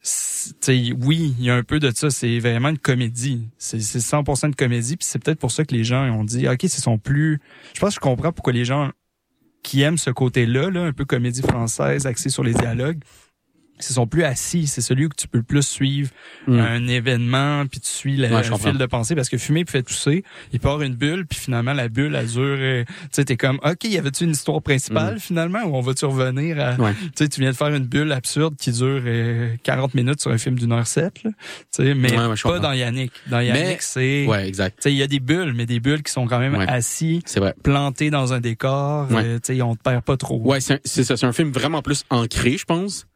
C'est- 0.00 0.52
tu 0.60 0.88
sais, 0.88 0.92
oui, 1.02 1.34
il 1.38 1.44
y 1.46 1.50
a 1.50 1.54
un 1.56 1.62
peu 1.62 1.78
de 1.80 1.90
ça. 1.94 2.10
C'est 2.10 2.38
vraiment 2.38 2.68
une 2.68 2.78
comédie. 2.78 3.48
C'est 3.58 3.80
c'est 3.80 3.98
100% 4.00 4.50
de 4.50 4.54
comédie. 4.54 4.96
Puis 4.96 5.06
c'est 5.08 5.18
peut-être 5.22 5.38
pour 5.38 5.50
ça 5.50 5.64
que 5.64 5.74
les 5.74 5.84
gens 5.84 6.04
ont 6.10 6.24
dit, 6.24 6.46
ok, 6.46 6.58
c'est 6.62 6.82
son 6.82 6.98
plus. 6.98 7.40
Je 7.74 7.80
pense 7.80 7.90
que 7.90 7.94
je 7.94 8.00
comprends 8.00 8.30
pourquoi 8.32 8.52
les 8.52 8.66
gens 8.66 8.90
qui 9.64 9.82
aiment 9.82 9.98
ce 9.98 10.10
côté-là, 10.10 10.70
là, 10.70 10.84
un 10.84 10.92
peu 10.92 11.04
comédie 11.04 11.42
française 11.42 12.06
axée 12.06 12.28
sur 12.28 12.44
les 12.44 12.54
dialogues, 12.54 13.00
c'est 13.78 13.94
son 13.94 14.06
plus 14.06 14.24
assis. 14.24 14.66
C'est 14.66 14.80
celui 14.80 15.06
où 15.06 15.10
tu 15.16 15.26
peux 15.28 15.38
le 15.38 15.44
plus 15.44 15.62
suivre 15.66 16.10
Mm. 16.46 16.58
un 16.58 16.86
événement, 16.88 17.66
puis 17.66 17.80
tu 17.80 17.88
suis 17.88 18.16
le, 18.16 18.28
Ouais, 18.34 18.42
fil 18.42 18.76
de 18.78 18.86
pensée 18.86 19.14
parce 19.14 19.28
que 19.28 19.38
fumer 19.38 19.64
puis 19.64 19.72
fait 19.72 19.82
tousser, 19.82 20.24
il 20.52 20.60
part 20.60 20.80
une 20.82 20.94
bulle, 20.94 21.26
puis 21.26 21.38
finalement 21.38 21.72
la 21.72 21.88
bulle 21.88 22.14
elle 22.14 22.26
dure. 22.26 22.42
euh, 22.42 22.84
tu 22.84 22.92
sais, 23.12 23.24
t'es 23.24 23.36
comme, 23.36 23.58
ok, 23.64 23.84
y 23.84 23.96
avait-tu 23.98 24.24
une 24.24 24.30
histoire 24.32 24.60
principale 24.62 25.18
finalement 25.20 25.60
ou 25.64 25.74
on 25.76 25.80
va-tu 25.80 26.04
revenir 26.04 26.58
à. 26.60 26.74
Ouais. 26.74 26.92
tu 26.94 27.10
sais, 27.16 27.28
tu 27.28 27.40
viens 27.40 27.50
de 27.50 27.56
faire 27.56 27.68
une 27.74 27.86
bulle 27.86 28.12
absurde 28.12 28.54
qui 28.56 28.70
dure 28.72 29.02
euh, 29.04 29.54
40 29.62 29.94
minutes 29.94 30.20
sur 30.20 30.30
un 30.30 30.38
film 30.38 30.58
d'une 30.58 30.72
heure 30.72 30.86
sept, 30.86 31.22
là. 31.24 31.30
Tu 31.74 31.82
sais, 31.84 31.94
mais 31.94 32.16
Ouais, 32.16 32.34
pas 32.42 32.58
dans 32.58 32.72
Yannick. 32.72 33.12
Dans 33.28 33.40
Yannick, 33.40 33.82
c'est, 33.82 34.26
Ouais, 34.26 34.46
exact. 34.48 34.76
tu 34.78 34.82
sais, 34.84 34.92
il 34.92 34.96
y 34.98 35.02
a 35.02 35.06
des 35.06 35.20
bulles, 35.20 35.52
mais 35.54 35.66
des 35.66 35.80
bulles 35.80 36.02
qui 36.02 36.12
sont 36.12 36.26
quand 36.26 36.38
même 36.38 36.54
assis, 36.54 37.22
vrai. 37.36 37.54
plantés 37.62 38.10
dans 38.10 38.32
un 38.32 38.40
décor. 38.40 39.08
Euh, 39.12 39.38
tu 39.42 39.54
sais, 39.56 39.62
on 39.62 39.74
te 39.76 39.82
perd 39.82 40.02
pas 40.04 40.16
trop. 40.16 40.40
Ouais, 40.44 40.60
c'est 40.60 40.74
un- 40.74 40.80
c'est 40.84 41.04
ça. 41.04 41.16
C'est 41.16 41.26
un 41.26 41.32
film 41.32 41.50
vraiment 41.50 41.80
plus 41.82 42.04
ancré, 42.10 42.56
je 42.58 42.64
pense. 42.64 43.06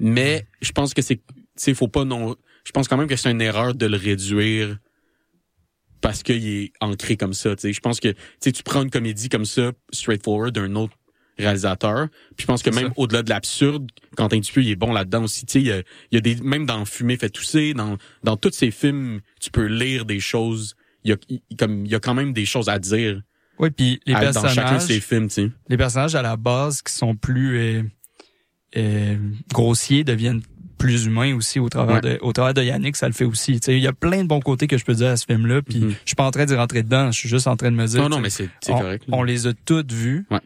Mais 0.00 0.46
je 0.62 0.72
pense 0.72 0.94
que 0.94 1.02
c'est, 1.02 1.16
tu 1.16 1.22
sais, 1.56 1.74
faut 1.74 1.88
pas 1.88 2.04
non. 2.04 2.34
Je 2.64 2.72
pense 2.72 2.88
quand 2.88 2.96
même 2.96 3.06
que 3.08 3.16
c'est 3.16 3.30
une 3.30 3.40
erreur 3.40 3.74
de 3.74 3.86
le 3.86 3.96
réduire 3.96 4.78
parce 6.00 6.22
qu'il 6.22 6.46
est 6.46 6.72
ancré 6.80 7.16
comme 7.16 7.34
ça. 7.34 7.54
Tu 7.56 7.62
sais, 7.62 7.72
je 7.72 7.80
pense 7.80 8.00
que 8.00 8.08
tu 8.08 8.16
sais, 8.40 8.52
tu 8.52 8.62
prends 8.62 8.82
une 8.82 8.90
comédie 8.90 9.28
comme 9.28 9.44
ça, 9.44 9.72
straightforward 9.92 10.54
d'un 10.54 10.74
autre 10.76 10.94
réalisateur. 11.38 12.08
Puis 12.36 12.42
je 12.42 12.46
pense 12.46 12.62
que 12.62 12.70
même 12.70 12.88
ça. 12.88 12.92
au-delà 12.96 13.22
de 13.22 13.30
l'absurde, 13.30 13.90
Quentin 14.16 14.38
Dupieux 14.38 14.62
il 14.62 14.70
est 14.70 14.76
bon 14.76 14.92
là-dedans 14.92 15.24
aussi. 15.24 15.46
Tu 15.46 15.52
sais, 15.52 15.60
il 15.60 15.66
y 15.66 15.72
a, 15.72 15.78
il 15.78 16.14
y 16.14 16.16
a 16.16 16.20
des 16.20 16.36
même 16.36 16.66
dans 16.66 16.84
Fumer 16.84 17.16
fait 17.16 17.30
tousser, 17.30 17.74
dans 17.74 17.96
dans 18.24 18.36
tous 18.36 18.52
ces 18.52 18.70
films, 18.70 19.20
tu 19.40 19.50
peux 19.50 19.66
lire 19.66 20.04
des 20.06 20.20
choses. 20.20 20.74
Il 21.04 21.10
y 21.10 21.12
a 21.12 21.16
il- 21.28 21.56
comme 21.56 21.84
il 21.84 21.90
y 21.92 21.94
a 21.94 22.00
quand 22.00 22.14
même 22.14 22.32
des 22.32 22.44
choses 22.46 22.68
à 22.68 22.78
dire 22.78 23.22
Oui, 23.58 23.70
puis 23.70 24.00
les 24.06 24.14
à- 24.14 24.32
dans 24.32 24.42
chacun 24.48 24.50
de 24.50 24.54
personnages, 24.56 24.82
ces 24.82 25.00
films. 25.00 25.28
Tu 25.28 25.34
sais. 25.34 25.50
les 25.68 25.76
personnages 25.76 26.14
à 26.14 26.22
la 26.22 26.36
base 26.36 26.82
qui 26.82 26.92
sont 26.92 27.14
plus 27.14 27.58
euh, 27.58 27.82
euh, 28.76 29.16
grossiers 29.52 30.04
deviennent 30.04 30.42
plus 30.78 31.04
humains 31.06 31.34
aussi 31.34 31.58
au 31.60 31.68
travers 31.68 31.96
Ouais. 31.96 32.00
de 32.00 32.18
au 32.22 32.32
travers 32.32 32.54
de 32.54 32.62
Yannick 32.62 32.96
ça 32.96 33.06
le 33.06 33.12
fait 33.12 33.24
aussi 33.26 33.60
tu 33.60 33.66
sais 33.66 33.76
il 33.76 33.82
y 33.82 33.86
a 33.86 33.92
plein 33.92 34.22
de 34.22 34.28
bons 34.28 34.40
côtés 34.40 34.66
que 34.66 34.78
je 34.78 34.84
peux 34.84 34.94
dire 34.94 35.08
à 35.08 35.16
ce 35.18 35.26
film 35.26 35.46
là 35.46 35.60
puis 35.60 35.78
Mhm. 35.80 35.90
je 35.90 35.96
suis 36.06 36.14
pas 36.16 36.24
en 36.24 36.30
train 36.30 36.46
d'y 36.46 36.54
rentrer 36.54 36.82
dedans 36.82 37.10
je 37.12 37.18
suis 37.18 37.28
juste 37.28 37.46
en 37.48 37.56
train 37.56 37.70
de 37.70 37.76
me 37.76 37.86
dire 37.86 38.00
Non, 38.02 38.08
non, 38.08 38.18
mais 38.20 38.30
c'est 38.30 38.48
on, 38.68 38.78
correct. 38.80 39.04
on 39.12 39.22
les 39.22 39.46
a 39.46 39.52
toutes 39.66 39.92
vues 39.92 40.24
Ouais. 40.30 40.38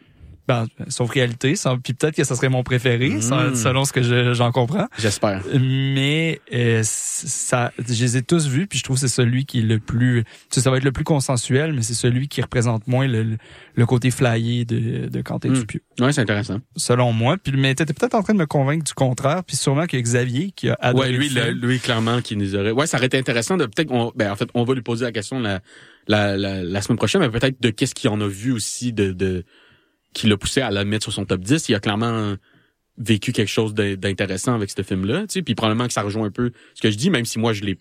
Ben, 0.46 0.66
sauf 0.88 1.10
réalité 1.10 1.56
sans- 1.56 1.78
puis 1.78 1.94
peut-être 1.94 2.16
que 2.16 2.24
ça 2.24 2.34
serait 2.36 2.48
mon 2.50 2.62
préféré 2.62 3.20
sans- 3.22 3.54
selon 3.54 3.84
ce 3.84 3.92
que 3.92 4.02
je- 4.02 4.34
j'en 4.34 4.52
comprends 4.52 4.88
J'espère. 4.98 5.42
mais 5.58 6.40
euh, 6.52 6.82
ça 6.84 7.72
je 7.78 8.02
les 8.04 8.16
ai 8.18 8.22
tous 8.22 8.46
vus 8.46 8.66
puis 8.66 8.78
je 8.78 8.84
trouve 8.84 8.96
que 8.96 9.00
c'est 9.00 9.08
celui 9.08 9.46
qui 9.46 9.60
est 9.60 9.62
le 9.62 9.78
plus 9.78 10.24
tu 10.24 10.30
sais, 10.50 10.60
ça 10.60 10.70
va 10.70 10.76
être 10.76 10.84
le 10.84 10.92
plus 10.92 11.04
consensuel 11.04 11.72
mais 11.72 11.82
c'est 11.82 11.94
celui 11.94 12.28
qui 12.28 12.42
représente 12.42 12.86
moins 12.86 13.06
le, 13.06 13.36
le 13.74 13.86
côté 13.86 14.10
flyé 14.10 14.64
de, 14.64 15.08
de 15.08 15.22
Quentin 15.22 15.48
Mm. 15.50 15.54
Dupieux 15.54 15.80
Ouais, 16.00 16.12
c'est 16.12 16.20
intéressant. 16.20 16.58
selon 16.76 17.12
moi 17.12 17.36
puis 17.42 17.52
mais 17.56 17.74
t'étais 17.74 17.92
peut-être 17.94 18.14
en 18.14 18.22
train 18.22 18.34
de 18.34 18.38
me 18.38 18.46
convaincre 18.46 18.84
du 18.84 18.94
contraire 18.94 19.42
puis 19.44 19.56
sûrement 19.56 19.86
que 19.86 19.96
Xavier 19.96 20.50
qui 20.54 20.68
a 20.68 20.76
adoré 20.80 21.10
Ouais, 21.10 21.16
lui, 21.16 21.28
le 21.28 21.34
le- 21.40 21.46
film. 21.46 21.60
lui, 21.66 21.78
clairement, 21.78 22.20
qui 22.20 22.36
nous 22.36 22.54
aurait. 22.56 22.70
Ouais, 22.70 22.86
ça 22.86 22.96
aurait 22.98 23.06
été 23.06 23.18
intéressant 23.18 23.56
de 23.56 23.66
peut-être. 23.66 24.12
Ben, 24.16 24.30
en 24.30 24.36
fait, 24.36 24.48
on 24.54 24.64
va 24.64 24.74
lui 24.74 24.82
poser 24.82 25.04
la 25.04 25.12
question 25.12 25.38
la, 25.40 25.60
la, 26.08 26.36
la, 26.36 26.62
la 26.62 26.82
semaine 26.82 26.96
prochaine, 26.98 27.20
mais 27.20 27.30
peut-être 27.30 27.60
de 27.60 27.70
qu'est-ce 27.70 27.94
qu'il 27.94 28.10
en 28.10 28.20
a 28.20 28.26
vu 28.26 28.52
aussi 28.52 28.92
de, 28.92 29.12
de 29.12 29.44
qui 30.14 30.26
l'a 30.26 30.36
poussé 30.36 30.62
à 30.62 30.70
la 30.70 30.84
mettre 30.84 31.04
sur 31.04 31.12
son 31.12 31.26
top 31.26 31.40
10. 31.42 31.68
Il 31.68 31.74
a 31.74 31.80
clairement 31.80 32.36
vécu 32.96 33.32
quelque 33.32 33.48
chose 33.48 33.74
d'intéressant 33.74 34.54
avec 34.54 34.70
ce 34.70 34.82
film-là, 34.82 35.22
tu 35.22 35.26
sais, 35.30 35.42
puis 35.42 35.54
probablement 35.54 35.86
que 35.86 35.92
ça 35.92 36.02
rejoint 36.02 36.26
un 36.26 36.30
peu 36.30 36.52
ce 36.74 36.80
que 36.80 36.90
je 36.90 36.96
dis, 36.96 37.10
même 37.10 37.24
si 37.24 37.38
moi 37.40 37.52
je 37.52 37.62
l'ai 37.64 37.76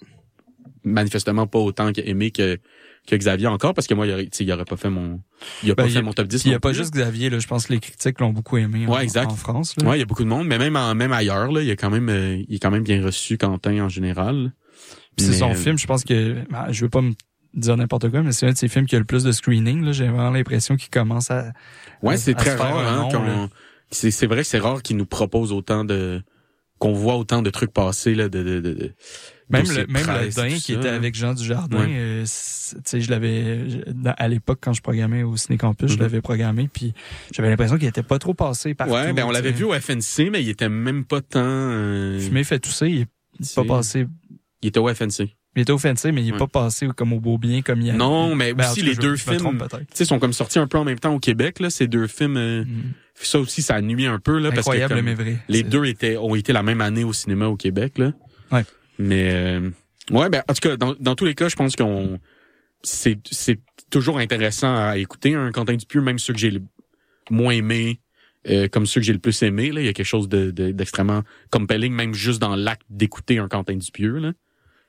manifestement 0.83 1.47
pas 1.47 1.59
autant 1.59 1.91
aimé 1.95 2.31
que 2.31 2.59
que 3.05 3.15
Xavier 3.17 3.47
encore, 3.47 3.73
parce 3.73 3.85
que 3.85 3.93
moi, 3.93 4.07
il 4.07 4.13
aurait, 4.13 4.23
tu 4.23 4.29
sais, 4.31 4.43
il 4.45 4.51
aurait 4.53 4.63
pas 4.63 4.77
fait 4.77 4.89
mon, 4.89 5.19
il 5.61 5.71
a 5.71 5.75
Ben, 5.75 5.83
pas 5.83 5.89
il 5.89 5.91
y 5.91 5.95
fait 5.95 6.01
mon 6.01 6.13
top 6.13 6.27
10. 6.27 6.45
Il 6.45 6.49
n'y 6.49 6.53
a 6.55 6.59
pas 6.61 6.71
juste 6.71 6.93
Xavier, 6.93 7.29
là, 7.29 7.39
je 7.39 7.47
pense 7.47 7.67
que 7.67 7.73
les 7.73 7.79
critiques 7.81 8.19
l'ont 8.21 8.31
beaucoup 8.31 8.55
aimé 8.57 8.87
en, 8.87 8.93
Ouais, 8.93 9.03
exact. 9.03 9.29
en 9.29 9.35
France. 9.35 9.75
Là. 9.77 9.89
Ouais, 9.89 9.97
il 9.97 9.99
y 9.99 10.03
a 10.03 10.05
beaucoup 10.05 10.23
de 10.23 10.29
monde, 10.29 10.47
mais 10.47 10.57
même 10.57 10.77
en, 10.77 10.95
même 10.95 11.11
ailleurs, 11.11 11.51
là, 11.51 11.61
il 11.61 11.69
a 11.69 11.75
quand 11.75 11.89
même, 11.89 12.07
euh, 12.07 12.41
il 12.47 12.55
est 12.55 12.59
quand 12.59 12.71
même 12.71 12.83
bien 12.83 13.03
reçu, 13.03 13.37
Quentin, 13.37 13.83
en 13.83 13.89
général. 13.89 14.53
Puis 15.17 15.25
c'est 15.25 15.33
son 15.33 15.51
euh, 15.51 15.55
film, 15.55 15.77
je 15.77 15.85
pense 15.85 16.03
que 16.05 16.37
ben, 16.49 16.67
je 16.71 16.81
veux 16.85 16.89
pas 16.89 17.01
me 17.01 17.11
dire 17.53 17.77
n'importe 17.77 18.09
quoi, 18.09 18.21
mais 18.23 18.31
c'est 18.31 18.47
un 18.47 18.51
de 18.53 18.57
ses 18.57 18.67
films 18.67 18.85
qui 18.85 18.95
a 18.95 18.99
le 18.99 19.05
plus 19.05 19.23
de 19.23 19.31
screening. 19.31 19.83
là. 19.83 19.91
J'ai 19.91 20.07
vraiment 20.07 20.31
l'impression 20.31 20.75
qu'il 20.75 20.89
commence 20.89 21.29
à. 21.31 21.53
Ouais, 22.01 22.17
c'est 22.17 22.33
très 22.33 22.55
rare, 22.55 22.77
hein, 22.77 23.49
c'est, 23.91 24.25
vrai 24.25 24.37
que 24.37 24.43
c'est 24.47 24.59
rare 24.59 24.81
qu'ils 24.81 24.97
nous 24.97 25.05
proposent 25.05 25.51
autant 25.51 25.85
de, 25.85 26.21
qu'on 26.79 26.93
voit 26.93 27.15
autant 27.15 27.41
de 27.43 27.49
trucs 27.51 27.71
passer, 27.71 28.15
là, 28.15 28.27
de, 28.27 28.41
de, 28.41 28.59
de, 28.59 28.73
de- 28.73 28.93
Même 29.49 29.65
le, 29.67 29.85
même 29.85 30.07
le 30.07 30.29
Dain 30.33 30.47
tout 30.49 30.55
qui 30.55 30.73
ça, 30.73 30.79
était 30.79 30.89
avec 30.89 31.13
Jean 31.13 31.33
Dujardin, 31.35 31.77
Ouais. 31.85 31.87
euh, 31.91 32.23
tu 32.23 32.81
sais, 32.85 33.01
je 33.01 33.11
l'avais 33.11 33.59
à 34.17 34.27
l'époque 34.27 34.57
quand 34.63 34.73
je 34.73 34.81
programmais 34.81 35.21
au 35.21 35.37
Ciné 35.37 35.57
Campus, 35.59 35.89
je 35.91 35.95
Mhm. 35.95 36.01
l'avais 36.01 36.21
programmé, 36.21 36.67
puis 36.73 36.93
j'avais 37.31 37.49
l'impression 37.49 37.77
qu'il 37.77 37.87
était 37.87 38.01
pas 38.01 38.17
trop 38.17 38.33
passé 38.33 38.73
partout. 38.73 38.93
Ouais, 38.93 39.13
ben 39.13 39.25
on 39.25 39.31
l'avait 39.31 39.51
vu 39.51 39.63
au 39.65 39.73
FNC, 39.73 40.29
mais 40.31 40.41
il 40.41 40.49
était 40.49 40.69
même 40.69 41.05
pas 41.05 41.21
tant. 41.21 41.39
Euh, 41.43 42.19
Fumé 42.19 42.43
fait 42.43 42.57
tousser, 42.59 42.87
il 42.89 43.01
est 43.01 43.55
pas 43.55 43.63
passé. 43.63 44.07
Il 44.63 44.69
était 44.69 44.79
au 44.79 44.87
FNC. 44.91 45.35
Il 45.55 45.61
était 45.61 45.71
offensé, 45.71 46.11
mais 46.11 46.23
il 46.23 46.29
est 46.29 46.31
Ouais. 46.33 46.37
pas 46.39 46.47
passé 46.47 46.87
comme 46.95 47.13
au 47.13 47.19
beau 47.19 47.37
bien 47.37 47.61
comme 47.61 47.81
il 47.81 47.87
y 47.87 47.89
a. 47.91 47.93
Non, 47.93 48.33
mais 48.35 48.53
Ben, 48.53 48.65
en 48.65 48.71
aussi 48.71 48.81
les 48.81 48.95
deux 48.95 49.15
je 49.15 49.23
trompe 49.25 49.39
films, 49.39 49.67
sais, 49.93 50.05
sont 50.05 50.17
comme 50.19 50.33
sortis 50.33 50.57
un 50.59 50.65
peu 50.67 50.77
en 50.79 50.83
même 50.83 50.97
temps 50.99 51.13
au 51.13 51.19
Québec. 51.19 51.59
Là, 51.59 51.69
ces 51.69 51.87
deux 51.87 52.07
films, 52.07 52.37
euh, 52.37 52.65
Mhm. 52.65 52.93
ça 53.15 53.39
aussi, 53.39 53.61
ça 53.61 53.79
nuit 53.81 54.07
un 54.07 54.17
peu 54.19 54.39
là, 54.39 54.49
parce 54.49 54.65
que 54.67 54.71
Incroyable 54.71 54.95
comme 54.95 55.05
mais 55.05 55.13
vrai. 55.13 55.37
les 55.49 55.61
deux 55.63 55.85
étaient 55.85 56.17
ont 56.17 56.33
été 56.35 56.53
la 56.53 56.63
même 56.63 56.81
année 56.81 57.03
au 57.03 57.13
cinéma 57.13 57.47
au 57.47 57.55
Québec 57.55 57.97
là. 57.99 58.13
Ouais. 58.51 58.63
Mais 58.97 59.31
euh, 59.31 59.69
ouais, 60.09 60.29
ben 60.29 60.41
en 60.49 60.53
tout 60.53 60.67
cas, 60.69 60.75
dans, 60.75 60.95
dans 60.99 61.15
tous 61.15 61.25
les 61.25 61.35
cas, 61.35 61.49
je 61.49 61.55
pense 61.55 61.75
qu'on 61.75 62.19
c'est 62.81 63.19
c'est 63.29 63.59
toujours 63.91 64.17
intéressant 64.17 64.75
à 64.75 64.97
écouter 64.97 65.35
un 65.35 65.51
Quentin 65.51 65.75
Dupieux, 65.75 66.01
même 66.01 66.17
ceux 66.19 66.33
que 66.33 66.39
j'ai 66.39 66.51
le 66.51 66.61
moins 67.29 67.53
aimé. 67.53 67.99
euh, 68.49 68.67
comme 68.67 68.85
ceux 68.85 68.99
que 68.99 69.05
j'ai 69.05 69.13
le 69.13 69.19
plus 69.19 69.41
aimé, 69.43 69.71
là, 69.71 69.79
il 69.79 69.85
y 69.85 69.87
a 69.87 69.93
quelque 69.93 70.05
chose 70.05 70.27
de, 70.27 70.51
de- 70.51 70.71
d'extrêmement 70.71 71.23
compelling, 71.49 71.93
même 71.93 72.13
juste 72.13 72.41
dans 72.41 72.57
l'acte 72.57 72.81
d'écouter 72.89 73.37
un 73.37 73.47
Quentin 73.47 73.75
Dupieux, 73.77 74.17
là. 74.17 74.33
Tu 74.33 74.37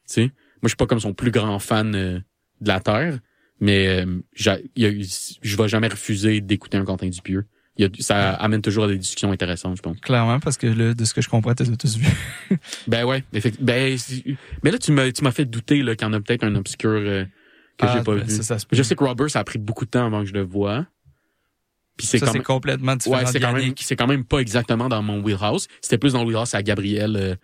sais, 0.07 0.31
moi, 0.65 0.69
je 0.69 0.71
suis 0.71 0.77
pas 0.77 0.87
comme 0.87 1.01
son 1.01 1.13
plus 1.13 1.31
grand 1.31 1.59
fan 1.59 1.95
euh, 1.95 2.21
de 2.63 2.69
la 2.69 2.81
terre, 2.81 3.19
mais 3.61 4.03
euh, 4.03 4.23
je 4.33 5.57
vais 5.59 5.69
jamais 5.69 5.89
refuser 5.89 6.41
d'écouter 6.41 6.79
un 6.79 6.87
Quentin 6.87 7.07
Dupieux. 7.09 7.45
Il 7.77 7.85
y 7.85 7.87
a, 7.87 7.91
ça 7.99 8.31
amène 8.33 8.63
toujours 8.63 8.85
à 8.85 8.89
des 8.89 8.97
discussions 8.97 9.31
intéressantes, 9.31 9.77
je 9.77 9.83
pense. 9.83 10.01
Clairement, 10.01 10.41
parce 10.41 10.57
que 10.57 10.67
là, 10.67 10.95
de 10.95 11.05
ce 11.05 11.13
que 11.13 11.21
je 11.21 11.29
comprends, 11.29 11.55
t'es 11.55 11.67
tous 11.77 11.99
vu. 11.99 12.09
Ben 12.87 13.05
ouais, 13.05 13.23
effectivement. 13.35 13.67
Ben, 13.67 13.99
mais 14.63 14.71
là, 14.71 14.79
tu 14.79 14.91
m'as, 14.91 15.13
tu 15.13 15.23
m'as 15.23 15.33
fait 15.33 15.45
douter 15.45 15.83
là, 15.83 15.95
qu'il 15.95 16.09
y 16.09 16.11
en 16.11 16.15
a 16.15 16.21
peut-être 16.21 16.45
un 16.45 16.55
obscur 16.55 16.89
euh, 16.89 17.25
que 17.77 17.85
Ah, 17.87 17.93
j'ai 17.95 18.03
pas 18.03 18.15
ben, 18.15 18.25
vu. 18.25 18.31
ça, 18.37 18.43
ça 18.43 18.59
se 18.59 18.65
peut. 18.65 18.75
Je 18.75 18.83
sais 18.83 18.97
que 18.97 19.05
Robert, 19.05 19.29
ça 19.29 19.41
a 19.41 19.45
pris 19.45 19.59
beaucoup 19.59 19.85
de 19.85 19.91
temps 19.91 20.07
avant 20.07 20.21
que 20.21 20.29
je 20.29 20.33
le 20.33 20.45
voie. 20.45 20.87
Puis 21.99 22.07
c'est 22.07 22.19
ça, 22.19 22.27
quand 22.27 22.33
c'est 22.33 22.39
même, 22.39 22.45
complètement 22.45 22.97
différent 22.97 23.19
ouais, 23.19 23.27
c'est 23.27 23.39
quand 23.39 23.53
même, 23.53 23.75
c'est 23.79 23.97
quand 23.97 24.07
même 24.07 24.25
pas 24.25 24.39
exactement 24.39 24.89
dans 24.89 25.03
mon 25.03 25.21
wheelhouse. 25.21 25.69
C'était 25.83 25.99
plus 25.99 26.15
dans 26.15 26.23
le 26.23 26.29
wheelhouse 26.29 26.55
à 26.55 26.63
Gabriel, 26.63 27.17
euh, 27.17 27.35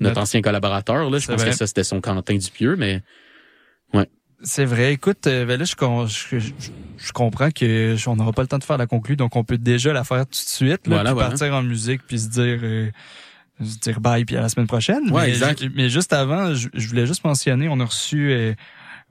notre 0.00 0.20
ancien 0.20 0.42
collaborateur. 0.42 1.08
Là, 1.10 1.18
je 1.18 1.26
pense 1.26 1.40
vrai. 1.40 1.50
que 1.50 1.56
ça 1.56 1.66
c'était 1.66 1.84
son 1.84 2.00
Quentin 2.00 2.36
Dupieux, 2.36 2.76
mais 2.76 3.02
C'est 4.44 4.64
vrai. 4.64 4.92
Écoute, 4.92 5.28
euh, 5.28 5.44
ben 5.46 5.56
là, 5.56 5.64
je, 5.64 5.76
je, 6.08 6.38
je- 6.40 6.50
je 6.96 7.12
comprends 7.12 7.50
que 7.52 7.94
on 8.08 8.16
n'aura 8.16 8.32
pas 8.32 8.42
le 8.42 8.48
temps 8.48 8.58
de 8.58 8.64
faire 8.64 8.76
la 8.76 8.88
conclue, 8.88 9.14
donc 9.14 9.36
on 9.36 9.44
peut 9.44 9.56
déjà 9.56 9.92
la 9.92 10.02
faire 10.02 10.24
tout 10.26 10.32
de 10.32 10.34
suite, 10.34 10.88
là, 10.88 10.96
Voilà, 10.96 11.10
puis 11.10 11.14
voilà. 11.14 11.28
partir 11.28 11.54
en 11.54 11.62
musique, 11.62 12.00
puis 12.08 12.18
se 12.18 12.28
dire, 12.28 12.58
euh, 12.64 12.90
se 13.64 13.78
dire 13.78 14.00
bye, 14.00 14.24
puis 14.24 14.36
à 14.36 14.40
la 14.40 14.48
semaine 14.48 14.66
prochaine. 14.66 15.12
Ouais, 15.12 15.26
mais, 15.26 15.28
exact. 15.28 15.64
mais 15.76 15.88
juste 15.88 16.12
avant, 16.12 16.54
je, 16.54 16.66
je 16.74 16.88
voulais 16.88 17.06
juste 17.06 17.24
mentionner, 17.24 17.68
on 17.68 17.78
a 17.78 17.84
reçu, 17.84 18.32
euh, 18.32 18.52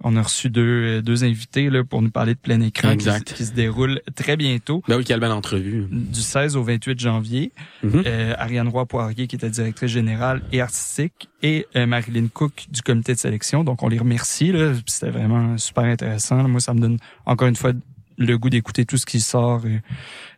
on 0.04 0.16
a 0.16 0.22
reçu 0.22 0.50
deux, 0.50 0.62
euh, 0.98 1.02
deux 1.02 1.24
invités 1.24 1.70
là 1.70 1.84
pour 1.84 2.02
nous 2.02 2.10
parler 2.10 2.34
de 2.34 2.40
plein 2.40 2.60
écran, 2.62 2.90
qui, 2.90 2.94
Exact. 2.96 3.34
qui 3.34 3.46
se 3.46 3.54
déroule 3.54 4.02
très 4.16 4.36
bientôt, 4.38 4.84
ben 4.88 4.98
oui, 4.98 5.04
quelle 5.04 5.20
belle 5.20 5.32
entrevue. 5.32 5.86
du 5.92 6.22
16 6.22 6.56
au 6.56 6.64
28 6.64 7.00
janvier. 7.00 7.52
Mhm. 7.84 8.04
Euh, 8.06 8.34
Ariane 8.38 8.68
Roy-Poirier, 8.68 9.28
qui 9.28 9.36
était 9.36 9.50
directrice 9.50 9.92
générale 9.92 10.42
et 10.52 10.62
artistique, 10.62 11.30
et 11.44 11.66
euh, 11.76 11.86
Marilyn 11.86 12.28
Cook 12.34 12.66
du 12.72 12.82
comité 12.82 13.14
de 13.14 13.20
sélection. 13.20 13.64
Donc, 13.64 13.84
on 13.84 13.88
les 13.90 14.00
remercie. 14.00 14.52
là. 14.52 14.74
C'était 14.86 15.12
vraiment 15.12 15.58
super 15.58 15.84
intéressant. 15.84 16.38
là. 16.42 16.48
Moi, 16.48 16.60
ça 16.60 16.74
me 16.74 16.80
donne 16.80 16.98
encore 17.26 17.48
une 17.48 17.56
fois 17.56 17.72
le 18.18 18.38
goût 18.38 18.50
d'écouter 18.50 18.86
tout 18.86 18.98
ce 18.98 19.06
qui 19.06 19.20
sort 19.20 19.62
euh, 19.66 19.80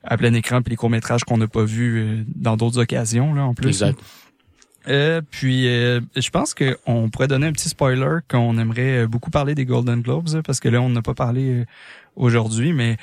à 0.03 0.16
plein 0.18 0.34
écran, 0.34 0.61
puis 0.61 0.72
les 0.72 0.76
courts-métrages 0.78 1.24
qu'on 1.24 1.38
n'a 1.38 1.47
pas 1.47 1.64
vus 1.66 2.26
dans 2.36 2.55
d'autres 2.57 2.80
occasions, 2.80 3.34
là, 3.34 3.43
en 3.43 3.53
plus. 3.53 3.68
Exact. 3.70 3.99
Euh, 4.88 5.22
puis, 5.32 5.68
euh, 5.68 6.02
je 6.16 6.30
pense 6.30 6.54
qu'on 6.54 7.10
pourrait 7.10 7.28
donner 7.28 7.48
un 7.48 7.52
petit 7.54 7.70
spoiler 7.70 8.18
qu'on 8.30 8.58
aimerait 8.58 9.04
euh, 9.04 9.08
beaucoup 9.08 9.30
parler 9.30 9.56
des 9.56 9.66
Golden 9.66 10.02
Globes, 10.02 10.30
là, 10.34 10.42
parce 10.44 10.60
que 10.60 10.70
là, 10.70 10.82
on 10.82 10.90
n'a 10.90 11.02
pas 11.02 11.14
parlé 11.14 11.60
euh, 11.62 11.66
aujourd'hui, 12.16 12.74
mais 12.74 12.98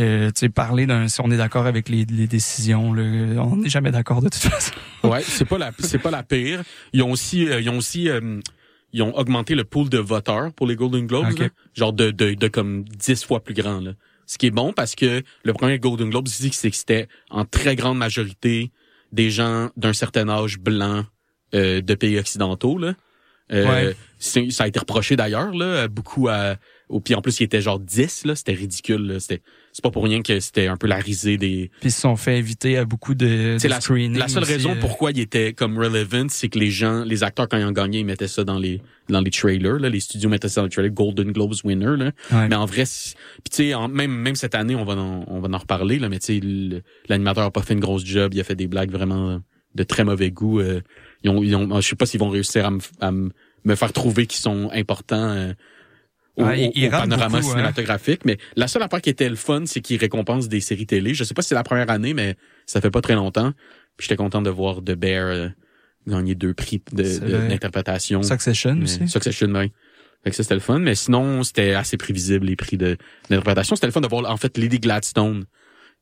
euh, 0.00 0.28
tu 0.28 0.40
sais, 0.40 0.48
parler 0.48 0.86
d'un 0.86 1.06
si 1.08 1.20
on 1.20 1.30
est 1.30 1.36
d'accord 1.36 1.66
avec 1.66 1.88
les, 1.88 2.04
les 2.06 2.26
décisions, 2.26 2.92
là, 2.94 3.02
on 3.42 3.56
n'est 3.56 3.68
jamais 3.68 3.90
d'accord 3.90 4.20
de 4.22 4.28
toute 4.28 4.42
façon. 4.42 4.72
Ouais, 5.04 5.20
c'est 5.22 5.44
pas 5.44 5.58
la, 5.58 5.72
c'est 5.80 5.98
pas 5.98 6.10
la 6.12 6.22
pire. 6.22 6.62
Ils 6.92 7.02
ont 7.02 7.10
aussi, 7.10 7.48
euh, 7.48 7.60
ils 7.60 7.68
ont 7.68 7.76
aussi, 7.76 8.08
euh, 8.08 8.38
ils 8.92 9.02
ont 9.02 9.16
augmenté 9.18 9.54
le 9.56 9.64
pool 9.64 9.88
de 9.88 9.98
voteurs 9.98 10.52
pour 10.52 10.66
les 10.66 10.76
Golden 10.76 11.06
Globes, 11.08 11.26
Ok. 11.32 11.38
là. 11.40 11.48
genre 11.74 11.92
de, 11.92 12.10
de, 12.12 12.34
de 12.34 12.48
comme 12.48 12.84
10 12.84 13.24
fois 13.24 13.40
plus 13.40 13.54
grand. 13.54 13.80
Là. 13.80 13.92
Ce 14.26 14.38
qui 14.38 14.46
est 14.46 14.50
bon 14.52 14.72
parce 14.72 14.94
que 14.94 15.22
le 15.44 15.52
premier 15.52 15.78
Golden 15.78 16.08
Globes 16.10 16.28
c'est 16.28 16.70
que 16.70 16.76
c'était 16.76 17.08
en 17.30 17.44
très 17.44 17.74
grande 17.76 17.98
majorité 17.98 18.70
des 19.10 19.30
gens 19.30 19.70
d'un 19.76 19.92
certain 19.92 20.28
âge 20.28 20.58
blanc 20.58 21.04
euh, 21.54 21.80
de 21.80 21.94
pays 21.94 22.18
occidentaux. 22.18 22.78
Là. 22.78 22.94
Euh, 23.52 23.66
Ouais. 23.66 23.96
Ça 24.18 24.64
a 24.64 24.68
été 24.68 24.78
reproché 24.78 25.16
d'ailleurs, 25.16 25.52
là, 25.52 25.88
beaucoup 25.88 26.28
à. 26.28 26.54
Au, 26.88 27.00
puis 27.00 27.14
en 27.16 27.22
plus, 27.22 27.40
il 27.40 27.42
était 27.44 27.60
genre 27.60 27.80
10, 27.80 28.24
là, 28.26 28.36
c'était 28.36 28.52
ridicule. 28.52 29.02
Là. 29.06 29.18
C'était, 29.20 29.42
c'est 29.72 29.82
pas 29.82 29.90
pour 29.90 30.04
rien 30.04 30.22
que 30.22 30.38
c'était 30.38 30.68
un 30.68 30.76
peu 30.76 30.86
la 30.86 30.96
risée 30.98 31.38
des, 31.38 31.70
Puis 31.80 31.88
ils 31.88 31.92
se 31.92 32.02
sont 32.02 32.14
fait 32.16 32.38
inviter 32.38 32.76
à 32.78 32.84
beaucoup 32.84 33.14
de, 33.16 33.56
c'est 33.58 33.68
la, 33.68 33.76
la 33.76 33.80
seule 34.28 34.42
aussi, 34.42 34.52
raison 34.52 34.72
euh, 34.72 34.80
pourquoi 34.80 35.10
il 35.10 35.18
était 35.18 35.54
comme 35.54 35.76
relevant, 35.76 36.26
c'est 36.28 36.48
que 36.48 36.58
les 36.58 36.70
gens, 36.70 37.02
les 37.02 37.24
acteurs 37.24 37.48
quand 37.48 37.56
ils 37.58 37.64
ont 37.64 37.72
gagné, 37.72 37.98
ils 38.00 38.04
mettaient 38.04 38.28
ça 38.28 38.44
dans 38.44 38.58
les 38.58 38.80
dans 39.08 39.20
les 39.20 39.30
trailers, 39.30 39.78
là, 39.80 39.88
les 39.88 40.00
studios 40.00 40.28
mettaient 40.30 40.48
ça 40.48 40.60
dans 40.60 40.66
les 40.66 40.70
trailers, 40.70 40.92
Golden 40.92 41.32
Globes 41.32 41.54
winner 41.64 41.96
là. 41.96 42.12
ouais. 42.30 42.48
Mais 42.48 42.54
en 42.54 42.66
vrai, 42.66 42.84
puis 42.84 43.50
tu 43.50 43.70
sais, 43.72 43.88
même 43.90 44.12
même 44.12 44.36
cette 44.36 44.54
année, 44.54 44.76
on 44.76 44.84
va 44.84 44.92
en, 44.94 45.24
on 45.26 45.40
va 45.40 45.48
en 45.48 45.58
reparler 45.58 45.98
là, 45.98 46.08
mais 46.08 46.20
tu 46.20 46.38
sais, 46.38 46.82
l'animateur 47.08 47.44
a 47.44 47.50
pas 47.50 47.62
fait 47.62 47.74
une 47.74 47.80
grosse 47.80 48.04
job, 48.04 48.34
il 48.34 48.40
a 48.40 48.44
fait 48.44 48.54
des 48.54 48.68
blagues 48.68 48.92
vraiment 48.92 49.40
de 49.74 49.82
très 49.82 50.04
mauvais 50.04 50.30
goût. 50.30 50.60
euh, 50.60 50.80
ils 51.24 51.30
ont, 51.30 51.42
ils 51.42 51.54
ont, 51.56 51.80
je 51.80 51.88
sais 51.88 51.96
pas 51.96 52.06
s'ils 52.06 52.20
vont 52.20 52.28
réussir 52.30 52.66
à 52.66 52.70
me, 52.70 52.80
à 53.00 53.10
me 53.12 53.74
faire 53.74 53.92
trouver 53.92 54.26
qu'ils 54.26 54.40
sont 54.40 54.70
importants. 54.72 55.30
euh, 55.30 55.52
au, 56.36 56.44
panorama 56.44 57.26
beaucoup, 57.26 57.36
hein. 57.36 57.42
cinématographique, 57.42 58.24
mais 58.24 58.38
la 58.56 58.66
seule 58.66 58.82
affaire 58.82 59.02
qui 59.02 59.10
était 59.10 59.28
le 59.28 59.36
fun, 59.36 59.64
c'est 59.66 59.82
qu'ils 59.82 59.98
récompensent 59.98 60.48
des 60.48 60.60
séries 60.60 60.86
télé. 60.86 61.12
Je 61.12 61.24
sais 61.24 61.34
pas 61.34 61.42
si 61.42 61.48
c'est 61.48 61.54
la 61.54 61.62
première 61.62 61.90
année, 61.90 62.14
mais 62.14 62.36
ça 62.64 62.80
fait 62.80 62.90
pas 62.90 63.02
très 63.02 63.14
longtemps. 63.14 63.52
Puis 63.98 64.06
j'étais 64.08 64.16
content 64.16 64.40
de 64.40 64.48
voir 64.48 64.76
The 64.82 64.92
Bear 64.92 65.26
euh, 65.26 65.48
gagner 66.06 66.34
deux 66.34 66.54
prix 66.54 66.80
de- 66.92 67.04
C'est 67.04 67.20
de- 67.20 67.48
d'interprétation. 67.48 68.22
Succession 68.22 68.74
Mais- 68.76 68.84
aussi. 68.84 69.06
Succession, 69.08 69.48
oui. 69.54 69.72
Fait 70.24 70.30
que 70.30 70.36
ça, 70.36 70.42
c'était 70.42 70.54
le 70.54 70.60
fun. 70.60 70.78
Mais 70.78 70.94
sinon, 70.94 71.42
c'était 71.42 71.74
assez 71.74 71.98
prévisible, 71.98 72.46
les 72.46 72.56
prix 72.56 72.78
de- 72.78 72.96
d'interprétation. 73.28 73.76
C'était 73.76 73.88
le 73.88 73.92
fun 73.92 74.00
de 74.00 74.08
voir, 74.08 74.30
en 74.30 74.36
fait, 74.38 74.56
Lady 74.56 74.78
Gladstone, 74.78 75.44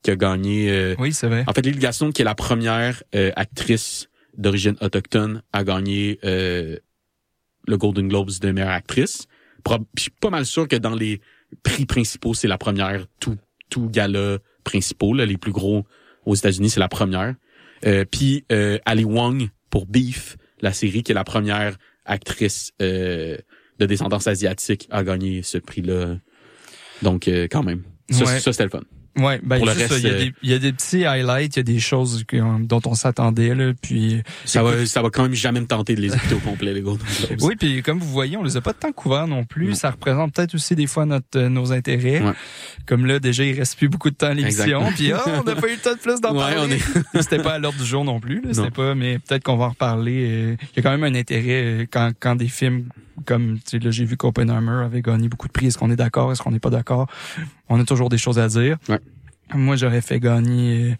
qui 0.04 0.12
a 0.12 0.16
gagné... 0.16 0.70
euh, 0.70 0.94
Oui, 1.00 1.12
c'est 1.12 1.26
vrai. 1.26 1.42
en 1.48 1.52
fait, 1.52 1.62
Lily 1.66 1.78
Gladstone, 1.80 2.12
qui 2.12 2.22
est 2.22 2.24
la 2.24 2.36
première 2.36 3.02
euh, 3.16 3.32
actrice 3.34 4.08
d'origine 4.36 4.76
autochtone 4.80 5.42
à 5.52 5.64
gagner 5.64 6.18
euh, 6.24 6.76
le 7.66 7.76
Golden 7.76 8.08
Globes 8.08 8.30
de 8.40 8.50
meilleure 8.50 8.70
actrice. 8.70 9.26
Puis 9.64 9.74
Je 9.96 10.02
suis 10.02 10.10
pas 10.10 10.30
mal 10.30 10.46
sûr 10.46 10.66
que 10.68 10.76
dans 10.76 10.94
les 10.94 11.20
prix 11.62 11.86
principaux, 11.86 12.34
c'est 12.34 12.48
la 12.48 12.58
première. 12.58 13.06
Tout, 13.20 13.36
tout 13.68 13.88
gala 13.88 14.38
principaux, 14.64 15.14
là, 15.14 15.26
les 15.26 15.36
plus 15.36 15.52
gros 15.52 15.84
aux 16.26 16.34
États-Unis, 16.34 16.70
c'est 16.70 16.80
la 16.80 16.88
première. 16.88 17.34
Euh, 17.86 18.04
puis 18.10 18.44
euh, 18.52 18.78
Ali 18.84 19.04
Wong 19.04 19.48
pour 19.70 19.86
Beef, 19.86 20.36
la 20.60 20.72
série 20.72 21.02
qui 21.02 21.12
est 21.12 21.14
la 21.14 21.24
première 21.24 21.76
actrice 22.04 22.72
euh, 22.82 23.36
de 23.78 23.86
descendance 23.86 24.26
asiatique 24.26 24.86
à 24.90 25.02
gagner 25.04 25.42
ce 25.42 25.58
prix-là. 25.58 26.16
Donc, 27.02 27.28
euh, 27.28 27.46
quand 27.50 27.62
même. 27.62 27.82
Ça, 28.10 28.24
Ouais. 28.24 28.40
ça 28.40 28.52
c'était 28.52 28.64
le 28.64 28.70
fun. 28.70 28.82
Ouais, 29.18 29.40
ben 29.42 29.56
Pour 29.56 29.66
le 29.66 29.72
reste, 29.72 29.92
il 29.98 30.04
y, 30.04 30.06
a 30.06 30.10
euh, 30.12 30.18
des- 30.18 30.32
il 30.42 30.50
y 30.50 30.54
a 30.54 30.58
des 30.60 30.72
petits 30.72 31.04
highlights, 31.04 31.56
il 31.56 31.58
y 31.58 31.60
a 31.60 31.62
des 31.64 31.80
choses 31.80 32.22
que- 32.28 32.36
euh, 32.36 32.58
dont 32.60 32.80
on 32.86 32.94
s'attendait 32.94 33.54
là, 33.56 33.72
puis 33.82 34.22
Ça 34.44 34.62
va, 34.62 34.86
ça 34.86 35.02
va 35.02 35.10
quand 35.10 35.24
même 35.24 35.34
jamais 35.34 35.60
me 35.60 35.66
tenter 35.66 35.96
de 35.96 36.00
les 36.00 36.14
écouter 36.14 36.34
au 36.36 36.38
complet, 36.38 36.72
les 36.72 36.80
Golden 36.80 37.04
Globes. 37.26 37.38
oui, 37.42 37.56
puis 37.56 37.82
comme 37.82 37.98
vous 37.98 38.08
voyez, 38.08 38.36
on 38.36 38.44
les 38.44 38.56
a 38.56 38.60
pas 38.60 38.72
tant 38.72 38.92
couverts 38.92 39.26
non 39.26 39.44
plus. 39.44 39.70
Non. 39.70 39.74
Ça 39.74 39.90
représente 39.90 40.32
peut-être 40.34 40.54
aussi 40.54 40.76
des 40.76 40.86
fois 40.86 41.06
notre 41.06 41.26
euh, 41.38 41.48
nos 41.48 41.72
intérêts. 41.72 42.20
Ouais. 42.22 42.32
Comme 42.86 43.04
là, 43.04 43.18
déjà, 43.18 43.44
il 43.44 43.58
reste 43.58 43.76
plus 43.76 43.88
beaucoup 43.88 44.10
de 44.10 44.14
temps 44.16 44.28
à 44.28 44.34
l'émission, 44.34 44.84
puis 44.94 45.12
ah, 45.12 45.22
on 45.26 45.42
n'a 45.42 45.56
pas 45.56 45.66
eu 45.68 45.72
le 45.72 45.78
temps 45.78 45.92
de 45.94 45.98
plus 45.98 46.20
d'en 46.20 46.32
Ouais, 46.32 46.38
parler. 46.54 46.56
on 46.58 46.70
est- 46.70 47.20
C'était 47.22 47.42
pas 47.42 47.54
à 47.54 47.58
l'ordre 47.58 47.78
du 47.78 47.84
jour 47.84 48.04
non 48.04 48.20
plus. 48.20 48.42
C'était 48.52 48.70
pas, 48.70 48.94
mais 48.94 49.18
peut-être 49.18 49.42
qu'on 49.42 49.56
va 49.56 49.66
en 49.66 49.70
reparler. 49.70 50.56
Il 50.72 50.76
y 50.76 50.78
a 50.78 50.82
quand 50.82 50.96
même 50.96 51.04
un 51.04 51.18
intérêt 51.18 51.88
quand 51.90 52.12
quand 52.20 52.36
des 52.36 52.48
films 52.48 52.84
comme 53.26 53.58
tu 53.58 53.62
sais, 53.66 53.78
là, 53.78 53.90
j'ai 53.90 54.04
vu 54.04 54.16
qu'Oppenheimer 54.16 54.84
avait 54.84 55.02
gagné 55.02 55.28
beaucoup 55.28 55.46
de 55.48 55.52
prix. 55.52 55.66
Est-ce 55.66 55.78
qu'on 55.78 55.90
est 55.90 55.96
d'accord? 55.96 56.32
Est-ce 56.32 56.42
qu'on 56.42 56.50
n'est 56.50 56.60
pas 56.60 56.70
d'accord? 56.70 57.06
On 57.68 57.80
a 57.80 57.84
toujours 57.84 58.08
des 58.08 58.18
choses 58.18 58.38
à 58.38 58.48
dire. 58.48 58.76
Ouais. 58.88 58.98
moi 59.54 59.76
j'aurais 59.76 60.00
fait 60.00 60.20
gagner 60.20 60.96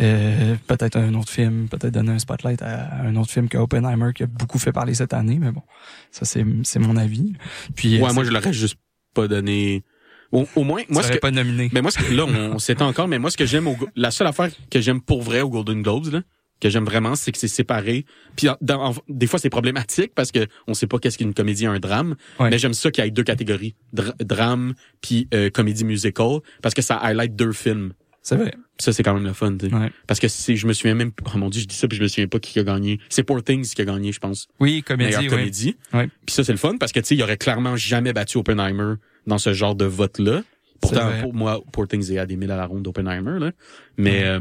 euh, 0.00 0.54
peut-être 0.66 0.96
un 0.96 1.14
autre 1.14 1.30
film, 1.30 1.68
peut-être 1.68 1.94
donner 1.94 2.12
un 2.12 2.18
spotlight 2.18 2.60
à 2.62 3.02
un 3.02 3.16
autre 3.16 3.30
film 3.30 3.48
que 3.48 3.56
Oppenheimer 3.56 4.12
qui 4.14 4.22
a 4.22 4.26
beaucoup 4.26 4.58
fait 4.58 4.72
parler 4.72 4.94
cette 4.94 5.14
année, 5.14 5.38
mais 5.40 5.50
bon, 5.50 5.62
ça 6.10 6.24
c'est 6.24 6.44
c'est 6.62 6.78
mon 6.78 6.96
avis. 6.96 7.32
Puis 7.74 7.96
euh, 7.98 8.04
Ouais, 8.04 8.12
moi, 8.12 8.24
je 8.24 8.30
l'aurais 8.30 8.52
juste 8.52 8.76
pas 9.14 9.28
donné. 9.28 9.82
Au, 10.30 10.46
au 10.56 10.64
moins, 10.64 10.82
moi, 10.90 11.02
ce 11.02 11.12
que, 11.12 11.18
pas 11.18 11.30
nominé. 11.30 11.70
mais 11.72 11.80
moi, 11.80 11.90
ce 11.90 11.98
que, 11.98 12.12
là, 12.12 12.26
on 12.26 12.58
s'étend 12.58 12.86
encore, 12.86 13.08
mais 13.08 13.18
moi, 13.18 13.30
ce 13.30 13.38
que 13.38 13.46
j'aime 13.46 13.66
au, 13.66 13.76
la 13.96 14.10
seule 14.10 14.26
affaire 14.26 14.50
que 14.70 14.78
j'aime 14.78 15.00
pour 15.00 15.22
vrai 15.22 15.40
au 15.40 15.48
Golden 15.48 15.82
Globes, 15.82 16.12
là, 16.12 16.20
que 16.60 16.68
j'aime 16.70 16.84
vraiment, 16.84 17.14
c'est 17.14 17.32
que 17.32 17.38
c'est 17.38 17.48
séparé. 17.48 18.04
Puis, 18.36 18.48
en- 18.48 18.56
dans- 18.60 18.90
en- 18.90 18.94
des 19.08 19.26
fois, 19.26 19.38
c'est 19.38 19.50
problématique 19.50 20.12
parce 20.14 20.32
que 20.32 20.46
on 20.66 20.74
sait 20.74 20.86
pas 20.86 20.98
qu'est-ce 20.98 21.18
qu'une 21.18 21.34
comédie, 21.34 21.66
un 21.66 21.78
drame. 21.78 22.16
Ouais. 22.40 22.50
Mais 22.50 22.58
j'aime 22.58 22.74
ça 22.74 22.90
qu'il 22.90 23.04
y 23.04 23.06
ait 23.06 23.10
deux 23.10 23.22
catégories, 23.24 23.74
Dra- 23.92 24.14
drame 24.20 24.74
puis 25.00 25.28
euh, 25.34 25.50
comédie 25.50 25.84
musical, 25.84 26.38
parce 26.62 26.74
que 26.74 26.82
ça 26.82 26.96
highlight 26.96 27.36
deux 27.36 27.52
films. 27.52 27.92
C'est 28.22 28.36
vrai. 28.36 28.52
Ça, 28.78 28.92
c'est 28.92 29.02
quand 29.02 29.14
même 29.14 29.24
le 29.24 29.32
fun. 29.32 29.56
Ouais. 29.62 29.90
Parce 30.06 30.20
que 30.20 30.28
c'est, 30.28 30.54
je 30.56 30.66
me 30.66 30.72
souviens 30.74 30.94
même, 30.94 31.12
oh 31.34 31.38
mon 31.38 31.48
dieu, 31.48 31.62
je 31.62 31.66
dis 31.66 31.74
ça 31.74 31.88
puis 31.88 31.96
je 31.96 32.02
me 32.02 32.08
souviens 32.08 32.26
pas 32.26 32.38
qui 32.38 32.58
a 32.58 32.64
gagné. 32.64 32.98
C'est 33.08 33.22
Poor 33.22 33.42
Things 33.42 33.66
qui 33.72 33.80
a 33.80 33.84
gagné, 33.86 34.12
je 34.12 34.18
pense. 34.18 34.48
Oui, 34.60 34.82
comédie, 34.82 35.16
meilleure 35.16 35.30
comédie. 35.30 35.76
Ouais. 35.94 36.08
Puis 36.26 36.34
ça, 36.34 36.44
c'est 36.44 36.52
le 36.52 36.58
fun 36.58 36.76
parce 36.78 36.92
que, 36.92 37.00
tu 37.00 37.06
sais, 37.06 37.14
il 37.16 37.22
aurait 37.22 37.38
clairement 37.38 37.76
jamais 37.76 38.12
battu 38.12 38.36
Oppenheimer 38.36 38.94
dans 39.26 39.38
ce 39.38 39.54
genre 39.54 39.74
de 39.74 39.86
vote-là. 39.86 40.42
Pourtant, 40.80 41.10
pour 41.22 41.32
moi, 41.32 41.60
Poor 41.72 41.88
Things 41.88 42.12
est 42.12 42.18
à 42.18 42.26
des 42.26 42.36
mille 42.36 42.50
à 42.50 42.56
la 42.56 42.66
ronde 42.66 42.82
d'Oppenheimer, 42.82 43.38
là. 43.40 43.52
Mais, 43.96 44.24
euh, 44.24 44.40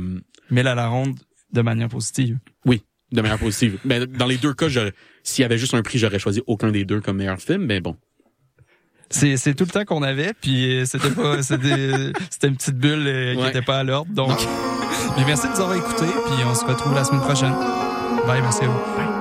Mais 0.51 0.63
là, 0.63 0.75
la 0.75 0.87
ronde 0.87 1.15
de 1.53 1.61
manière 1.61 1.89
positive. 1.89 2.37
de 2.65 3.21
manière 3.21 3.39
positive. 3.39 3.77
Mais 3.85 4.05
dans 4.05 4.25
les 4.27 4.37
deux 4.37 4.53
cas, 4.53 4.67
s'il 5.23 5.41
y 5.41 5.45
avait 5.45 5.57
juste 5.57 5.73
un 5.73 5.81
prix, 5.81 5.97
j'aurais 5.99 6.19
choisi 6.19 6.41
aucun 6.47 6.71
des 6.71 6.83
deux 6.85 6.99
comme 7.01 7.17
meilleur 7.17 7.39
film, 7.39 7.65
mais 7.65 7.79
bon. 7.79 7.95
C'est 9.09 9.37
c'est 9.37 9.53
tout 9.53 9.63
le 9.63 9.69
temps 9.69 9.85
qu'on 9.85 10.03
avait, 10.03 10.33
puis 10.41 10.79
euh, 10.81 10.85
c'était 10.85 11.11
pas 11.11 11.41
c'était 11.41 12.11
c'était 12.29 12.47
une 12.49 12.57
petite 12.57 12.75
bulle 12.77 13.07
euh, 13.07 13.35
qui 13.35 13.41
Ouais. 13.41 13.49
était 13.49 13.61
pas 13.61 13.79
à 13.79 13.83
l'ordre. 13.85 14.11
Donc, 14.13 14.37
mais 15.17 15.23
merci 15.25 15.47
de 15.47 15.53
nous 15.53 15.61
avoir 15.61 15.75
écoutés, 15.77 16.11
puis 16.25 16.43
on 16.45 16.53
se 16.53 16.65
retrouve 16.65 16.93
la 16.93 17.05
semaine 17.05 17.21
prochaine. 17.21 17.53
Bye, 18.27 18.41
merci 18.41 18.65
à 18.65 18.67
vous. 18.67 18.79
Bye. 18.97 19.16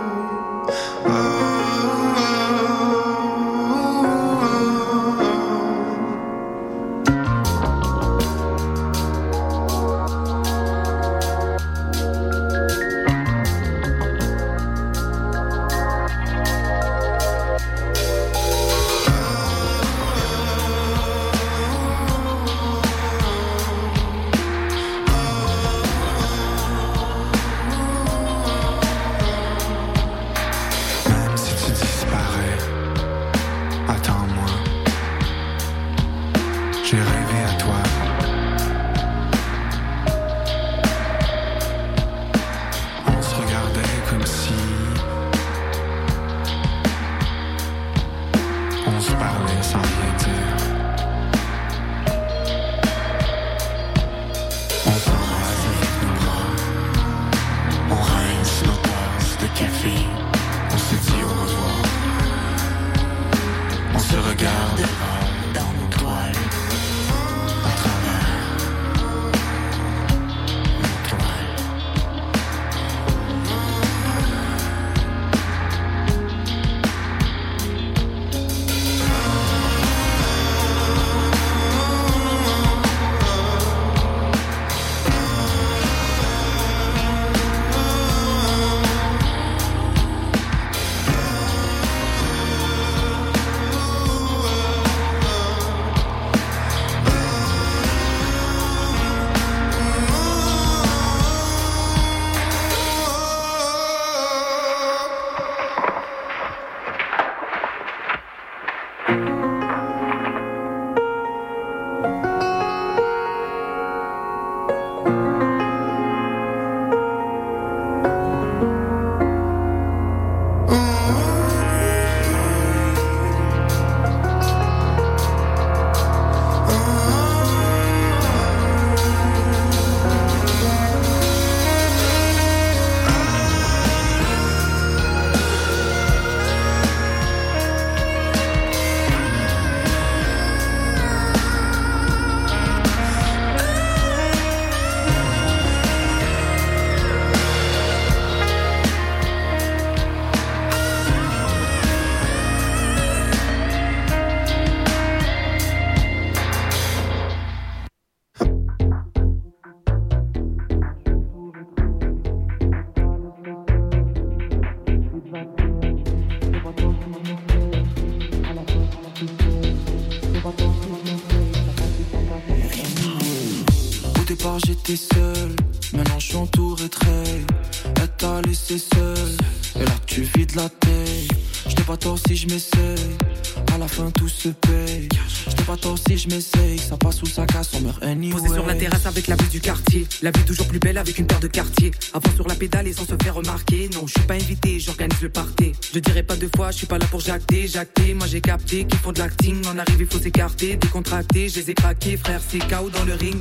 Sans 192.93 193.07
se 193.07 193.15
faire 193.23 193.35
remarquer. 193.35 193.89
Non, 193.95 194.07
je 194.07 194.13
suis 194.13 194.27
pas 194.27 194.35
invité, 194.35 194.79
j'organise 194.79 195.21
le 195.23 195.29
party. 195.29 195.73
Je 195.93 195.99
dirais 195.99 196.23
pas 196.23 196.37
deux 196.37 196.51
fois, 196.55 196.71
je 196.71 196.79
suis 196.79 196.87
pas 196.87 196.99
là 196.99 197.07
pour 197.07 197.21
jacter, 197.21 197.67
jacter. 197.67 198.15
Moi 198.15 198.27
j'ai 198.27 198.41
capté 198.41 198.85
qu'ils 198.85 198.99
font 198.99 199.13
de 199.13 199.19
l'acting. 199.19 199.67
En 199.67 199.79
arrive, 199.79 200.01
il 200.01 200.07
faut 200.07 200.19
s'écarter, 200.19 200.77
décontracter. 200.77 201.49
Je 201.49 201.57
les 201.61 201.71
ai 201.71 201.75
craqués, 201.75 202.17
frère, 202.17 202.41
c'est 202.47 202.59
KO 202.59 202.91
dans 202.91 203.05
le 203.05 203.15
ring. 203.15 203.37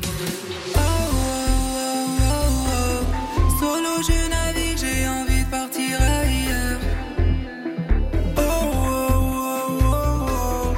Solo, 3.60 4.02
je 4.02 4.30
navigue, 4.30 4.78
j'ai 4.78 5.08
envie 5.08 5.44
de 5.44 5.50
partir 5.50 6.02
ailleurs. 6.02 6.80
Oh, 8.38 8.42
oh, 8.42 9.08
oh, 9.22 9.80
oh, 9.82 10.74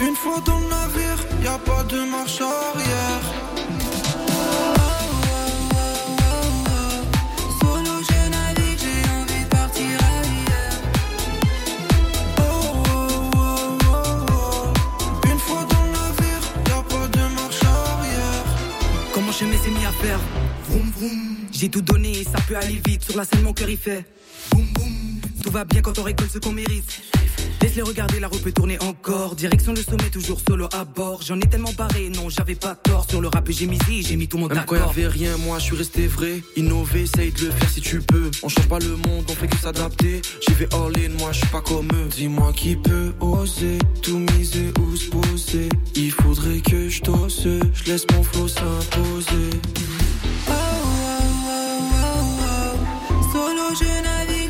oh. 0.00 0.04
Une 0.04 0.16
fois 0.16 0.40
dans 0.46 0.58
le 0.58 0.68
navire, 0.68 1.26
y 1.42 1.46
a 1.46 1.58
pas 1.58 1.84
de 1.84 2.10
marche 2.10 2.40
arrière. 2.40 3.51
Vroom 20.02 20.90
vroom. 20.96 21.36
J'ai 21.52 21.68
tout 21.68 21.80
donné 21.80 22.10
et 22.10 22.24
ça 22.24 22.40
peut 22.48 22.56
aller 22.56 22.80
vite. 22.84 23.04
Sur 23.04 23.16
la 23.16 23.24
scène, 23.24 23.42
mon 23.42 23.52
cœur 23.52 23.70
il 23.70 23.76
fait. 23.76 24.04
Boum 24.50 24.66
boum. 24.72 25.20
Tout 25.42 25.50
va 25.50 25.64
bien 25.64 25.80
quand 25.80 25.96
on 25.98 26.02
récolte 26.02 26.32
ce 26.32 26.38
qu'on 26.38 26.52
mérite. 26.52 27.02
Laisse-les 27.62 27.82
regarder, 27.82 28.18
la 28.18 28.26
roue 28.28 28.38
peut 28.38 28.50
tourner 28.52 28.76
encore. 28.82 29.36
Direction 29.36 29.72
le 29.72 29.82
sommet, 29.82 30.10
toujours 30.10 30.40
solo 30.46 30.68
à 30.72 30.84
bord. 30.84 31.20
J'en 31.22 31.38
ai 31.38 31.46
tellement 31.48 31.72
barré, 31.72 32.08
non, 32.08 32.28
j'avais 32.28 32.56
pas 32.56 32.74
tort. 32.74 33.06
Sur 33.08 33.20
le 33.20 33.28
rap, 33.28 33.48
j'ai 33.50 33.66
misé, 33.66 34.02
j'ai 34.02 34.16
mis 34.16 34.26
tout 34.26 34.36
mon 34.36 34.48
Même 34.48 34.64
quand 34.66 34.74
d'accord. 34.74 34.94
y'avait 34.96 35.08
rien, 35.08 35.36
moi 35.38 35.58
je 35.58 35.64
suis 35.64 35.76
resté 35.76 36.06
vrai. 36.08 36.42
Innover, 36.56 37.02
essaye 37.02 37.30
de 37.30 37.46
le 37.46 37.50
faire 37.52 37.70
si 37.70 37.80
tu 37.80 38.00
peux. 38.00 38.30
On 38.42 38.48
change 38.48 38.68
pas 38.68 38.80
le 38.80 38.96
monde, 38.96 39.24
on 39.28 39.34
fait 39.34 39.46
que 39.46 39.56
s'adapter. 39.56 40.22
J'y 40.46 40.54
vais 40.54 40.68
all 40.74 40.92
in, 40.98 41.16
moi 41.18 41.30
je 41.32 41.38
suis 41.38 41.48
pas 41.48 41.60
comme 41.60 41.88
eux. 41.94 42.08
Dis-moi 42.10 42.52
qui 42.52 42.74
peut 42.76 43.12
oser 43.20 43.78
tout 44.02 44.18
miser 44.18 44.72
ou 44.80 44.96
se 44.96 45.08
poser. 45.10 45.68
Il 45.94 46.10
faudrait 46.10 46.60
que 46.60 46.88
je 46.88 47.00
t'ose, 47.00 47.46
je 47.74 47.84
laisse 47.90 48.06
mon 48.12 48.24
flow 48.24 48.48
s'imposer. 48.48 49.50
Solo, 53.32 53.74
je 53.80 54.02
navigue, 54.02 54.41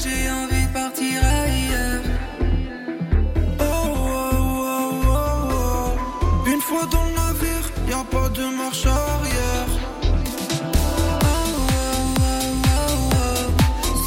fois 6.72 6.86
dans 6.86 7.04
le 7.04 7.12
navire, 7.12 7.66
y 7.86 7.92
a 7.92 8.04
pas 8.10 8.28
de 8.30 8.44
marche 8.56 8.86
arrière. 8.86 9.68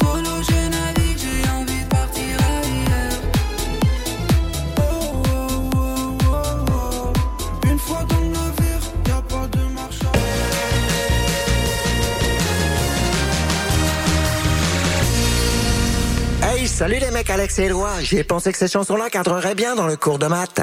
Oh, 0.02 0.04
oh, 0.04 0.16
je 0.48 0.60
navigue, 0.76 1.20
j'ai 1.24 1.42
envie 1.58 1.82
de 1.84 1.88
partir 1.88 2.34
ailleurs. 2.56 3.18
Oh, 4.78 5.22
oh. 6.32 7.12
Une 7.70 7.78
fois 7.78 8.02
dans 8.08 8.20
le 8.20 8.30
navire, 8.40 8.82
y 9.06 9.10
a 9.10 9.22
pas 9.22 9.46
de 9.56 9.62
marche 9.72 10.02
arrière. 16.42 16.56
Hey, 16.56 16.66
salut 16.66 16.98
les 16.98 17.12
mecs, 17.12 17.30
Alex 17.30 17.58
et 17.60 17.64
Éloi. 17.64 17.90
J'ai 18.00 18.24
pensé 18.24 18.50
que 18.50 18.58
cette 18.58 18.72
chanson-là 18.72 19.08
cadrerait 19.10 19.54
bien 19.54 19.76
dans 19.76 19.86
le 19.86 19.96
cours 19.96 20.18
de 20.18 20.26
maths. 20.26 20.62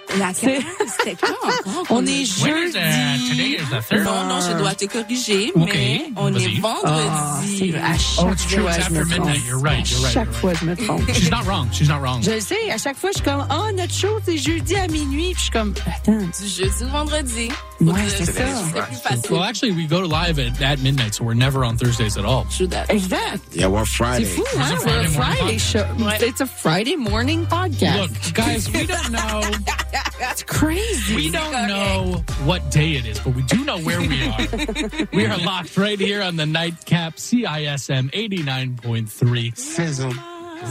La 0.19 0.33
c'était 0.33 1.15
quand 1.19 1.27
encore? 1.43 1.85
On 1.89 2.05
est 2.05 2.41
When 2.41 2.67
is, 2.67 2.69
uh, 2.69 2.73
today 2.73 3.17
jeudi. 3.29 3.55
is 3.55 3.69
the 3.69 3.81
third? 3.81 4.03
Non, 4.03 4.25
non, 4.25 4.39
je 4.41 4.57
dois 4.57 4.75
te 4.75 4.85
corriger, 4.85 5.51
mais 5.55 6.05
on 6.17 6.31
vas-y. 6.31 6.57
est 6.57 6.59
vendredi. 6.59 7.73
à 7.75 7.97
chaque 7.97 8.25
Oh, 8.25 8.31
it's 8.33 8.45
true. 8.47 8.61
fois, 8.63 8.71
It's 8.77 8.87
je 8.87 8.93
me 8.93 8.99
after 8.99 9.15
trompe. 9.15 9.25
midnight. 9.27 9.45
You're 9.47 9.59
right. 9.59 9.89
You're 9.89 10.01
right. 10.01 10.13
Chaque 10.13 10.31
fois, 10.33 10.53
je 10.53 10.65
me 10.65 10.75
trompe. 10.75 11.13
She's 11.13 11.31
not 11.31 11.43
wrong. 11.45 11.67
She's 11.71 11.87
not 11.87 11.99
wrong. 12.01 12.21
Je 12.23 12.31
le 12.31 12.39
sais, 12.41 12.69
à 12.71 12.77
chaque 12.77 12.97
fois, 12.97 13.11
je 13.11 13.17
suis 13.19 13.25
comme, 13.25 13.45
oh, 13.49 13.71
notre 13.75 13.93
show, 13.93 14.19
c'est 14.25 14.37
jeudi 14.37 14.75
à 14.75 14.87
minuit. 14.87 15.31
Puis 15.33 15.35
je 15.37 15.41
suis 15.43 15.51
comme, 15.51 15.73
attends, 15.87 16.17
Du 16.17 16.47
jeudi 16.47 16.83
au 16.83 16.87
vendredi. 16.87 17.49
Ouais, 17.81 17.93
Faut 17.93 18.25
que 18.25 18.25
c'est 18.25 18.31
ça. 18.33 18.87
Plus. 19.03 19.29
Well, 19.31 19.43
actually, 19.43 19.71
we 19.71 19.87
go 19.87 20.01
live 20.01 20.37
at, 20.39 20.61
at 20.61 20.79
midnight, 20.81 21.15
so 21.15 21.23
we're 21.23 21.33
never 21.33 21.65
on 21.65 21.77
Thursdays 21.77 22.15
at 22.17 22.25
all. 22.25 22.45
True 22.45 22.67
that. 22.67 22.89
exact. 22.91 23.55
Yeah, 23.55 23.67
we're 23.67 23.85
C'est 23.85 23.95
Friday. 23.97 24.25
fou, 24.25 24.43
It's 24.43 24.55
hein? 24.55 24.61
a 24.61 24.77
C'est 24.77 24.77
Friday 24.77 25.05
un 25.07 25.11
morning 25.13 25.37
Friday 25.39 25.57
show. 25.57 25.83
podcast. 25.83 26.21
It's 26.21 26.41
a 26.41 26.45
Friday 26.45 26.95
morning 26.95 27.45
podcast. 27.47 27.97
Look, 28.01 28.33
guys, 28.35 28.69
we 28.71 28.85
don't 28.85 29.11
know. 29.11 29.41
That's 30.19 30.43
crazy. 30.43 31.15
We 31.15 31.31
don't 31.31 31.67
know 31.67 32.23
what 32.45 32.69
day 32.69 32.91
it 32.91 33.05
is, 33.07 33.19
but 33.19 33.33
we 33.33 33.41
do 33.43 33.65
know 33.65 33.79
where 33.79 33.99
we 33.99 34.27
are. 34.27 35.07
we 35.13 35.25
are 35.25 35.37
locked 35.39 35.75
right 35.77 35.99
here 35.99 36.21
on 36.21 36.35
the 36.35 36.45
nightcap 36.45 37.15
CISM 37.15 38.11
89.3. 38.11 39.57
Sizzle. 39.57 40.13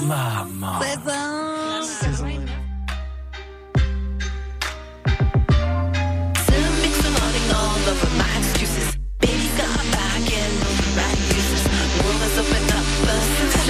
Mama. 0.07 0.79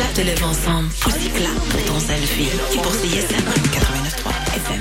Clap 0.01 0.15
te 0.15 0.23
lève 0.23 0.43
ensemble. 0.43 0.89
Poussy 1.01 1.29
clap 1.29 1.55
pour 1.69 1.85
ton 1.85 2.01
selfie. 2.01 2.49
Qui 2.71 2.79
pour 2.79 2.95
CISM 2.95 3.37
89.3 3.37 4.31
FM. 4.57 4.81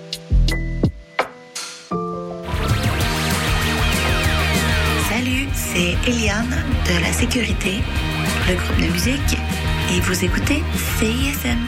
C'est 5.73 5.95
Eliane 6.09 6.63
de 6.85 7.01
la 7.01 7.13
sécurité, 7.13 7.79
le 8.49 8.55
groupe 8.55 8.77
de 8.77 8.91
musique, 8.91 9.37
et 9.93 9.99
vous 10.01 10.25
écoutez 10.25 10.61
CISM. 10.97 11.59